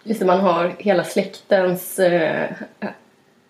Just 0.04 0.20
det, 0.20 0.26
man 0.26 0.40
har 0.40 0.76
hela 0.78 1.04
släktens 1.04 2.00
eh, 2.00 2.50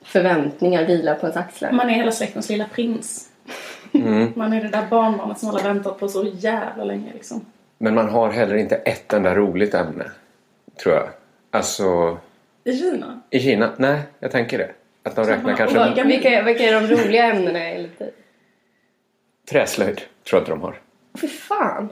förväntningar 0.03 0.85
vila 0.85 1.15
på 1.15 1.25
ens 1.25 1.37
axlar. 1.37 1.71
Man 1.71 1.89
är 1.89 1.93
hela 1.93 2.11
släktens 2.11 2.49
lilla 2.49 2.65
prins. 2.65 3.29
Mm. 3.93 4.33
Man 4.35 4.53
är 4.53 4.61
det 4.61 4.69
där 4.69 4.87
barnbarnet 4.89 5.39
som 5.39 5.49
alla 5.49 5.63
väntat 5.63 5.99
på 5.99 6.07
så 6.07 6.23
jävla 6.33 6.83
länge 6.83 7.13
liksom. 7.13 7.45
Men 7.77 7.95
man 7.95 8.09
har 8.09 8.31
heller 8.31 8.55
inte 8.55 8.75
ett 8.75 9.13
enda 9.13 9.35
roligt 9.35 9.73
ämne. 9.73 10.11
Tror 10.83 10.95
jag. 10.95 11.09
Alltså... 11.51 12.17
I 12.65 12.77
Kina. 12.77 13.21
I 13.29 13.39
Kina? 13.39 13.73
Nej, 13.77 13.99
jag 14.19 14.31
tänker 14.31 14.57
det. 14.57 14.69
Att 15.03 15.15
de 15.15 15.25
räknar 15.25 15.55
kanske... 15.55 15.77
vad- 15.77 16.07
Vilka, 16.07 16.43
vilka 16.43 16.63
är 16.63 16.81
de 16.81 16.87
roliga 16.95 17.25
ämnena 17.25 17.59
enligt 17.59 17.99
dig? 17.99 18.11
Träslöjd, 19.49 19.95
tror 19.97 20.07
jag 20.31 20.41
inte 20.41 20.51
de 20.51 20.61
har. 20.61 20.79
Fy 21.21 21.27
fan! 21.27 21.89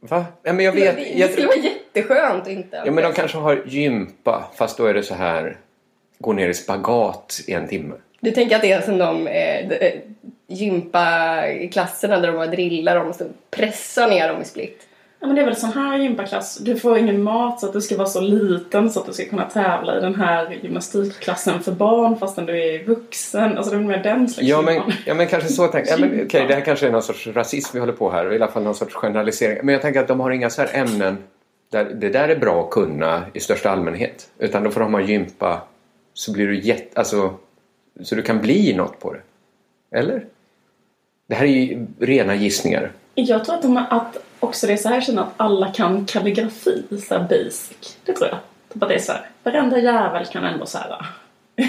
Va? 0.00 0.24
Nej, 0.42 0.54
men 0.54 0.64
jag 0.64 0.74
Det, 0.74 0.80
vet... 0.80 0.96
det 0.96 1.18
Jag, 1.18 1.30
skulle 1.30 1.46
vara 1.46 1.56
jätteskönt 1.56 2.48
inte. 2.48 2.82
ja, 2.86 2.92
men 2.92 3.04
de 3.04 3.12
kanske 3.12 3.38
har 3.38 3.62
gympa, 3.66 4.50
fast 4.56 4.76
då 4.78 4.86
är 4.86 4.94
det 4.94 5.02
så 5.02 5.14
här... 5.14 5.56
Gå 6.18 6.32
ner 6.32 6.48
i 6.48 6.54
spagat 6.54 7.40
i 7.46 7.52
en 7.52 7.68
timme. 7.68 7.94
Du 8.20 8.30
tänker 8.30 8.56
att 8.56 8.62
det 8.62 8.72
är 8.72 8.80
som 8.80 8.98
de 8.98 9.26
eh, 9.26 9.68
de, 9.68 9.74
eh, 9.76 10.00
gympaklasserna 10.46 12.16
där 12.20 12.26
de 12.28 12.36
bara 12.36 12.46
drillar 12.46 12.96
dem 12.96 13.08
och 13.08 13.14
så 13.14 13.24
pressar 13.50 14.08
ner 14.08 14.28
dem 14.28 14.42
i 14.42 14.44
split. 14.44 14.86
Ja 15.20 15.26
men 15.26 15.36
det 15.36 15.42
är 15.42 15.46
väl 15.46 15.56
sån 15.56 15.72
här 15.72 15.98
gympaklass. 15.98 16.58
Du 16.58 16.76
får 16.76 16.98
ingen 16.98 17.22
mat 17.22 17.60
så 17.60 17.66
att 17.66 17.72
du 17.72 17.80
ska 17.80 17.96
vara 17.96 18.08
så 18.08 18.20
liten 18.20 18.90
så 18.90 19.00
att 19.00 19.06
du 19.06 19.12
ska 19.12 19.24
kunna 19.24 19.44
tävla 19.44 19.98
i 19.98 20.00
den 20.00 20.14
här 20.14 20.58
gymnastikklassen 20.62 21.60
för 21.60 21.72
barn 21.72 22.16
fastän 22.16 22.46
du 22.46 22.62
är 22.62 22.84
vuxen. 22.84 23.58
Alltså 23.58 23.74
det 23.74 23.76
är 23.76 23.80
mer 23.80 24.02
den 24.02 24.28
slags 24.28 24.48
Ja 24.48 24.62
men, 24.62 24.82
ja, 25.06 25.14
men 25.14 25.26
kanske 25.26 25.48
så 25.48 25.66
tänker 25.66 25.90
jag. 25.90 26.26
Okej, 26.26 26.44
det 26.48 26.54
här 26.54 26.60
kanske 26.60 26.86
är 26.86 26.90
någon 26.90 27.02
sorts 27.02 27.26
rasism 27.26 27.70
vi 27.72 27.80
håller 27.80 27.92
på 27.92 28.10
här. 28.10 28.32
I 28.32 28.36
alla 28.36 28.48
fall 28.48 28.62
någon 28.62 28.74
sorts 28.74 28.94
generalisering. 28.94 29.58
Men 29.62 29.72
jag 29.72 29.82
tänker 29.82 30.00
att 30.00 30.08
de 30.08 30.20
har 30.20 30.30
inga 30.30 30.50
så 30.50 30.62
här 30.62 30.70
ämnen 30.74 31.18
där 31.70 31.84
det 31.84 32.08
där 32.08 32.28
är 32.28 32.36
bra 32.36 32.64
att 32.64 32.70
kunna 32.70 33.22
i 33.32 33.40
största 33.40 33.70
allmänhet. 33.70 34.30
Utan 34.38 34.64
då 34.64 34.70
får 34.70 34.80
de 34.80 34.94
ha 34.94 35.00
gympa 35.00 35.62
så 36.14 36.32
blir 36.32 36.46
du 36.46 36.60
jätte... 36.60 36.98
Alltså, 36.98 37.34
så 38.02 38.14
du 38.14 38.22
kan 38.22 38.40
bli 38.40 38.74
något 38.74 39.00
på 39.00 39.12
det. 39.12 39.20
Eller? 39.98 40.24
Det 41.26 41.34
här 41.34 41.44
är 41.44 41.48
ju 41.48 41.86
rena 41.98 42.34
gissningar. 42.34 42.92
Jag 43.14 43.44
tror 43.44 43.54
att, 43.54 43.62
de, 43.62 43.76
att 43.76 44.16
också 44.40 44.66
det 44.66 44.72
är 44.72 44.76
så 44.76 44.88
här 44.88 45.00
känner 45.00 45.22
att 45.22 45.32
alla 45.36 45.72
kan 45.72 46.04
kalligrafi, 46.06 46.82
så 47.08 47.14
här 47.14 47.22
basic. 47.28 47.98
Det 48.04 48.12
tror 48.12 48.28
jag. 48.28 48.38
Typ 48.72 48.82
att 48.82 48.88
det 48.88 48.94
är 48.94 48.98
så 48.98 49.12
här, 49.12 49.30
varenda 49.42 49.78
jävel 49.78 50.26
kan 50.26 50.44
ändå 50.44 50.66
så 50.66 50.78
här. 50.78 51.06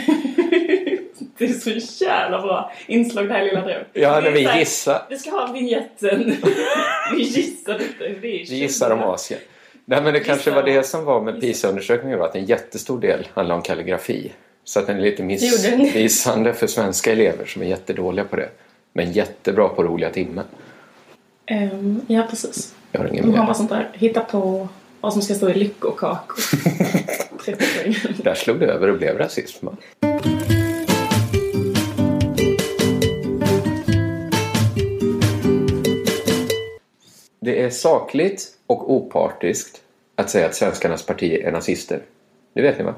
det 1.37 1.45
är 1.45 1.79
så 1.79 2.03
jävla 2.05 2.41
bra 2.41 2.71
inslag 2.87 3.27
det 3.27 3.33
här 3.33 3.43
lilla 3.43 3.61
drevet. 3.61 3.87
Ja, 3.93 4.19
när 4.19 4.27
är 4.27 4.31
vi 4.31 4.43
här, 4.43 4.59
gissar. 4.59 5.05
Vi 5.09 5.17
ska 5.17 5.31
ha 5.31 5.51
vignetten. 5.51 6.35
vi 7.15 7.23
gissar 7.23 7.79
lite. 7.79 7.93
Det 7.99 8.05
är 8.05 8.19
Vi 8.19 8.55
gissar 8.55 8.91
om. 8.91 8.99
Asien. 8.99 9.39
Nej 9.85 10.01
men 10.01 10.13
det 10.13 10.19
kanske 10.19 10.49
Gissar 10.49 10.61
var 10.61 10.69
det 10.69 10.77
om- 10.77 10.83
som 10.83 11.05
var 11.05 11.21
med 11.21 11.41
PISA-undersökningen 11.41 12.21
att 12.21 12.35
en 12.35 12.45
jättestor 12.45 12.99
del 12.99 13.27
handlar 13.33 13.55
om 13.55 13.61
kalligrafi. 13.61 14.31
Så 14.63 14.79
att 14.79 14.87
den 14.87 14.97
är 14.97 15.01
lite 15.01 15.23
missvisande 15.23 16.53
för 16.53 16.67
svenska 16.67 17.11
elever 17.11 17.45
som 17.45 17.61
är 17.61 17.65
jättedåliga 17.65 18.25
på 18.25 18.35
det. 18.35 18.49
Men 18.93 19.11
jättebra 19.11 19.69
på 19.69 19.83
roliga 19.83 20.09
timmen. 20.09 20.45
Ehm, 21.45 22.01
ja, 22.07 22.23
precis. 22.29 22.75
Jag 22.91 22.99
har 22.99 23.07
ingen 23.07 23.31
mer. 23.31 23.53
sånt 23.53 23.69
där, 23.69 23.89
hitta 23.93 24.21
på 24.21 24.67
vad 25.01 25.13
som 25.13 25.21
ska 25.21 25.33
stå 25.33 25.49
i 25.49 25.53
lyckokakor. 25.53 26.41
30 27.45 27.65
poäng. 27.83 27.95
Där 28.23 28.33
slog 28.33 28.59
det 28.59 28.65
över 28.65 28.87
och 28.87 28.97
blev 28.97 29.17
rasism. 29.17 29.67
Det 37.39 37.63
är 37.63 37.69
sakligt 37.69 38.47
och 38.67 38.93
opartiskt 38.93 39.81
att 40.15 40.29
säga 40.29 40.45
att 40.45 40.55
svenskarnas 40.55 41.05
parti 41.05 41.41
är 41.43 41.51
nazister. 41.51 41.99
Det 42.53 42.61
vet 42.61 42.77
ni 42.77 42.83
va? 42.83 42.95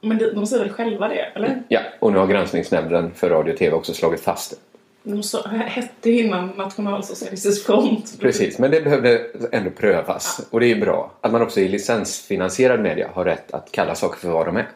Men 0.00 0.18
de 0.18 0.46
säger 0.46 0.64
väl 0.64 0.72
själva 0.72 1.08
det, 1.08 1.20
eller? 1.34 1.62
Ja, 1.68 1.80
och 2.00 2.12
nu 2.12 2.18
har 2.18 2.26
granskningsnämnden 2.26 3.10
för 3.14 3.30
radio 3.30 3.52
och 3.52 3.58
tv 3.58 3.76
också 3.76 3.94
slagit 3.94 4.20
fast 4.20 4.50
det. 4.50 4.56
De 5.02 5.22
så, 5.22 5.48
hette 5.48 6.10
innan 6.10 6.48
Nationalsocialistisk 6.48 7.66
front. 7.66 8.20
Precis, 8.20 8.58
men 8.58 8.70
det 8.70 8.80
behövde 8.80 9.26
ändå 9.52 9.70
prövas. 9.70 10.40
Och 10.50 10.60
det 10.60 10.66
är 10.66 10.74
ju 10.74 10.80
bra 10.80 11.12
att 11.20 11.32
man 11.32 11.42
också 11.42 11.60
i 11.60 11.68
licensfinansierad 11.68 12.80
media 12.80 13.10
har 13.12 13.24
rätt 13.24 13.54
att 13.54 13.72
kalla 13.72 13.94
saker 13.94 14.18
för 14.18 14.28
vad 14.28 14.46
de 14.46 14.56
är. 14.56 14.68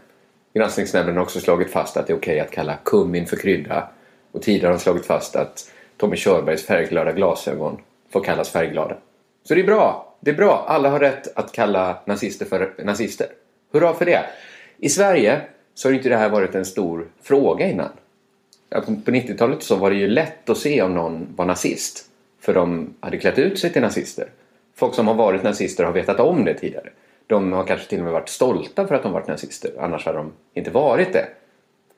Granskningsnämnden 0.54 1.16
har 1.16 1.22
också 1.22 1.40
slagit 1.40 1.70
fast 1.70 1.96
att 1.96 2.06
det 2.06 2.12
är 2.12 2.16
okej 2.16 2.40
att 2.40 2.50
kalla 2.50 2.76
kummin 2.84 3.26
för 3.26 3.36
krydda. 3.36 3.88
Och 4.32 4.42
tidigare 4.42 4.66
har 4.66 4.72
de 4.72 4.80
slagit 4.80 5.06
fast 5.06 5.36
att 5.36 5.70
Tommy 5.96 6.16
Körbergs 6.16 6.66
färgglada 6.66 7.12
glasögon 7.12 7.80
får 8.12 8.24
kallas 8.24 8.48
färgglada. 8.50 8.96
Så 9.44 9.54
det 9.54 9.60
är 9.60 9.66
bra. 9.66 10.16
Det 10.20 10.30
är 10.30 10.34
bra. 10.34 10.64
Alla 10.68 10.90
har 10.90 11.00
rätt 11.00 11.36
att 11.38 11.52
kalla 11.52 11.98
nazister 12.04 12.46
för 12.46 12.74
nazister. 12.84 13.26
Hurra 13.72 13.94
för 13.94 14.04
det. 14.04 14.24
I 14.78 14.88
Sverige 14.88 15.40
så 15.74 15.88
har 15.88 15.94
inte 15.94 16.08
det 16.08 16.16
här 16.16 16.28
varit 16.28 16.54
en 16.54 16.64
stor 16.64 17.08
fråga 17.22 17.68
innan. 17.68 17.88
På 18.74 18.80
på 18.80 19.10
90-talet 19.10 19.62
så 19.62 19.76
var 19.76 19.90
det 19.90 19.96
ju 19.96 20.08
lätt 20.08 20.50
att 20.50 20.58
se 20.58 20.82
om 20.82 20.94
någon 20.94 21.26
var 21.36 21.46
nazist. 21.46 22.04
För 22.40 22.54
de 22.54 22.94
hade 23.00 23.18
klätt 23.18 23.38
ut 23.38 23.58
sig 23.58 23.72
till 23.72 23.82
nazister. 23.82 24.28
Folk 24.76 24.94
som 24.94 25.08
har 25.08 25.14
varit 25.14 25.42
nazister 25.42 25.84
har 25.84 25.92
vetat 25.92 26.20
om 26.20 26.44
det 26.44 26.54
tidigare. 26.54 26.90
De 27.26 27.52
har 27.52 27.64
kanske 27.64 27.88
till 27.88 27.98
och 27.98 28.04
med 28.04 28.12
varit 28.12 28.28
stolta 28.28 28.86
för 28.86 28.94
att 28.94 29.02
de 29.02 29.12
varit 29.12 29.28
nazister. 29.28 29.70
Annars 29.78 30.06
hade 30.06 30.18
de 30.18 30.32
inte 30.54 30.70
varit 30.70 31.12
det. 31.12 31.26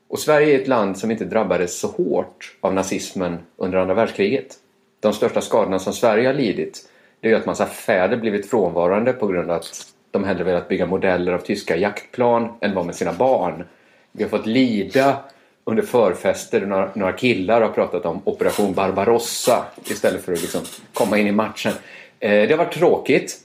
Och 0.09 0.18
Sverige 0.18 0.55
är 0.55 0.61
ett 0.61 0.68
land 0.68 0.99
som 0.99 1.11
inte 1.11 1.25
drabbades 1.25 1.79
så 1.79 1.89
hårt 1.89 2.57
av 2.61 2.75
nazismen 2.75 3.39
under 3.57 3.79
andra 3.79 3.95
världskriget. 3.95 4.59
De 5.01 5.12
största 5.12 5.41
skadorna 5.41 5.79
som 5.79 5.93
Sverige 5.93 6.27
har 6.27 6.35
lidit 6.35 6.89
det 7.20 7.29
är 7.29 7.33
ju 7.33 7.39
att 7.39 7.47
massa 7.47 7.66
fäder 7.66 8.16
blivit 8.16 8.51
frånvarande 8.51 9.12
på 9.12 9.27
grund 9.27 9.51
av 9.51 9.57
att 9.57 9.93
de 10.11 10.25
hellre 10.25 10.45
velat 10.45 10.68
bygga 10.68 10.87
modeller 10.87 11.33
av 11.33 11.39
tyska 11.39 11.77
jaktplan 11.77 12.53
än 12.61 12.75
vara 12.75 12.85
med 12.85 12.95
sina 12.95 13.12
barn. 13.12 13.64
Vi 14.12 14.22
har 14.22 14.31
fått 14.31 14.47
lida 14.47 15.16
under 15.64 15.82
förfester 15.82 16.66
några, 16.66 16.90
några 16.94 17.12
killar 17.12 17.60
har 17.60 17.68
pratat 17.68 18.06
om 18.06 18.20
Operation 18.24 18.74
Barbarossa 18.74 19.64
istället 19.84 20.24
för 20.24 20.32
att 20.32 20.40
liksom 20.40 20.60
komma 20.92 21.18
in 21.18 21.26
i 21.26 21.32
matchen. 21.32 21.72
Eh, 22.20 22.30
det 22.30 22.50
har 22.50 22.58
varit 22.58 22.74
tråkigt 22.74 23.40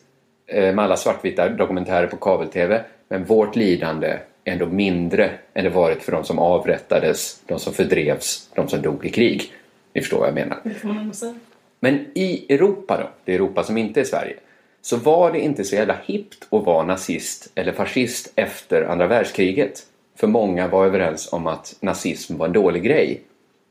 eh, 0.48 0.76
med 0.76 0.86
alla 0.86 0.98
svartvita 0.98 1.50
dokumentärer 1.50 2.08
på 2.08 2.18
kabel-tv 2.18 2.84
men 3.10 3.26
vårt 3.26 3.56
lidande 3.56 4.08
är 4.44 4.54
ändå 4.54 4.66
mindre 4.66 5.32
än 5.54 5.64
det 5.64 5.70
varit 5.70 6.04
för 6.04 6.12
de 6.12 6.24
som 6.24 6.40
avrättades, 6.40 7.42
de 7.46 7.60
som 7.60 7.74
fördrevs, 7.74 8.50
de 8.56 8.68
som 8.68 8.82
dog 8.82 9.06
i 9.06 9.10
krig. 9.10 9.54
Ni 9.94 10.02
förstår 10.02 10.20
vad 10.20 10.28
jag 10.28 10.36
menar. 10.36 10.60
Men 11.80 12.06
i 12.14 12.54
Europa 12.54 12.98
då, 12.98 13.10
det 13.26 13.36
Europa 13.36 13.64
som 13.64 13.78
inte 13.78 14.00
är 14.00 14.04
Sverige, 14.04 14.36
så 14.82 14.98
var 14.98 15.32
det 15.32 15.40
inte 15.40 15.64
så 15.64 15.76
jävla 15.76 15.98
hippt 16.06 16.48
att 16.50 16.66
vara 16.66 16.86
nazist 16.86 17.52
eller 17.56 17.72
fascist 17.72 18.32
efter 18.36 18.84
andra 18.84 19.08
världskriget. 19.08 19.84
För 20.20 20.28
många 20.28 20.68
var 20.68 20.86
överens 20.86 21.34
om 21.34 21.48
att 21.48 21.76
nazism 21.80 22.38
var 22.38 22.46
en 22.46 22.54
dålig 22.54 22.84
grej. 22.84 23.22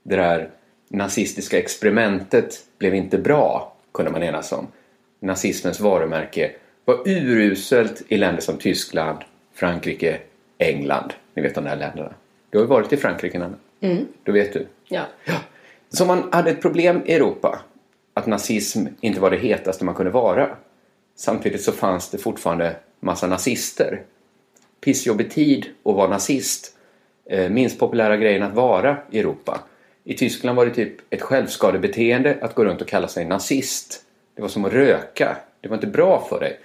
Det 0.03 0.17
där 0.17 0.51
nazistiska 0.89 1.59
experimentet 1.59 2.65
blev 2.79 2.95
inte 2.95 3.19
bra, 3.19 3.77
kunde 3.93 4.11
man 4.11 4.23
enas 4.23 4.53
om. 4.53 4.67
Nazismens 5.21 5.81
varumärke 5.81 6.51
var 6.85 7.09
uruselt 7.09 8.03
i 8.09 8.17
länder 8.17 8.43
som 8.43 8.57
Tyskland, 8.57 9.19
Frankrike, 9.55 10.19
England. 10.59 11.13
Ni 11.35 11.43
vet 11.43 11.55
de 11.55 11.65
där 11.65 11.77
länderna. 11.77 12.15
Du 12.51 12.59
har 12.59 12.65
ju 12.65 12.69
varit 12.69 12.93
i 12.93 12.97
Frankrike, 12.97 13.39
Nanna. 13.39 13.57
Mm. 13.81 14.07
Då 14.23 14.33
vet 14.33 14.53
du. 14.53 14.67
Ja. 14.89 15.03
Så 15.89 16.05
man 16.05 16.29
hade 16.33 16.51
ett 16.51 16.63
problem 16.63 17.03
i 17.07 17.13
Europa. 17.13 17.61
Att 18.15 18.27
nazism 18.27 18.87
inte 19.01 19.21
var 19.21 19.31
det 19.31 19.37
hetaste 19.37 19.85
man 19.85 19.95
kunde 19.95 20.11
vara. 20.11 20.49
Samtidigt 21.17 21.63
så 21.63 21.73
fanns 21.73 22.11
det 22.11 22.19
fortfarande 22.19 22.77
massa 23.01 23.27
nazister. 23.27 24.03
Pissjobbig 24.81 25.31
tid 25.31 25.67
att 25.85 25.95
vara 25.95 26.09
nazist. 26.09 26.77
Eh, 27.31 27.51
minst 27.51 27.79
populära 27.79 28.17
grejen 28.17 28.43
att 28.43 28.55
vara 28.55 28.97
i 29.11 29.19
Europa. 29.19 29.61
I 30.05 30.15
Tyskland 30.15 30.57
var 30.57 30.67
det 30.67 30.75
typ 30.75 30.93
ett 31.11 31.23
självskadebeteende 31.23 32.39
att 32.41 32.55
gå 32.55 32.65
runt 32.65 32.81
och 32.81 32.89
kalla 32.89 33.09
sig 33.09 33.25
nazist. 33.25 34.03
Det 34.35 34.43
var 34.43 34.49
som 34.49 34.65
att 34.65 34.73
röka. 34.73 35.37
Det 35.61 35.69
var 35.69 35.77
inte 35.77 35.87
bra 35.87 36.27
för 36.29 36.41
dig. 36.41 36.61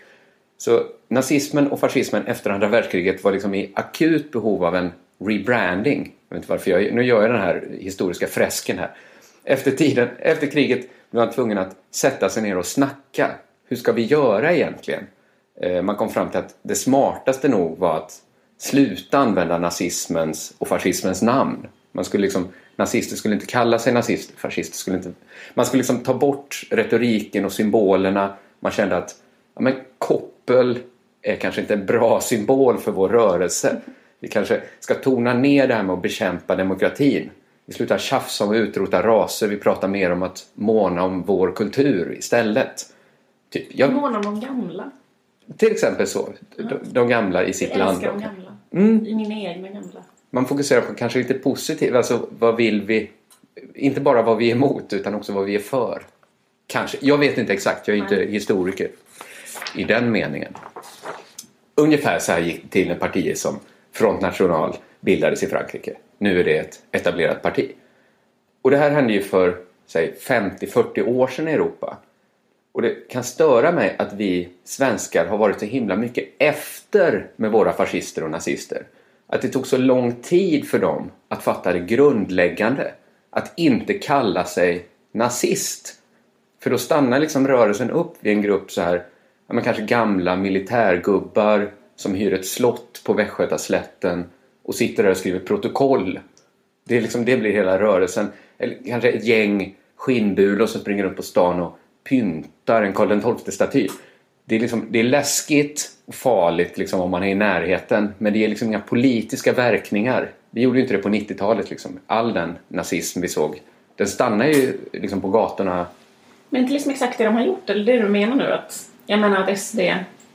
Så 0.58 0.84
nazismen 1.08 1.68
och 1.68 1.80
fascismen 1.80 2.28
efter 2.28 2.50
andra 2.50 2.68
världskriget 2.68 3.24
var 3.24 3.32
liksom 3.32 3.56
i 3.56 3.72
akut 3.74 4.32
behov 4.32 4.66
av 4.66 4.76
en 4.76 4.92
rebranding. 5.20 6.14
Jag 6.30 6.36
vet 6.36 6.44
inte 6.44 6.52
varför 6.52 6.72
jag, 6.72 6.94
nu 6.94 7.04
gör 7.04 7.22
jag 7.22 7.32
den 7.32 7.42
här 7.42 7.68
historiska 7.80 8.28
fresken 8.28 8.80
här. 8.80 8.92
Efter, 9.44 9.72
tiden, 9.72 10.08
efter 10.20 10.48
kriget 10.48 10.80
blev 11.12 11.26
man 11.26 11.34
tvungen 11.34 11.58
att 11.58 11.76
sätta 11.92 12.30
sig 12.30 12.44
ner 12.44 12.58
och 12.58 12.66
snacka. 12.66 13.32
Hur 13.68 13.76
ska 13.76 13.92
vi 13.92 14.06
göra 14.06 14.54
egentligen? 14.54 15.04
Eh, 15.62 15.82
man 15.82 15.96
kom 15.96 16.10
fram 16.10 16.30
till 16.30 16.40
att 16.40 16.56
det 16.62 16.76
smartaste 16.76 17.48
nog 17.48 17.78
var 17.78 17.98
att 17.98 18.22
sluta 18.58 19.18
använda 19.18 19.58
nazismens 19.58 20.54
och 20.58 20.68
fascismens 20.68 21.22
namn. 21.22 21.68
Man 21.92 22.06
skulle 22.06 22.22
liksom, 22.22 22.48
nazister 22.76 23.16
skulle 23.16 23.34
inte 23.34 23.46
kalla 23.46 23.80
sig 23.80 23.94
nazister, 23.94 24.38
fascister 24.38 24.78
skulle 24.78 24.98
inte... 24.98 25.12
Man 25.54 25.66
skulle 25.66 25.80
liksom 25.80 26.00
ta 26.00 26.14
bort 26.14 26.64
retoriken 26.72 27.46
och 27.46 27.52
symbolerna. 27.52 28.34
Man 28.60 28.72
kände 28.72 28.98
att 28.98 29.16
ja, 29.56 29.62
men 29.62 29.74
koppel 29.98 30.80
är 31.22 31.36
kanske 31.36 31.62
inte 31.62 31.74
en 31.74 31.86
bra 31.86 32.22
symbol 32.22 32.78
för 32.78 32.92
vår 32.92 33.10
rörelse. 33.10 33.82
Vi 34.20 34.28
kanske 34.28 34.62
ska 34.80 34.94
tona 34.94 35.34
ner 35.34 35.68
det 35.68 35.74
här 35.74 35.84
med 35.84 35.94
att 35.94 36.02
bekämpa 36.02 36.56
demokratin. 36.56 37.30
Vi 37.66 37.74
slutar 37.74 37.98
tjafsa 37.98 38.44
om 38.44 38.50
att 38.50 38.56
utrota 38.56 39.02
raser, 39.02 39.48
vi 39.48 39.58
pratar 39.58 39.88
mer 39.88 40.12
om 40.12 40.24
att 40.24 40.46
måna 40.54 41.04
om 41.04 41.24
vår 41.24 41.52
kultur 41.52 42.16
istället. 42.18 42.86
Typ, 43.50 43.68
jag, 43.70 43.94
Måna 43.94 44.18
om 44.18 44.24
de 44.24 44.40
gamla 44.40 44.92
till 45.58 45.72
exempel 45.72 46.08
så. 46.08 46.30
De, 46.58 46.80
de 46.84 47.08
gamla 47.08 47.44
i 47.44 47.54
sitt 47.54 47.70
Jag 47.70 47.78
land. 47.78 47.92
älskar 47.92 48.12
de 48.14 48.22
gamla. 48.22 48.58
Mm. 48.74 49.06
I 49.06 49.16
mina 49.16 49.36
egna 49.36 49.70
gamla. 49.70 50.04
Man 50.30 50.46
fokuserar 50.46 50.82
på 50.82 50.94
kanske 50.94 51.20
lite 51.20 51.34
positivt, 51.34 51.96
alltså 51.96 52.28
vad 52.40 52.56
vill 52.56 52.82
vi? 52.82 53.12
Inte 53.74 54.02
bara 54.02 54.22
vad 54.22 54.38
vi 54.38 54.52
är 54.52 54.56
emot 54.56 54.94
utan 54.94 55.16
också 55.16 55.34
vad 55.34 55.46
vi 55.46 55.56
är 55.56 55.60
för. 55.60 56.02
Kanske. 56.68 56.98
Jag 57.02 57.18
vet 57.18 57.38
inte 57.38 57.54
exakt, 57.54 57.88
jag 57.88 57.98
är 57.98 58.02
inte 58.02 58.16
historiker 58.16 58.90
i 59.76 59.84
den 59.84 60.12
meningen. 60.12 60.54
Ungefär 61.76 62.20
så 62.20 62.32
här 62.32 62.40
gick 62.40 62.64
det 62.64 62.70
till 62.70 62.88
när 62.88 62.96
partier 62.96 63.36
som 63.36 63.60
Front 63.92 64.22
National 64.22 64.76
bildades 65.00 65.44
i 65.44 65.48
Frankrike. 65.48 65.94
Nu 66.18 66.40
är 66.40 66.44
det 66.44 66.58
ett 66.58 66.84
etablerat 66.92 67.42
parti. 67.42 67.72
Och 68.62 68.72
det 68.72 68.78
här 68.78 68.92
hände 68.92 69.14
ju 69.14 69.22
för 69.22 69.58
säg 69.88 70.16
50-40 70.20 71.08
år 71.08 71.28
sedan 71.28 71.48
i 71.48 71.52
Europa. 71.52 71.98
Och 72.74 72.82
det 72.82 73.10
kan 73.10 73.24
störa 73.24 73.72
mig 73.72 73.96
att 74.00 74.14
vi 74.14 74.50
svenskar 74.64 75.26
har 75.26 75.38
varit 75.38 75.60
så 75.60 75.66
himla 75.66 75.96
mycket 75.96 76.26
efter 76.38 77.28
med 77.36 77.52
våra 77.52 77.74
fascister 77.74 78.24
och 78.24 78.32
nazister. 78.32 78.88
Att 79.28 79.42
det 79.42 79.50
tog 79.50 79.68
så 79.68 79.78
lång 79.78 80.16
tid 80.16 80.68
för 80.68 80.80
dem 80.80 81.12
att 81.28 81.44
fatta 81.44 81.74
det 81.74 81.80
grundläggande. 81.80 82.92
Att 83.30 83.54
inte 83.56 83.94
kalla 83.94 84.46
sig 84.46 84.86
nazist. 85.12 86.00
För 86.64 86.70
då 86.70 86.78
stannar 86.78 87.20
liksom 87.20 87.48
rörelsen 87.48 87.92
upp 87.92 88.14
vid 88.20 88.34
en 88.34 88.42
grupp 88.42 88.72
så 88.72 88.82
här, 88.82 89.06
ja, 89.48 89.54
men 89.54 89.64
kanske 89.64 89.84
gamla 89.84 90.36
militärgubbar 90.36 91.72
som 91.96 92.16
hyr 92.16 92.34
ett 92.34 92.46
slott 92.46 93.02
på 93.06 93.14
Västgötaslätten 93.14 94.26
och 94.64 94.76
sitter 94.76 95.04
där 95.04 95.10
och 95.10 95.18
skriver 95.18 95.40
protokoll. 95.40 96.20
Det, 96.84 96.98
är 96.98 97.02
liksom, 97.02 97.26
det 97.26 97.38
blir 97.38 97.52
hela 97.52 97.80
rörelsen. 97.80 98.28
Eller 98.58 98.78
kanske 98.86 99.10
ett 99.10 99.26
gäng 99.26 99.76
skinnbulor 99.96 100.68
som 100.68 100.82
springer 100.82 101.04
runt 101.04 101.18
på 101.18 101.24
stan 101.24 101.62
och 101.62 101.78
pyntar 102.04 102.84
en 102.84 102.94
Karl 102.94 103.22
XII-staty. 103.22 103.88
Det 104.46 104.56
är, 104.56 104.60
liksom, 104.60 104.88
det 104.90 105.00
är 105.00 105.04
läskigt 105.04 105.92
och 106.06 106.16
farligt 106.16 106.78
liksom, 106.78 107.02
om 107.02 107.12
man 107.12 107.24
är 107.24 107.28
i 107.28 107.36
närheten 107.36 108.14
men 108.18 108.34
det 108.34 108.40
ger 108.40 108.48
liksom 108.48 108.68
inga 108.68 108.80
politiska 108.80 109.54
verkningar. 109.54 110.30
Vi 110.52 110.62
gjorde 110.62 110.78
ju 110.78 110.84
inte 110.84 110.96
det 110.98 111.04
på 111.04 111.10
90-talet. 111.10 111.70
Liksom. 111.70 112.00
All 112.08 112.34
den 112.34 112.58
nazism 112.68 113.22
vi 113.22 113.28
såg 113.28 113.62
den 113.96 114.08
stannar 114.08 114.46
ju 114.46 114.78
liksom 114.94 115.22
på 115.22 115.28
gatorna. 115.28 115.86
Men 116.50 116.62
inte 116.62 116.74
liksom 116.74 116.92
exakt 116.92 117.18
det 117.18 117.24
de 117.24 117.36
har 117.36 117.44
gjort, 117.44 117.70
eller 117.70 117.86
det 117.86 118.02
du 118.02 118.10
menar 118.10 118.36
nu? 118.36 118.54
Att, 118.54 118.90
jag 119.06 119.20
menar 119.20 119.44
att 119.44 119.60
SD 119.60 119.80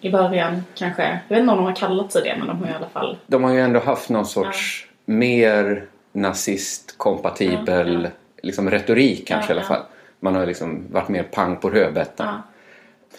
i 0.01 0.11
början 0.11 0.65
kanske, 0.75 1.03
jag 1.29 1.37
vet 1.37 1.41
inte 1.41 1.53
om 1.53 1.59
de 1.59 1.67
har 1.67 1.77
kallat 1.77 2.13
sig 2.13 2.23
det, 2.23 2.37
men 2.39 2.47
de 2.47 2.59
har 2.59 2.71
i 2.71 2.75
alla 2.75 2.89
fall 2.89 3.17
De 3.27 3.45
har 3.45 3.53
ju 3.53 3.61
ändå 3.61 3.81
haft 3.81 4.09
någon 4.09 4.27
sorts 4.27 4.87
mer 5.05 5.85
nazistkompatibel 6.13 8.03
Ja, 8.03 8.11
Liksom, 8.43 8.71
retorik 8.71 9.29
kanske 9.29 9.53
Ja, 9.53 9.57
i 9.57 9.59
alla 9.59 9.69
ja. 9.71 9.75
fall. 9.75 9.83
Man 10.21 10.35
har 10.35 10.47
liksom 10.47 10.85
varit 10.91 11.09
mer 11.09 11.23
pang 11.23 11.57
på 11.57 11.71
rödbetan. 11.71 12.27
ja, 12.27 12.43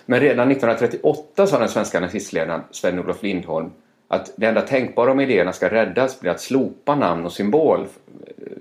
Men 0.06 0.20
redan 0.20 0.52
1938 0.52 1.48
sa 1.48 1.60
den 1.60 1.70
svenska 1.70 2.00
nazistledaren 2.00 2.62
Sven-Olof 2.72 3.24
Lindholm 3.24 3.72
Att 4.08 4.32
det 4.36 4.46
enda 4.46 4.62
tänkbara 4.62 5.12
om 5.12 5.20
idéerna 5.20 5.54
ska 5.54 5.70
räddas 5.70 6.20
blir 6.20 6.32
att 6.32 6.42
slopa 6.42 6.96
namn 6.96 7.26
och 7.26 7.32
symbol 7.32 7.88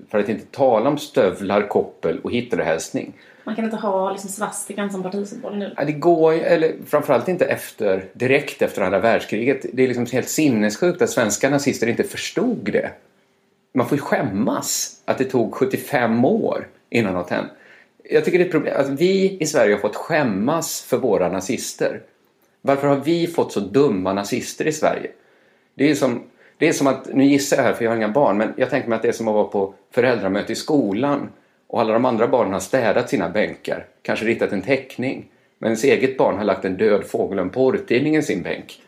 för 0.09 0.19
att 0.19 0.29
inte 0.29 0.45
tala 0.45 0.89
om 0.89 0.97
stövlar, 0.97 1.67
koppel 1.67 2.19
och 2.19 2.31
Hitlerhälsning. 2.31 3.13
Man 3.43 3.55
kan 3.55 3.65
inte 3.65 3.77
ha 3.77 4.11
liksom 4.11 4.29
svastikan 4.29 4.91
som 4.91 5.03
partisymbol 5.03 5.57
nu. 5.57 5.73
Ja, 5.77 5.85
det 5.85 5.91
går 5.91 6.33
eller 6.33 6.73
framförallt 6.85 7.27
inte 7.27 7.45
efter, 7.45 8.05
direkt 8.13 8.61
efter 8.61 8.81
andra 8.81 8.99
världskriget. 8.99 9.65
Det 9.73 9.83
är 9.83 9.87
liksom 9.87 10.05
helt 10.05 10.29
sinnessjukt 10.29 11.01
att 11.01 11.09
svenska 11.09 11.49
nazister 11.49 11.87
inte 11.87 12.03
förstod 12.03 12.69
det. 12.73 12.91
Man 13.73 13.87
får 13.87 13.97
ju 13.97 14.01
skämmas 14.01 15.01
att 15.05 15.17
det 15.17 15.25
tog 15.25 15.53
75 15.53 16.25
år 16.25 16.67
innan 16.89 17.13
något 17.13 17.29
hände. 17.29 17.49
Jag 18.11 18.25
tycker 18.25 18.37
det 18.37 18.43
är 18.43 18.45
ett 18.45 18.51
problem 18.51 18.73
att 18.77 18.89
vi 18.89 19.37
i 19.39 19.45
Sverige 19.45 19.73
har 19.73 19.81
fått 19.81 19.95
skämmas 19.95 20.81
för 20.81 20.97
våra 20.97 21.29
nazister. 21.29 22.01
Varför 22.61 22.87
har 22.87 22.95
vi 22.95 23.27
fått 23.27 23.51
så 23.51 23.59
dumma 23.59 24.13
nazister 24.13 24.67
i 24.67 24.71
Sverige? 24.71 25.11
Det 25.73 25.91
är 25.91 25.95
som, 25.95 26.23
det 26.57 26.67
är 26.67 26.73
som 26.73 26.87
att, 26.87 27.13
nu 27.13 27.25
gissar 27.25 27.57
jag 27.57 27.63
här 27.63 27.73
för 27.73 27.83
jag 27.83 27.91
har 27.91 27.97
inga 27.97 28.09
barn, 28.09 28.37
men 28.37 28.53
jag 28.57 28.69
tänker 28.69 28.89
mig 28.89 28.95
att 28.95 29.01
det 29.01 29.07
är 29.07 29.11
som 29.13 29.27
att 29.27 29.33
vara 29.33 29.47
på 29.47 29.73
föräldramöte 29.91 30.51
i 30.51 30.55
skolan 30.55 31.29
och 31.67 31.81
alla 31.81 31.93
de 31.93 32.05
andra 32.05 32.27
barnen 32.27 32.53
har 32.53 32.59
städat 32.59 33.09
sina 33.09 33.29
bänkar, 33.29 33.85
kanske 34.01 34.25
ritat 34.25 34.51
en 34.51 34.61
teckning, 34.61 35.25
men 35.59 35.67
ens 35.67 35.83
eget 35.83 36.17
barn 36.17 36.37
har 36.37 36.43
lagt 36.43 36.65
en 36.65 36.77
död 36.77 37.03
fågel 37.03 37.39
och 37.39 37.45
en 37.45 37.51
porrtidning 37.51 38.15
i 38.15 38.21
sin 38.21 38.41
bänk. 38.41 38.81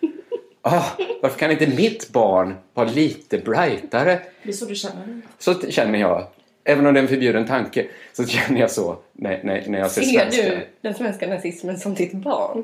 Ah, 0.62 0.86
varför 1.22 1.40
kan 1.40 1.52
inte 1.52 1.68
mitt 1.68 2.10
barn 2.10 2.56
vara 2.74 2.90
lite 2.90 3.38
brightare? 3.38 4.20
Det 4.44 4.50
är 4.50 4.54
så 4.54 4.66
du 4.66 4.76
känner. 4.76 5.22
Så 5.40 5.54
känner 5.54 6.00
jag, 6.00 6.28
även 6.64 6.86
om 6.88 6.94
det 6.94 7.00
är 7.00 7.02
en 7.02 7.08
förbjuden 7.08 7.46
tanke, 7.46 7.88
så 8.14 8.26
känner 8.28 8.60
jag 8.60 8.72
så 8.72 8.98
när, 9.14 9.40
när, 9.44 9.64
när 9.68 9.80
jag 9.80 9.92
ser, 9.92 10.02
Ser 10.02 10.20
svenska. 10.20 10.42
du 10.50 10.60
den 10.82 10.94
svenska 10.94 11.28
nazismen 11.28 11.78
som 11.80 11.94
ditt 11.94 12.14
barn? 12.14 12.64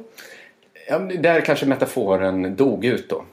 Ja, 0.90 1.00
där 1.00 1.42
kanske 1.42 1.66
metaforen 1.66 2.56
dog 2.56 2.86
ut 2.86 3.10
då. 3.10 3.24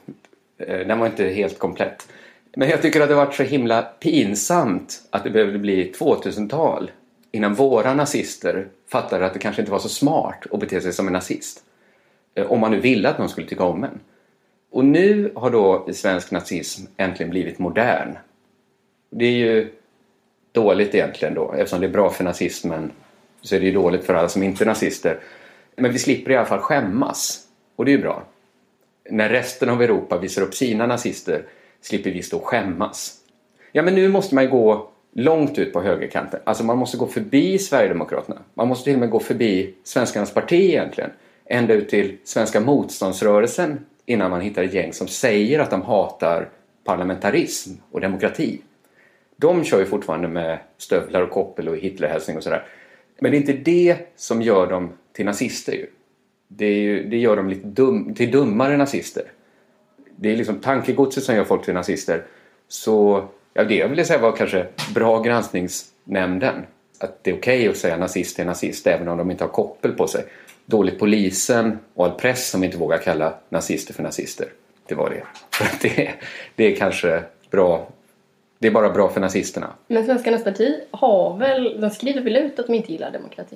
Eh, 0.57 0.87
Den 0.87 0.99
var 0.99 1.05
inte 1.07 1.23
helt 1.27 1.59
komplett. 1.59 2.07
Men 2.55 2.69
jag 2.69 2.81
tycker 2.81 3.01
att 3.01 3.09
det 3.09 3.15
varit 3.15 3.33
så 3.35 3.43
himla 3.43 3.81
pinsamt 3.81 5.01
att 5.09 5.23
det 5.23 5.29
behövde 5.29 5.59
bli 5.59 5.91
2000-tal 5.99 6.91
innan 7.31 7.53
våra 7.53 7.93
nazister 7.93 8.67
fattade 8.91 9.25
att 9.25 9.33
det 9.33 9.39
kanske 9.39 9.61
inte 9.61 9.71
var 9.71 9.79
så 9.79 9.89
smart 9.89 10.45
att 10.51 10.59
bete 10.59 10.81
sig 10.81 10.93
som 10.93 11.07
en 11.07 11.13
nazist. 11.13 11.63
Eh, 12.35 12.51
Om 12.51 12.59
man 12.59 12.71
nu 12.71 12.79
ville 12.79 13.09
att 13.09 13.19
någon 13.19 13.29
skulle 13.29 13.47
tycka 13.47 13.63
om 13.63 13.83
en. 13.83 13.99
Och 14.71 14.85
nu 14.85 15.31
har 15.35 15.49
då 15.49 15.87
svensk 15.93 16.31
nazism 16.31 16.85
äntligen 16.97 17.29
blivit 17.29 17.59
modern. 17.59 18.17
Det 19.09 19.25
är 19.25 19.31
ju 19.31 19.67
dåligt 20.55 20.95
egentligen 20.95 21.33
då. 21.33 21.53
Eftersom 21.53 21.79
det 21.79 21.87
är 21.87 21.91
bra 21.91 22.09
för 22.09 22.23
nazismen 22.23 22.91
så 23.41 23.55
är 23.55 23.59
det 23.59 23.65
ju 23.65 23.71
dåligt 23.71 24.05
för 24.05 24.13
alla 24.13 24.29
som 24.29 24.43
inte 24.43 24.63
är 24.63 24.65
nazister. 24.65 25.19
Men 25.75 25.93
vi 25.93 25.99
slipper 25.99 26.31
i 26.31 26.35
alla 26.35 26.45
fall 26.45 26.59
skämmas. 26.59 27.41
Och 27.75 27.85
det 27.85 27.91
är 27.91 27.97
ju 27.97 28.01
bra. 28.01 28.23
När 29.09 29.29
resten 29.29 29.69
av 29.69 29.81
Europa 29.81 30.17
visar 30.17 30.41
upp 30.41 30.55
sina 30.55 30.87
nazister 30.87 31.45
slipper 31.81 32.11
vi 32.11 32.23
stå 32.23 32.37
och 32.37 32.47
skämmas. 32.47 33.17
Ja, 33.71 33.81
men 33.81 33.95
nu 33.95 34.09
måste 34.09 34.35
man 34.35 34.43
ju 34.43 34.49
gå 34.49 34.89
långt 35.13 35.57
ut 35.57 35.73
på 35.73 35.81
högerkanten. 35.81 36.39
Alltså 36.43 36.63
man 36.63 36.77
måste 36.77 36.97
gå 36.97 37.07
förbi 37.07 37.59
Sverigedemokraterna. 37.59 38.37
Man 38.53 38.67
måste 38.67 38.83
till 38.83 38.93
och 38.93 38.99
med 38.99 39.09
gå 39.09 39.19
förbi 39.19 39.73
Svenskarnas 39.83 40.33
parti 40.33 40.53
egentligen. 40.53 41.09
Ända 41.45 41.73
ut 41.73 41.89
till 41.89 42.17
Svenska 42.23 42.59
motståndsrörelsen 42.59 43.85
innan 44.05 44.31
man 44.31 44.41
hittar 44.41 44.63
ett 44.63 44.73
gäng 44.73 44.93
som 44.93 45.07
säger 45.07 45.59
att 45.59 45.71
de 45.71 45.81
hatar 45.81 46.49
parlamentarism 46.83 47.71
och 47.91 48.01
demokrati. 48.01 48.61
De 49.37 49.63
kör 49.63 49.79
ju 49.79 49.85
fortfarande 49.85 50.27
med 50.27 50.59
stövlar 50.77 51.21
och 51.21 51.31
koppel 51.31 51.69
och 51.69 51.77
Hitlerhälsning 51.77 52.37
och 52.37 52.43
sådär. 52.43 52.65
Men 53.19 53.31
det 53.31 53.37
är 53.37 53.39
inte 53.39 53.53
det 53.53 53.97
som 54.15 54.41
gör 54.41 54.67
dem 54.67 54.93
till 55.13 55.25
nazister 55.25 55.73
ju. 55.73 55.87
Det, 56.47 56.65
är 56.65 56.79
ju, 56.79 57.09
det 57.09 57.17
gör 57.17 57.35
dem 57.35 57.49
lite 57.49 57.67
dum, 57.67 58.13
till 58.13 58.31
dummare 58.31 58.77
nazister. 58.77 59.23
Det 60.15 60.31
är 60.31 60.37
liksom 60.37 60.59
tankegodset 60.59 61.23
som 61.23 61.35
gör 61.35 61.43
folk 61.43 61.65
till 61.65 61.73
nazister. 61.73 62.23
Så 62.67 63.25
ja, 63.53 63.63
det 63.63 63.75
jag 63.75 63.89
ville 63.89 64.05
säga 64.05 64.19
var 64.19 64.35
kanske 64.35 64.67
bra 64.93 65.21
granskningsnämnden. 65.21 66.65
Att 66.99 67.23
det 67.23 67.31
är 67.31 67.37
okej 67.37 67.67
att 67.67 67.77
säga 67.77 67.97
nazist 67.97 68.39
är 68.39 68.45
nazist 68.45 68.87
även 68.87 69.07
om 69.07 69.17
de 69.17 69.31
inte 69.31 69.43
har 69.43 69.51
koppel 69.51 69.91
på 69.91 70.07
sig. 70.07 70.25
Dåligt 70.65 70.99
polisen 70.99 71.79
och 71.93 72.05
all 72.05 72.11
press 72.11 72.49
som 72.49 72.63
inte 72.63 72.77
vågar 72.77 72.97
kalla 72.97 73.33
nazister 73.49 73.93
för 73.93 74.03
nazister. 74.03 74.47
Det 74.87 74.95
var 74.95 75.09
det. 75.09 75.23
Det, 75.81 76.13
det 76.55 76.73
är 76.73 76.75
kanske 76.75 77.23
bra. 77.51 77.87
Det 78.65 78.69
är 78.69 78.73
bara 78.73 78.89
bra 78.89 79.09
för 79.09 79.21
nazisterna. 79.21 79.67
Men 79.87 80.05
Svenskarnas 80.05 80.43
parti 80.43 80.79
har 80.91 81.37
väl, 81.37 81.81
de 81.81 81.89
skriver 81.89 82.21
väl 82.21 82.35
ut 82.35 82.59
att 82.59 82.67
de 82.67 82.73
inte 82.73 82.91
gillar 82.91 83.11
demokrati? 83.11 83.55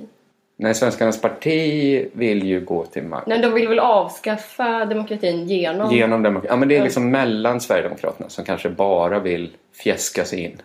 Nej, 0.55 0.75
Svenskarnas 0.75 1.21
parti 1.21 2.09
vill 2.13 2.45
ju 2.45 2.65
gå 2.65 2.85
till 2.85 3.03
makt. 3.03 3.27
Nej, 3.27 3.39
de 3.39 3.53
vill 3.53 3.67
väl 3.67 3.79
avskaffa 3.79 4.85
demokratin 4.85 5.47
genom... 5.47 5.91
Genom 5.91 6.23
demokrati. 6.23 6.51
Ja, 6.51 6.55
men 6.55 6.69
det 6.69 6.77
är 6.77 6.83
liksom 6.83 7.11
mellan 7.11 7.61
Sverigedemokraterna 7.61 8.29
som 8.29 8.45
kanske 8.45 8.69
bara 8.69 9.19
vill 9.19 9.49
fjäska 9.73 10.25
sig 10.25 10.39
in. 10.39 10.61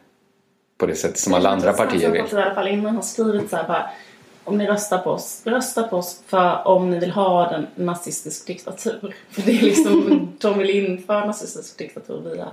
På 0.78 0.86
det 0.86 0.95
sättet 0.95 1.18
som 1.18 1.34
alla 1.34 1.51
andra 1.51 1.72
partier 1.72 2.11
vill. 2.11 2.22
I 2.32 2.36
alla 2.36 2.55
fall 2.55 2.68
innan 2.68 2.95
har 2.95 3.03
skrivit 3.03 3.51
så 3.51 3.57
här 3.57 3.68
bara 3.68 3.90
om 4.45 4.59
ni 4.59 4.66
röstar 4.66 4.99
på 4.99 5.11
oss, 5.11 5.42
rösta 5.45 5.82
på 5.82 5.97
oss 5.97 6.22
för 6.26 6.68
om 6.68 6.90
ni 6.90 6.99
vill 6.99 7.11
ha 7.11 7.55
en 7.55 7.66
nazistisk 7.74 8.47
diktatur. 8.47 9.14
För 9.30 9.42
det 9.42 9.59
är 9.59 9.62
liksom, 9.62 10.28
de 10.40 10.59
vill 10.59 10.70
införa 10.70 11.26
nazistisk 11.26 11.78
diktatur 11.78 12.20
via 12.20 12.49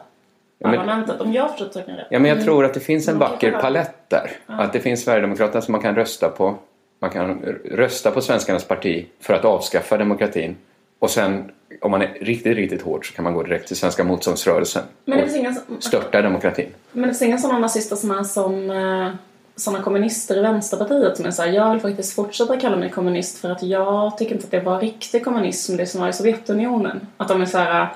men- 0.69 0.79
parlamentet. 0.79 1.21
Om 1.21 1.33
jag 1.33 1.49
förstått 1.49 1.73
saken 1.73 1.95
rätt. 1.95 2.07
Ja, 2.09 2.19
men 2.19 2.29
jag 2.31 2.43
tror 2.43 2.65
att 2.65 2.73
det 2.73 2.79
finns 2.79 3.07
en 3.07 3.15
Mm. 3.15 3.29
vacker 3.29 3.51
palett 3.51 3.95
där. 4.09 4.31
Att 4.45 4.73
det 4.73 4.79
finns 4.79 5.03
Sverigedemokraterna 5.03 5.61
som 5.61 5.71
man 5.71 5.81
kan 5.81 5.95
rösta 5.95 6.29
på. 6.29 6.55
Man 6.99 7.09
kan 7.09 7.41
rösta 7.71 8.11
på 8.11 8.21
Svenskarnas 8.21 8.63
parti 8.63 9.05
för 9.19 9.33
att 9.33 9.45
avskaffa 9.45 9.97
demokratin. 9.97 10.55
Och 10.99 11.09
sen, 11.09 11.51
om 11.81 11.91
man 11.91 12.01
är 12.01 12.07
riktigt, 12.21 12.55
riktigt 12.55 12.81
hård 12.81 13.07
så 13.07 13.13
kan 13.13 13.23
man 13.23 13.33
gå 13.33 13.43
direkt 13.43 13.67
till 13.67 13.77
Svenska 13.77 14.03
motståndsrörelsen 14.03 14.83
Men 15.05 15.17
det 15.17 15.23
och 15.23 15.29
finns 15.29 15.39
inga, 15.39 15.55
störta 15.79 16.21
demokratin. 16.21 16.69
men 16.91 17.01
det 17.01 17.07
finns 17.07 17.21
inga 17.21 17.37
sådana 17.37 17.59
nazister 17.59 17.95
som 17.95 18.11
är 18.11 18.23
som 18.23 18.69
eh, 18.71 19.09
sådana 19.55 19.83
kommunister 19.83 20.37
i 20.37 20.41
Vänsterpartiet 20.41 21.17
som 21.17 21.25
är 21.25 21.31
såhär, 21.31 21.49
jag 21.51 21.71
vill 21.71 21.79
faktiskt 21.79 22.15
fortsätta 22.15 22.57
kalla 22.59 22.75
mig 22.77 22.89
kommunist 22.89 23.37
för 23.37 23.49
att 23.49 23.63
jag 23.63 24.17
tycker 24.17 24.33
inte 24.35 24.45
att 24.45 24.51
det 24.51 24.59
var 24.59 24.79
riktig 24.79 25.23
kommunism 25.25 25.77
det 25.77 25.85
som 25.85 26.01
var 26.01 26.07
i 26.09 26.13
Sovjetunionen. 26.13 27.07
Att 27.17 27.27
de 27.27 27.41
är 27.41 27.45
såhär, 27.45 27.87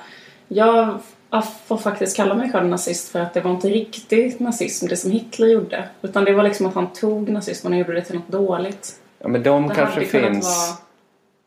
jag 0.48 0.98
jag 1.30 1.44
får 1.66 1.76
faktiskt 1.76 2.16
kalla 2.16 2.34
mig 2.34 2.52
själv 2.52 2.66
nazist 2.66 3.08
för 3.08 3.20
att 3.20 3.34
det 3.34 3.40
var 3.40 3.50
inte 3.50 3.68
riktig 3.68 4.40
nazism 4.40 4.86
det 4.86 4.96
som 4.96 5.10
Hitler 5.10 5.46
gjorde. 5.46 5.88
Utan 6.02 6.24
det 6.24 6.32
var 6.32 6.42
liksom 6.42 6.66
att 6.66 6.74
han 6.74 6.92
tog 6.92 7.28
nazismen 7.28 7.72
och 7.72 7.78
gjorde 7.78 7.92
det 7.94 8.02
till 8.04 8.14
något 8.14 8.28
dåligt. 8.28 9.00
Ja, 9.18 9.28
men 9.28 9.42
de 9.42 9.68
Det 9.68 9.74
kanske 9.74 10.04
finns 10.04 10.44
vara- 10.44 10.78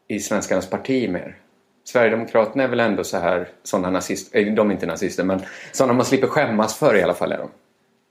i 0.07 0.19
Svenskarnas 0.19 0.69
parti 0.69 1.09
mer. 1.09 1.35
Sverigedemokraterna 1.83 2.63
är 2.63 2.67
väl 2.67 2.79
ändå 2.79 3.03
så 3.03 3.17
här, 3.17 3.47
sådana 3.63 3.89
nazister, 3.89 4.39
eh, 4.39 4.53
de 4.53 4.69
är 4.69 4.73
inte 4.73 4.85
nazister, 4.85 5.23
men 5.23 5.41
sådana 5.71 5.93
man 5.93 6.05
slipper 6.05 6.27
skämmas 6.27 6.75
för 6.77 6.95
i 6.95 7.03
alla 7.03 7.13
fall 7.13 7.31
är 7.31 7.37
de. 7.37 7.49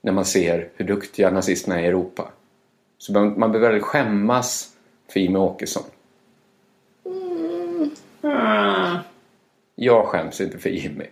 När 0.01 0.11
man 0.11 0.25
ser 0.25 0.69
hur 0.75 0.85
duktiga 0.85 1.31
nazisterna 1.31 1.79
är 1.79 1.83
i 1.83 1.87
Europa. 1.87 2.27
Så 2.97 3.13
man, 3.13 3.39
man 3.39 3.51
behöver 3.51 3.79
skämmas 3.79 4.69
för 5.11 5.19
Jimmie 5.19 5.37
Åkesson. 5.39 5.83
Ah. 8.21 8.97
Jag 9.75 10.05
skäms 10.05 10.41
inte 10.41 10.57
för 10.57 10.69
Jimmy. 10.69 11.05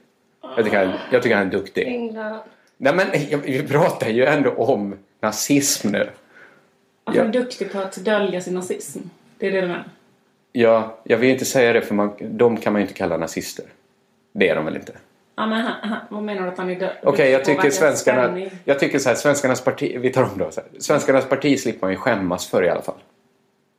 Jag 0.57 0.65
tycker 0.65 0.85
han, 0.85 0.93
jag 1.11 1.23
tycker 1.23 1.35
han 1.35 1.47
är 1.47 1.51
duktig. 1.51 1.87
England. 1.87 2.39
Nej 2.77 2.95
men 2.95 3.07
jag- 3.29 3.37
vi 3.37 3.63
pratar 3.67 4.09
ju 4.09 4.25
ändå 4.25 4.51
om 4.51 4.95
nazism 5.21 5.87
nu. 5.89 6.09
Att 7.03 7.15
han 7.17 7.27
är 7.27 7.31
duktig 7.31 7.71
på 7.71 7.79
att 7.79 7.95
dölja 7.95 8.41
sin 8.41 8.53
nazism. 8.53 8.99
Det 9.37 9.47
är 9.47 9.51
det 9.51 9.61
du 9.61 9.67
menar? 9.67 9.89
Ja, 10.51 10.97
jag 11.03 11.17
vill 11.17 11.29
inte 11.29 11.45
säga 11.45 11.73
det 11.73 11.81
för 11.81 11.95
man, 11.95 12.11
de 12.19 12.57
kan 12.57 12.73
man 12.73 12.81
ju 12.81 12.87
inte 12.87 12.97
kalla 12.97 13.17
nazister. 13.17 13.65
Det 14.33 14.49
är 14.49 14.55
de 14.55 14.65
väl 14.65 14.75
inte? 14.75 14.93
Ja, 15.35 15.45
men 15.47 15.61
han, 15.61 15.89
han, 15.89 15.99
vad 16.09 16.23
menar 16.23 16.41
du 16.41 16.47
att 16.47 16.57
han 16.57 16.69
är 16.69 16.75
dö- 16.79 16.93
Okej, 17.03 17.31
jag 17.31 17.39
duktig 17.39 17.55
på 17.55 17.61
tycker 17.61 17.75
svenskarna... 17.75 18.23
spännig? 18.23 18.51
Jag 18.65 18.79
tycker 18.79 18.99
så 18.99 19.09
här, 19.09 19.15
svenskarnas 19.15 19.61
parti... 19.63 19.97
Vi 19.99 20.09
tar 20.09 20.23
om 20.23 20.37
då. 20.37 20.51
Så 20.51 20.61
här. 20.61 20.69
Svenskarnas 20.79 21.25
parti 21.29 21.59
slipper 21.59 21.81
man 21.81 21.91
ju 21.91 21.97
skämmas 21.97 22.47
för 22.47 22.63
i 22.63 22.69
alla 22.69 22.81
fall. 22.81 22.95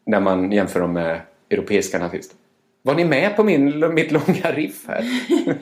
När 0.06 0.20
man 0.20 0.52
jämför 0.52 0.80
dem 0.80 0.92
med 0.92 1.20
europeiska 1.50 1.98
nazister. 1.98 2.36
Var 2.82 2.94
ni 2.94 3.04
med 3.04 3.36
på 3.36 3.44
min, 3.44 3.94
mitt 3.94 4.12
långa 4.12 4.52
riff 4.52 4.88
här? 4.88 5.04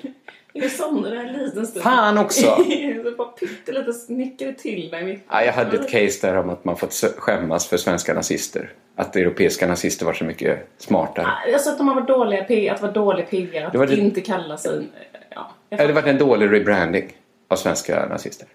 Jag 0.63 0.71
somnade 0.71 1.17
en 1.17 1.33
liten 1.33 1.67
stund. 1.67 1.83
Fan 1.83 2.19
också! 2.19 2.41
så 3.05 3.15
bara 3.19 3.29
pyttelite 3.29 3.93
snickade 3.93 4.53
till 4.53 4.91
mig. 4.91 5.21
Ja, 5.31 5.43
jag 5.45 5.53
hade 5.53 5.77
ett 5.77 5.91
case 5.91 6.27
där 6.27 6.37
om 6.37 6.51
att 6.51 6.65
man 6.65 6.77
fått 6.77 6.93
skämmas 7.19 7.67
för 7.67 7.77
svenska 7.77 8.15
nazister. 8.15 8.73
Att 8.97 9.17
europeiska 9.17 9.67
nazister 9.67 10.07
var 10.07 10.13
så 10.13 10.25
mycket 10.25 10.69
smartare. 10.79 11.27
Alltså 11.55 11.71
att 11.71 11.79
de 11.79 11.87
varit 11.87 12.09
dåliga 12.09 12.45
P, 12.45 12.69
att 12.69 12.83
vara 12.83 12.93
dålig 12.93 13.31
PR, 13.31 13.65
att 13.65 13.73
Det 13.73 13.79
var 13.79 13.87
det- 13.87 13.97
inte 13.97 14.21
kalla 14.21 14.57
sig... 14.57 14.87
Ja, 15.31 15.51
Det 15.69 15.93
varit 15.93 16.07
en 16.07 16.19
dålig 16.19 16.53
rebranding 16.53 17.17
av 17.49 17.57
svenska 17.57 18.07
nazister. 18.07 18.49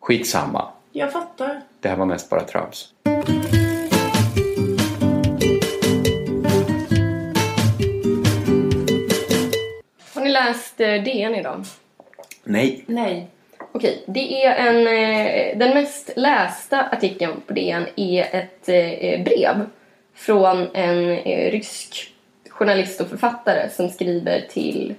Skitsamma. 0.00 0.68
jag 0.92 1.12
fattar. 1.12 1.60
Det 1.80 1.88
här 1.88 1.96
var 1.96 2.06
mest 2.06 2.30
bara 2.30 2.44
trams. 2.44 2.88
Läst 10.46 10.80
eh, 10.80 11.02
DN 11.02 11.34
idag? 11.34 11.64
Nej. 12.44 12.84
Nej. 12.86 13.26
Okej, 13.72 14.04
det 14.06 14.44
är 14.44 14.54
en... 14.54 14.76
Eh, 14.86 15.58
den 15.58 15.74
mest 15.74 16.10
lästa 16.16 16.80
artikeln 16.92 17.32
på 17.46 17.52
DN 17.52 17.86
är 17.96 18.22
ett 18.22 18.68
eh, 18.68 19.24
brev 19.24 19.66
från 20.14 20.66
en 20.74 21.16
rysk 21.50 22.08
journalist 22.48 23.00
och 23.00 23.08
författare 23.08 23.70
som 23.70 23.88
skriver 23.88 24.40
till 24.40 24.94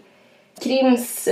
Krims, 0.63 1.27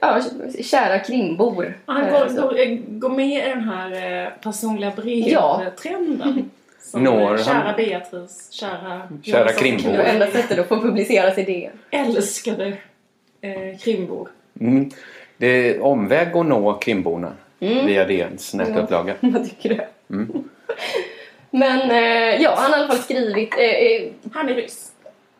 ja, 0.00 0.20
kära 0.64 0.98
krimbor. 0.98 1.78
Han 1.86 2.10
går, 2.10 2.28
så. 2.28 2.40
går, 2.42 2.76
går 2.98 3.08
med 3.08 3.46
i 3.46 3.48
den 3.50 3.60
här 3.68 4.30
personliga 4.42 4.92
Ja. 5.06 5.56
brevtrenden. 5.62 6.50
Som 6.80 7.04
Når 7.04 7.38
kära 7.38 7.54
han- 7.54 7.76
Beatrice, 7.76 8.52
kära... 8.52 9.08
Kära 9.22 9.52
krimbor. 9.52 9.92
Det 9.92 10.02
enda 10.02 10.26
sättet 10.26 10.58
att 10.58 10.68
få 10.68 10.80
publicera 10.80 11.34
sin 11.34 11.44
idé. 11.44 11.70
Älskade 11.90 12.76
eh, 13.44 13.78
krimbor. 13.78 14.28
Mm. 14.60 14.90
Det 15.36 15.46
är 15.46 15.82
omväg 15.82 16.36
att 16.36 16.46
nå 16.46 16.74
krimborna 16.74 17.32
via 17.58 18.04
DNs 18.06 18.54
nätupplaga. 18.54 19.14
Vad 19.20 19.44
tycker 19.44 19.68
du? 19.68 19.80
Men 21.50 21.90
eh, 21.90 22.42
ja, 22.42 22.54
han 22.56 22.72
har 22.72 22.78
i 22.78 22.82
alla 22.82 22.88
fall 22.88 23.02
skrivit. 23.02 23.54
Eh, 23.58 23.64
eh, 23.64 24.02
Han 24.32 24.48
är 24.48 24.54
ryss. 24.54 24.92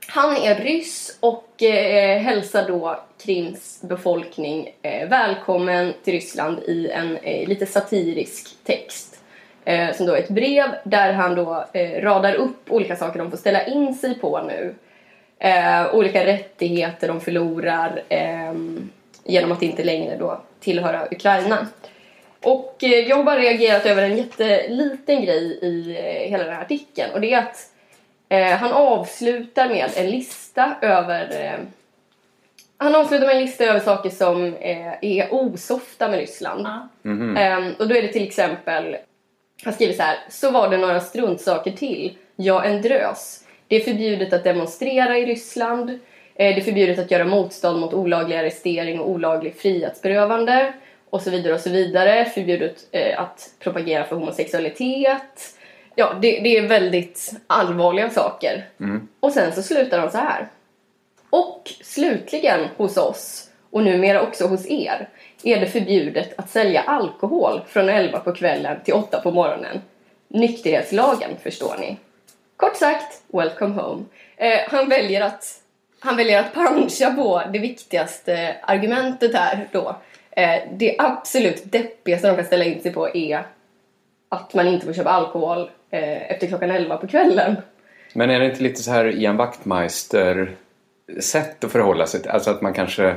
han 0.07 0.37
är 0.37 0.55
ryss 0.55 1.19
och 1.21 1.63
eh, 1.63 2.19
hälsar 2.21 2.69
då 2.69 3.01
Krims 3.25 3.81
befolkning 3.83 4.71
eh, 4.83 5.09
välkommen 5.09 5.93
till 6.05 6.13
Ryssland 6.13 6.59
i 6.59 6.91
en 6.91 7.17
eh, 7.17 7.49
lite 7.49 7.67
satirisk 7.67 8.57
text. 8.65 9.21
Eh, 9.65 9.93
som 9.93 10.07
då 10.07 10.13
är 10.15 10.19
ett 10.19 10.29
brev 10.29 10.67
där 10.85 11.13
han 11.13 11.35
då 11.35 11.65
eh, 11.73 12.03
radar 12.03 12.35
upp 12.35 12.71
olika 12.73 12.97
saker 12.97 13.19
de 13.19 13.31
får 13.31 13.39
ställa 13.39 13.67
in 13.67 13.95
sig 13.95 14.19
på 14.19 14.43
nu. 14.43 14.75
Eh, 15.45 15.95
olika 15.95 16.27
rättigheter 16.27 17.09
de 17.09 17.21
förlorar 17.21 18.03
ehm, 18.09 18.91
genom 19.25 19.53
att 19.53 19.63
inte 19.63 19.85
längre 19.85 20.17
då 20.17 20.41
tillhöra 20.61 21.09
Ukraina. 21.11 21.67
Och 22.43 22.77
eh, 22.83 23.09
jag 23.09 23.17
har 23.17 23.25
bara 23.25 23.39
reagerat 23.39 23.87
över 23.87 24.03
en 24.03 24.17
jätteliten 24.17 25.25
grej 25.25 25.59
i 25.63 25.97
eh, 25.99 26.31
hela 26.31 26.45
den 26.45 26.55
här 26.55 26.63
artikeln 26.63 27.13
och 27.13 27.21
det 27.21 27.33
är 27.33 27.39
att 27.39 27.71
eh, 28.29 28.59
han 28.59 28.73
avslutar 28.73 29.69
med 29.69 29.91
en 29.97 30.11
lista 30.11 30.75
över 30.81 31.41
eh, 31.41 31.67
han 32.77 32.95
avslutar 32.95 33.27
med 33.27 33.37
en 33.37 33.43
lista 33.43 33.65
över 33.65 33.81
saker 33.81 34.11
som 34.11 34.55
eh, 34.55 34.93
är 35.01 35.35
osofta 35.35 36.09
med 36.09 36.19
Ryssland. 36.19 36.67
Ja. 36.67 37.11
Ehm, 37.41 37.73
och 37.79 37.89
då 37.89 37.97
är 37.97 38.03
det 38.03 38.13
till 38.13 38.29
exempel, 38.29 38.97
han 39.65 39.73
skriver 39.73 39.95
så 39.95 40.03
här. 40.03 40.19
Så 40.29 40.51
var 40.51 40.71
det 40.71 40.77
några 40.77 41.01
struntsaker 41.01 41.73
till. 41.73 42.19
Ja, 42.37 42.65
en 42.65 42.83
drös. 42.83 43.44
Det 43.69 43.77
är 43.77 43.81
förbjudet 43.81 44.33
att 44.33 44.45
demonstrera 44.45 45.19
i 45.19 45.27
Ryssland. 45.27 45.91
Eh, 45.91 46.55
det 46.55 46.61
är 46.61 46.61
förbjudet 46.61 46.99
att 46.99 47.11
göra 47.11 47.25
motstånd 47.25 47.81
mot 47.81 47.95
olaglig 47.95 48.37
arrestering 48.37 49.01
och 49.01 49.11
olaglig 49.11 49.57
frihetsberövande. 49.57 50.73
Och 51.11 51.23
så 51.23 51.31
vidare 51.31 51.55
och 51.55 51.61
så 51.61 51.71
vidare. 51.71 52.25
Förbjudet 52.25 52.77
eh, 52.93 53.21
att 53.21 53.51
propagera 53.59 54.05
för 54.05 54.17
homosexualitet. 54.17 55.55
Ja, 55.95 56.15
det, 56.23 56.41
det 56.41 56.57
är 56.57 56.69
väldigt 56.69 57.33
allvarliga 57.47 58.11
saker. 58.11 58.69
Och 59.21 59.33
sen 59.33 59.53
så 59.53 59.62
slutar 59.62 60.01
de 60.01 60.11
så 60.11 60.19
här. 60.19 60.49
Och 61.31 61.73
slutligen 61.83 62.69
hos 62.77 62.97
oss, 62.97 63.51
och 63.71 63.85
numera 63.85 64.23
också 64.23 64.47
hos 64.47 64.71
er, 64.71 65.09
är 65.43 65.61
det 65.61 65.67
förbjudet 65.67 66.39
att 66.39 66.51
sälja 66.51 66.81
alkohol 66.81 67.61
från 67.67 67.89
11 67.89 68.19
på 68.19 68.33
kvällen 68.33 68.77
till 68.85 68.95
8 68.95 69.21
på 69.21 69.31
morgonen. 69.31 69.81
Nykterhetslagen, 70.29 71.31
förstår 71.43 71.77
ni. 71.81 71.97
Kort 72.57 72.77
sagt, 72.77 73.23
welcome 73.33 73.83
home. 73.83 74.05
Eh, 74.37 74.61
han, 74.69 74.89
väljer 74.89 75.21
att, 75.21 75.61
han 76.01 76.17
väljer 76.17 76.41
att 76.41 76.55
puncha 76.55 77.11
på 77.11 77.43
det 77.53 77.59
viktigaste 77.59 78.57
argumentet 78.63 79.35
här 79.35 79.69
då. 79.73 79.97
Eh, 80.31 80.63
det 80.73 80.97
absolut 80.99 81.63
deppigaste 81.65 82.29
de 82.29 82.37
kan 82.37 82.45
ställa 82.45 82.65
in 82.65 82.83
sig 82.83 82.93
på 82.93 83.17
är 83.17 83.47
att 84.29 84.55
man 84.55 84.67
inte 84.67 84.87
får 84.87 84.93
köpa 84.93 85.11
alkohol 85.11 85.71
eh, 85.91 86.31
efter 86.31 86.47
klockan 86.47 86.71
11 86.71 86.97
på 86.97 87.07
kvällen. 87.07 87.57
Men 88.13 88.31
är 88.31 88.41
det 88.41 88.47
inte 88.47 88.63
lite 88.63 88.83
så 88.83 88.91
här 88.91 89.17
Ian 89.17 89.37
Wachtmeister 89.37 90.51
sätt 91.21 91.65
att 91.65 91.73
förhålla 91.73 92.07
sig 92.07 92.23
till? 92.23 92.31
Alltså 92.31 92.51
att 92.51 92.63
man 92.63 92.75
kanske 92.75 93.17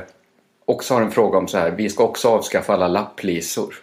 också 0.64 0.94
har 0.94 1.02
en 1.02 1.10
fråga 1.10 1.38
om 1.38 1.48
så 1.48 1.58
här, 1.58 1.70
vi 1.70 1.88
ska 1.88 2.04
också 2.04 2.28
avskaffa 2.28 2.72
alla 2.72 2.88
lapplisor. 2.88 3.74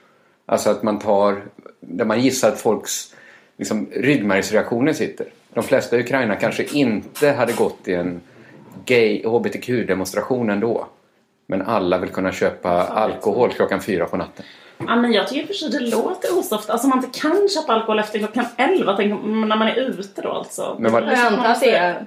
Alltså 0.45 0.70
att 0.70 0.84
man 0.84 0.99
tar, 0.99 1.43
där 1.80 2.06
man 2.06 2.22
gissar 2.22 2.49
att 2.49 2.60
folks 2.60 3.16
liksom, 3.58 3.89
ryggmärgsreaktioner 3.91 4.93
sitter. 4.93 5.28
De 5.56 5.64
flesta 5.64 5.97
i 5.97 5.99
Ukraina 5.99 6.36
kanske 6.36 6.64
inte 6.64 7.32
hade 7.32 7.53
gått 7.53 7.88
i 7.88 7.93
en 7.93 8.22
gay 8.86 9.24
hbtq-demonstration 9.26 10.49
ändå. 10.49 10.88
Men 11.47 11.62
alla 11.62 11.97
vill 11.97 12.10
kunna 12.10 12.32
köpa 12.32 12.70
alkohol 12.84 13.49
klockan 13.53 13.82
fyra 13.82 14.06
på 14.06 14.18
natten. 14.18 14.45
Ja, 14.78 14.95
men 14.95 15.12
jag 15.14 15.28
tycker 15.28 15.47
för 15.47 15.53
sig 15.53 15.70
det 15.70 15.80
låter 15.80 16.38
osoft. 16.39 16.70
Alltså 16.70 16.88
man 16.88 16.97
inte 17.06 17.20
kan 17.20 17.47
köpa 17.49 17.74
alkohol 17.74 17.99
efter 17.99 18.20
klockan 18.20 18.45
11. 18.58 18.93
Tänk 18.97 19.14
om- 19.24 19.49
när 19.49 19.56
man 19.56 19.68
är 19.68 19.76
ute 19.76 20.22
då 20.22 20.30
alltså. 20.32 20.76
Men 20.80 20.91
vad- 20.91 21.03
Jag 21.03 21.20
antar 21.20 21.45
att 21.45 21.60
det 21.60 21.72
är... 21.72 22.06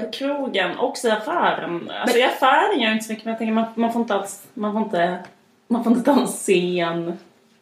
På 0.00 0.10
krogen, 0.10 0.78
också 0.78 1.08
i 1.08 1.10
affären. 1.10 1.90
Alltså 2.00 2.18
i 2.18 2.22
affären 2.22 2.80
gör 2.80 2.86
jag 2.86 2.92
inte 2.94 3.04
så 3.04 3.12
mycket 3.12 3.24
men 3.24 3.32
jag 3.32 3.38
tänker 3.38 3.54
man, 3.54 3.64
man 3.74 3.92
får 3.92 4.02
inte 4.02 4.14
alls, 4.14 4.42
man 4.54 4.72
får 4.72 4.82
inte, 4.82 5.18
man 5.68 5.84
får 5.84 5.92
inte 5.92 6.04
ta 6.14 6.20
en 6.20 6.28
sen 6.28 7.18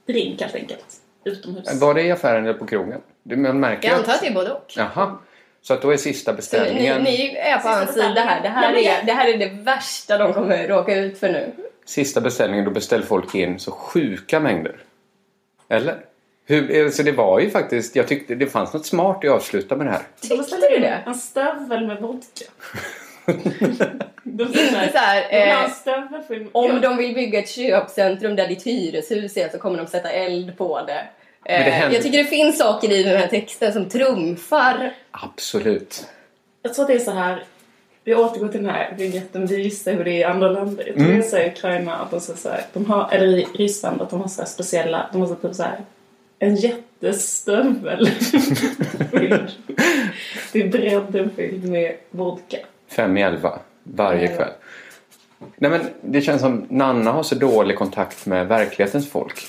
drink 0.06 0.40
helt 0.42 0.54
enkelt. 0.54 0.86
Utomhus. 1.26 1.80
Var 1.80 1.94
det 1.94 2.02
i 2.02 2.10
affären 2.10 2.44
eller 2.44 2.58
på 2.58 2.66
krogen? 2.66 3.00
Man 3.22 3.60
märker 3.60 3.88
Jag 3.88 3.98
antar 3.98 4.12
att- 4.12 4.20
det 4.20 4.26
är 4.26 4.34
både 4.34 4.50
och. 4.50 4.72
Jaha. 4.76 5.18
Så 5.62 5.74
att 5.74 5.82
då 5.82 5.90
är 5.92 5.96
sista 5.96 6.30
Så 6.30 6.32
ni, 6.32 6.36
beställningen... 6.36 7.02
ni 7.02 7.36
är 7.36 7.58
på 7.58 7.68
hans 7.68 7.92
sida 7.92 8.20
här. 8.20 8.42
Det 8.42 8.48
här, 8.48 8.74
är, 8.74 9.06
det 9.06 9.12
här 9.12 9.28
är 9.34 9.38
det 9.38 9.48
värsta 9.62 10.18
de 10.18 10.32
kommer 10.32 10.68
råka 10.68 10.94
ut 10.96 11.18
för 11.18 11.28
nu. 11.28 11.52
Sista 11.84 12.20
beställningen, 12.20 12.64
då 12.64 12.70
beställde 12.70 13.06
folk 13.06 13.34
in 13.34 13.58
så 13.58 13.70
sjuka 13.70 14.40
mängder. 14.40 14.76
Eller? 15.68 15.96
Hur, 16.46 16.84
alltså 16.84 17.02
det 17.02 17.12
var 17.12 17.40
ju 17.40 17.50
faktiskt, 17.50 17.96
jag 17.96 18.08
tyckte 18.08 18.34
det 18.34 18.46
fanns 18.46 18.72
något 18.72 18.86
smart 18.86 19.24
i 19.24 19.28
att 19.28 19.34
avsluta 19.34 19.76
med 19.76 19.86
det 19.86 19.90
här. 19.90 20.02
Tyckte 20.20 20.56
du 20.70 20.78
det? 20.78 21.02
En 21.06 21.14
stövel 21.14 21.86
med 21.86 22.00
vodka. 22.00 22.44
de 24.22 24.42
Inte 24.44 24.58
så 24.92 24.98
här, 24.98 25.26
Jag 25.30 25.46
vill 25.46 25.54
ha 25.54 25.64
eh, 26.36 26.46
om 26.52 26.80
de 26.80 26.96
vill 26.96 27.14
bygga 27.14 27.38
ett 27.38 27.48
köpcentrum 27.50 28.36
där 28.36 28.48
ditt 28.48 28.66
hyreshus 28.66 29.36
är 29.36 29.48
så 29.48 29.58
kommer 29.58 29.78
de 29.78 29.86
sätta 29.86 30.10
eld 30.10 30.58
på 30.58 30.80
det. 30.86 31.04
Det 31.44 31.52
Eh, 31.52 31.62
händer- 31.62 31.94
jag 31.94 32.02
tycker 32.02 32.18
det 32.18 32.24
finns 32.24 32.58
saker 32.58 32.92
i 32.92 33.02
den 33.02 33.16
här 33.16 33.26
texten 33.26 33.72
som 33.72 33.88
trumfar. 33.88 34.92
Absolut. 35.10 36.06
Jag 36.62 36.74
tror 36.74 36.82
att 36.84 36.88
det 36.88 36.94
är 36.94 36.98
så 36.98 37.10
här. 37.10 37.44
Vi 38.04 38.14
återgår 38.14 38.48
till 38.48 38.62
den 38.62 38.70
här 38.70 38.94
vignetten. 38.98 39.46
Vi 39.46 39.56
visste 39.56 39.92
hur 39.92 40.04
det 40.04 40.10
är 40.10 40.18
i 40.20 40.24
andra 40.24 40.48
länder. 40.48 40.84
Jag 40.86 40.96
tror 40.96 41.06
det 41.06 41.32
är 41.42 41.46
i 41.46 41.50
Ukraina 41.50 41.94
att 41.94 42.10
de 42.10 42.20
så 42.20 42.48
här, 42.48 42.64
de 42.72 42.86
har, 42.90 43.08
eller 43.12 43.26
i 43.38 43.46
Ryssland 43.54 44.02
att 44.02 44.10
de 44.10 44.20
har 44.20 44.28
så 44.28 44.40
här 44.40 44.48
speciella, 44.48 45.10
de 45.12 45.20
har 45.20 45.28
så 45.28 45.34
typ 45.34 45.54
så 45.54 45.62
här 45.62 45.78
en 46.38 46.56
jättestövel. 46.56 48.10
Det 50.52 50.60
är 50.62 50.68
bredden 50.68 51.30
fylld 51.36 51.64
med 51.64 51.96
vodka. 52.10 52.56
Fem 52.96 53.16
i 53.16 53.22
elva 53.22 53.58
varje 53.82 54.28
kväll. 54.28 54.52
Nej 55.56 55.70
men 55.70 55.80
det 56.00 56.20
känns 56.20 56.42
som 56.42 56.66
Nanna 56.68 57.12
har 57.12 57.22
så 57.22 57.34
dålig 57.34 57.76
kontakt 57.78 58.26
med 58.26 58.48
verklighetens 58.48 59.10
folk. 59.10 59.46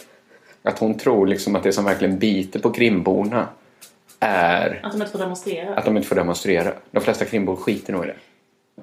Att 0.64 0.80
hon 0.80 0.98
tror 0.98 1.28
liksom 1.28 1.56
att 1.56 1.64
det 1.64 1.72
som 1.72 1.86
verkligen 1.86 2.20
biter 2.20 2.60
på 2.60 2.70
krimborna 2.70 3.48
är 4.20 4.80
Att 4.84 4.92
de 4.92 5.02
inte 5.02 5.12
får 5.12 5.20
demonstrera. 5.20 5.76
att 5.76 5.86
de 5.86 5.98
inte 5.98 6.10
får 6.10 6.16
demonstrera. 6.16 6.74
De 6.92 7.04
flesta 7.04 7.26
krimbor 7.26 7.56
skiter 7.56 7.94
nog 7.94 8.04
i 8.04 8.08
det. 8.08 8.16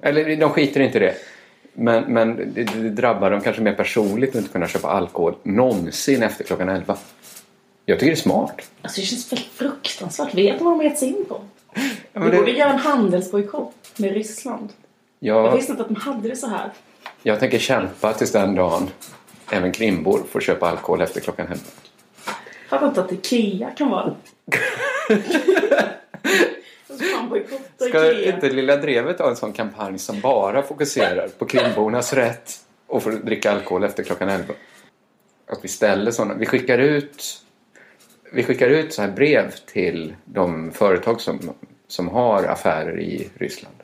Eller 0.09 0.37
de 0.37 0.51
skiter 0.51 0.81
inte 0.81 0.99
i 0.99 1.01
det. 1.01 1.15
Men, 1.73 2.13
men 2.13 2.37
det, 2.55 2.65
det 2.65 2.91
drabbar 2.91 3.31
dem 3.31 3.41
kanske 3.41 3.63
mer 3.63 3.75
personligt 3.75 4.31
att 4.31 4.37
inte 4.37 4.51
kunna 4.53 4.69
köpa 4.69 4.89
alkohol 4.89 5.35
någonsin 5.43 6.23
efter 6.23 6.45
klockan 6.45 6.69
11. 6.69 6.97
Jag 7.87 7.99
tycker 7.99 8.11
det 8.11 8.19
är 8.19 8.23
smart. 8.23 8.71
Alltså 8.83 9.01
det 9.01 9.07
känns 9.07 9.35
fruktansvärt. 9.53 10.35
Vet 10.35 10.59
de 10.59 10.65
vad 10.65 10.73
de 10.73 10.77
har 10.77 10.85
gett 10.85 10.99
sig 10.99 11.09
in 11.09 11.25
på? 11.29 11.41
Ja, 12.13 12.21
Vi 12.21 12.37
borde 12.37 12.51
göra 12.51 12.71
en 12.71 12.79
handelsbojkott 12.79 13.93
med 13.97 14.13
Ryssland. 14.13 14.73
Jag 15.19 15.47
jag, 15.47 15.57
visste 15.57 15.73
inte 15.73 15.83
att 15.83 15.89
de 15.89 15.97
hade 15.97 16.29
det 16.29 16.37
så 16.37 16.47
här. 16.47 16.71
jag 17.23 17.41
tänker 17.41 17.59
kämpa 17.59 18.13
tills 18.13 18.33
den 18.33 18.55
dagen 18.55 18.91
även 19.51 19.73
krimbor 19.73 20.23
får 20.31 20.41
köpa 20.41 20.69
alkohol 20.69 21.01
efter 21.01 21.21
klockan 21.21 21.47
11. 21.47 21.61
Fattar 22.69 22.89
inte 22.89 23.01
att 23.01 23.13
Ikea 23.13 23.71
kan 23.71 23.91
vara 23.91 24.07
det. 24.07 25.23
Ska 27.89 28.23
inte 28.23 28.51
Lilla 28.51 28.77
Drevet 28.77 29.19
ha 29.19 29.29
en 29.29 29.37
sån 29.37 29.53
kampanj 29.53 29.99
som 29.99 30.21
bara 30.21 30.63
fokuserar 30.63 31.29
på 31.29 31.47
krimbornas 31.47 32.13
rätt 32.13 32.51
att 32.93 33.03
få 33.03 33.11
dricka 33.11 33.53
alkohol 33.53 33.85
efter 33.85 34.03
klockan 34.03 34.29
11? 34.29 34.55
Att 35.47 35.59
vi 35.63 35.69
ställer 35.69 36.11
såna, 36.11 36.35
vi 36.35 36.47
skickar 36.47 36.79
ut 36.79 37.44
vi 38.35 38.43
skickar 38.43 38.69
ut 38.69 38.95
så 38.95 39.03
här 39.03 39.11
brev 39.11 39.51
till 39.51 40.15
de 40.25 40.71
företag 40.73 41.21
som, 41.21 41.41
som 41.89 42.09
har 42.09 42.45
affärer 42.45 43.01
i 43.01 43.29
Ryssland. 43.35 43.75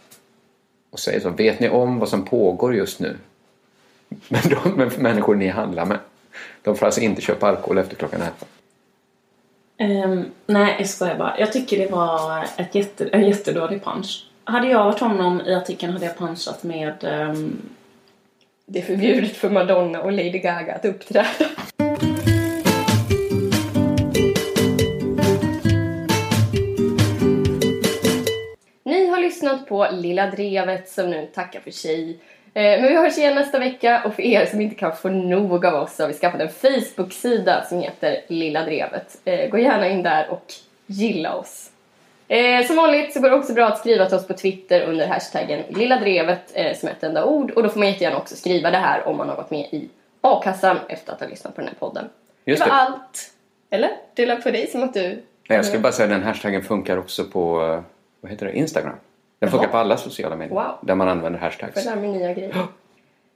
Och 0.90 0.98
säger 0.98 1.20
så, 1.20 1.30
vet 1.30 1.60
ni 1.60 1.68
om 1.68 1.98
vad 1.98 2.08
som 2.08 2.24
pågår 2.24 2.74
just 2.74 3.00
nu? 3.00 3.16
Men 4.28 4.40
de 4.50 4.70
men 4.76 4.90
människor 4.98 5.34
ni 5.34 5.48
handlar 5.48 5.84
med. 5.86 5.98
De 6.62 6.76
får 6.76 6.86
alltså 6.86 7.00
inte 7.00 7.20
köpa 7.22 7.48
alkohol 7.48 7.78
efter 7.78 7.96
klockan 7.96 8.20
11. 8.22 8.32
Ehm, 9.78 10.24
nej, 10.46 10.76
jag 10.78 10.88
skojar 10.88 11.18
bara. 11.18 11.38
Jag 11.38 11.52
tycker 11.52 11.78
det 11.78 11.90
var 11.90 12.44
ett 12.56 12.74
jätte, 12.74 13.08
en 13.08 13.28
jättedålig 13.28 13.84
punch. 13.84 14.26
Hade 14.44 14.68
jag 14.68 14.84
varit 14.84 15.00
honom 15.00 15.40
i 15.40 15.54
artikeln 15.54 15.92
hade 15.92 16.06
jag 16.06 16.18
punchat 16.18 16.62
med... 16.62 17.04
ehm, 17.04 17.56
Det 18.66 18.78
är 18.78 18.82
förbjudet 18.82 19.36
för 19.36 19.50
Madonna 19.50 20.00
och 20.02 20.12
Lady 20.12 20.38
Gaga 20.38 20.74
att 20.74 20.84
uppträda. 20.84 21.26
På 29.70 29.86
Lilla 29.92 30.26
Drevet 30.26 30.88
som 30.88 31.10
nu 31.10 31.28
tackar 31.34 31.60
för 31.60 31.70
sig. 31.70 32.18
Eh, 32.54 32.80
men 32.80 32.82
vi 32.82 32.96
hörs 32.96 33.18
igen 33.18 33.34
nästa 33.34 33.58
vecka 33.58 34.02
och 34.04 34.14
för 34.14 34.22
er 34.22 34.46
som 34.46 34.60
inte 34.60 34.74
kan 34.74 34.96
få 34.96 35.08
nog 35.08 35.66
av 35.66 35.74
oss 35.74 35.96
så 35.96 36.02
har 36.02 36.08
vi 36.08 36.14
skaffat 36.14 36.40
en 36.40 36.48
Facebook-sida 36.48 37.64
som 37.68 37.80
heter 37.80 38.20
Lilla 38.28 38.64
Drevet. 38.64 39.20
Eh, 39.24 39.50
gå 39.50 39.58
gärna 39.58 39.88
in 39.88 40.02
där 40.02 40.30
och 40.30 40.52
gilla 40.86 41.34
oss. 41.34 41.70
Eh, 42.28 42.66
som 42.66 42.76
vanligt 42.76 43.12
så 43.12 43.20
går 43.20 43.30
det 43.30 43.36
också 43.36 43.52
bra 43.52 43.66
att 43.66 43.78
skriva 43.78 44.06
till 44.06 44.16
oss 44.16 44.26
på 44.26 44.34
Twitter 44.34 44.80
under 44.80 45.06
hashtaggen 45.06 45.62
Lilla 45.68 45.96
Drevet 45.96 46.56
som 46.76 46.88
ett 46.88 47.02
enda 47.02 47.24
ord 47.24 47.50
och 47.50 47.62
då 47.62 47.68
får 47.68 47.78
man 47.78 47.88
jättegärna 47.88 48.16
också 48.16 48.36
skriva 48.36 48.70
det 48.70 48.78
här 48.78 49.08
om 49.08 49.16
man 49.16 49.28
har 49.28 49.36
varit 49.36 49.50
med 49.50 49.60
i 49.60 49.88
a-kassan 50.20 50.76
efter 50.88 51.12
att 51.12 51.20
ha 51.20 51.28
lyssnat 51.28 51.54
på 51.54 51.60
den 51.60 51.68
här 51.68 51.76
podden. 51.78 52.08
Just 52.44 52.64
det 52.64 52.70
var 52.70 52.76
det. 52.76 52.82
allt. 52.82 53.32
Eller? 53.70 53.90
Det 54.14 54.26
lät 54.26 54.42
på 54.42 54.50
dig 54.50 54.66
som 54.66 54.82
att 54.82 54.94
du... 54.94 55.00
Nej, 55.48 55.56
jag 55.56 55.64
skulle 55.64 55.80
bara 55.80 55.92
säga 55.92 56.04
att 56.04 56.10
den 56.10 56.22
hashtaggen 56.22 56.62
funkar 56.62 56.96
också 56.96 57.24
på 57.24 57.56
vad 58.20 58.32
heter 58.32 58.46
det? 58.46 58.52
Instagram. 58.52 58.96
Den 59.40 59.50
funkar 59.50 59.68
på 59.68 59.76
alla 59.76 59.96
sociala 59.96 60.36
medier 60.36 60.54
Wow. 60.54 60.78
där 60.80 60.94
man 60.94 61.08
använder 61.08 61.38
hashtags. 61.40 61.86
mig 61.86 62.08
nya 62.08 62.32
grejer. 62.32 62.54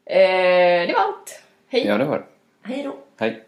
Eh, 0.07 0.86
det 0.86 0.92
var 0.96 1.00
allt. 1.00 1.42
Hej! 1.68 1.86
Ja, 1.86 1.98
det 1.98 2.05
var 2.05 2.18
det. 2.18 2.24
Hej 2.62 2.82
då! 2.82 2.96
Hej. 3.18 3.44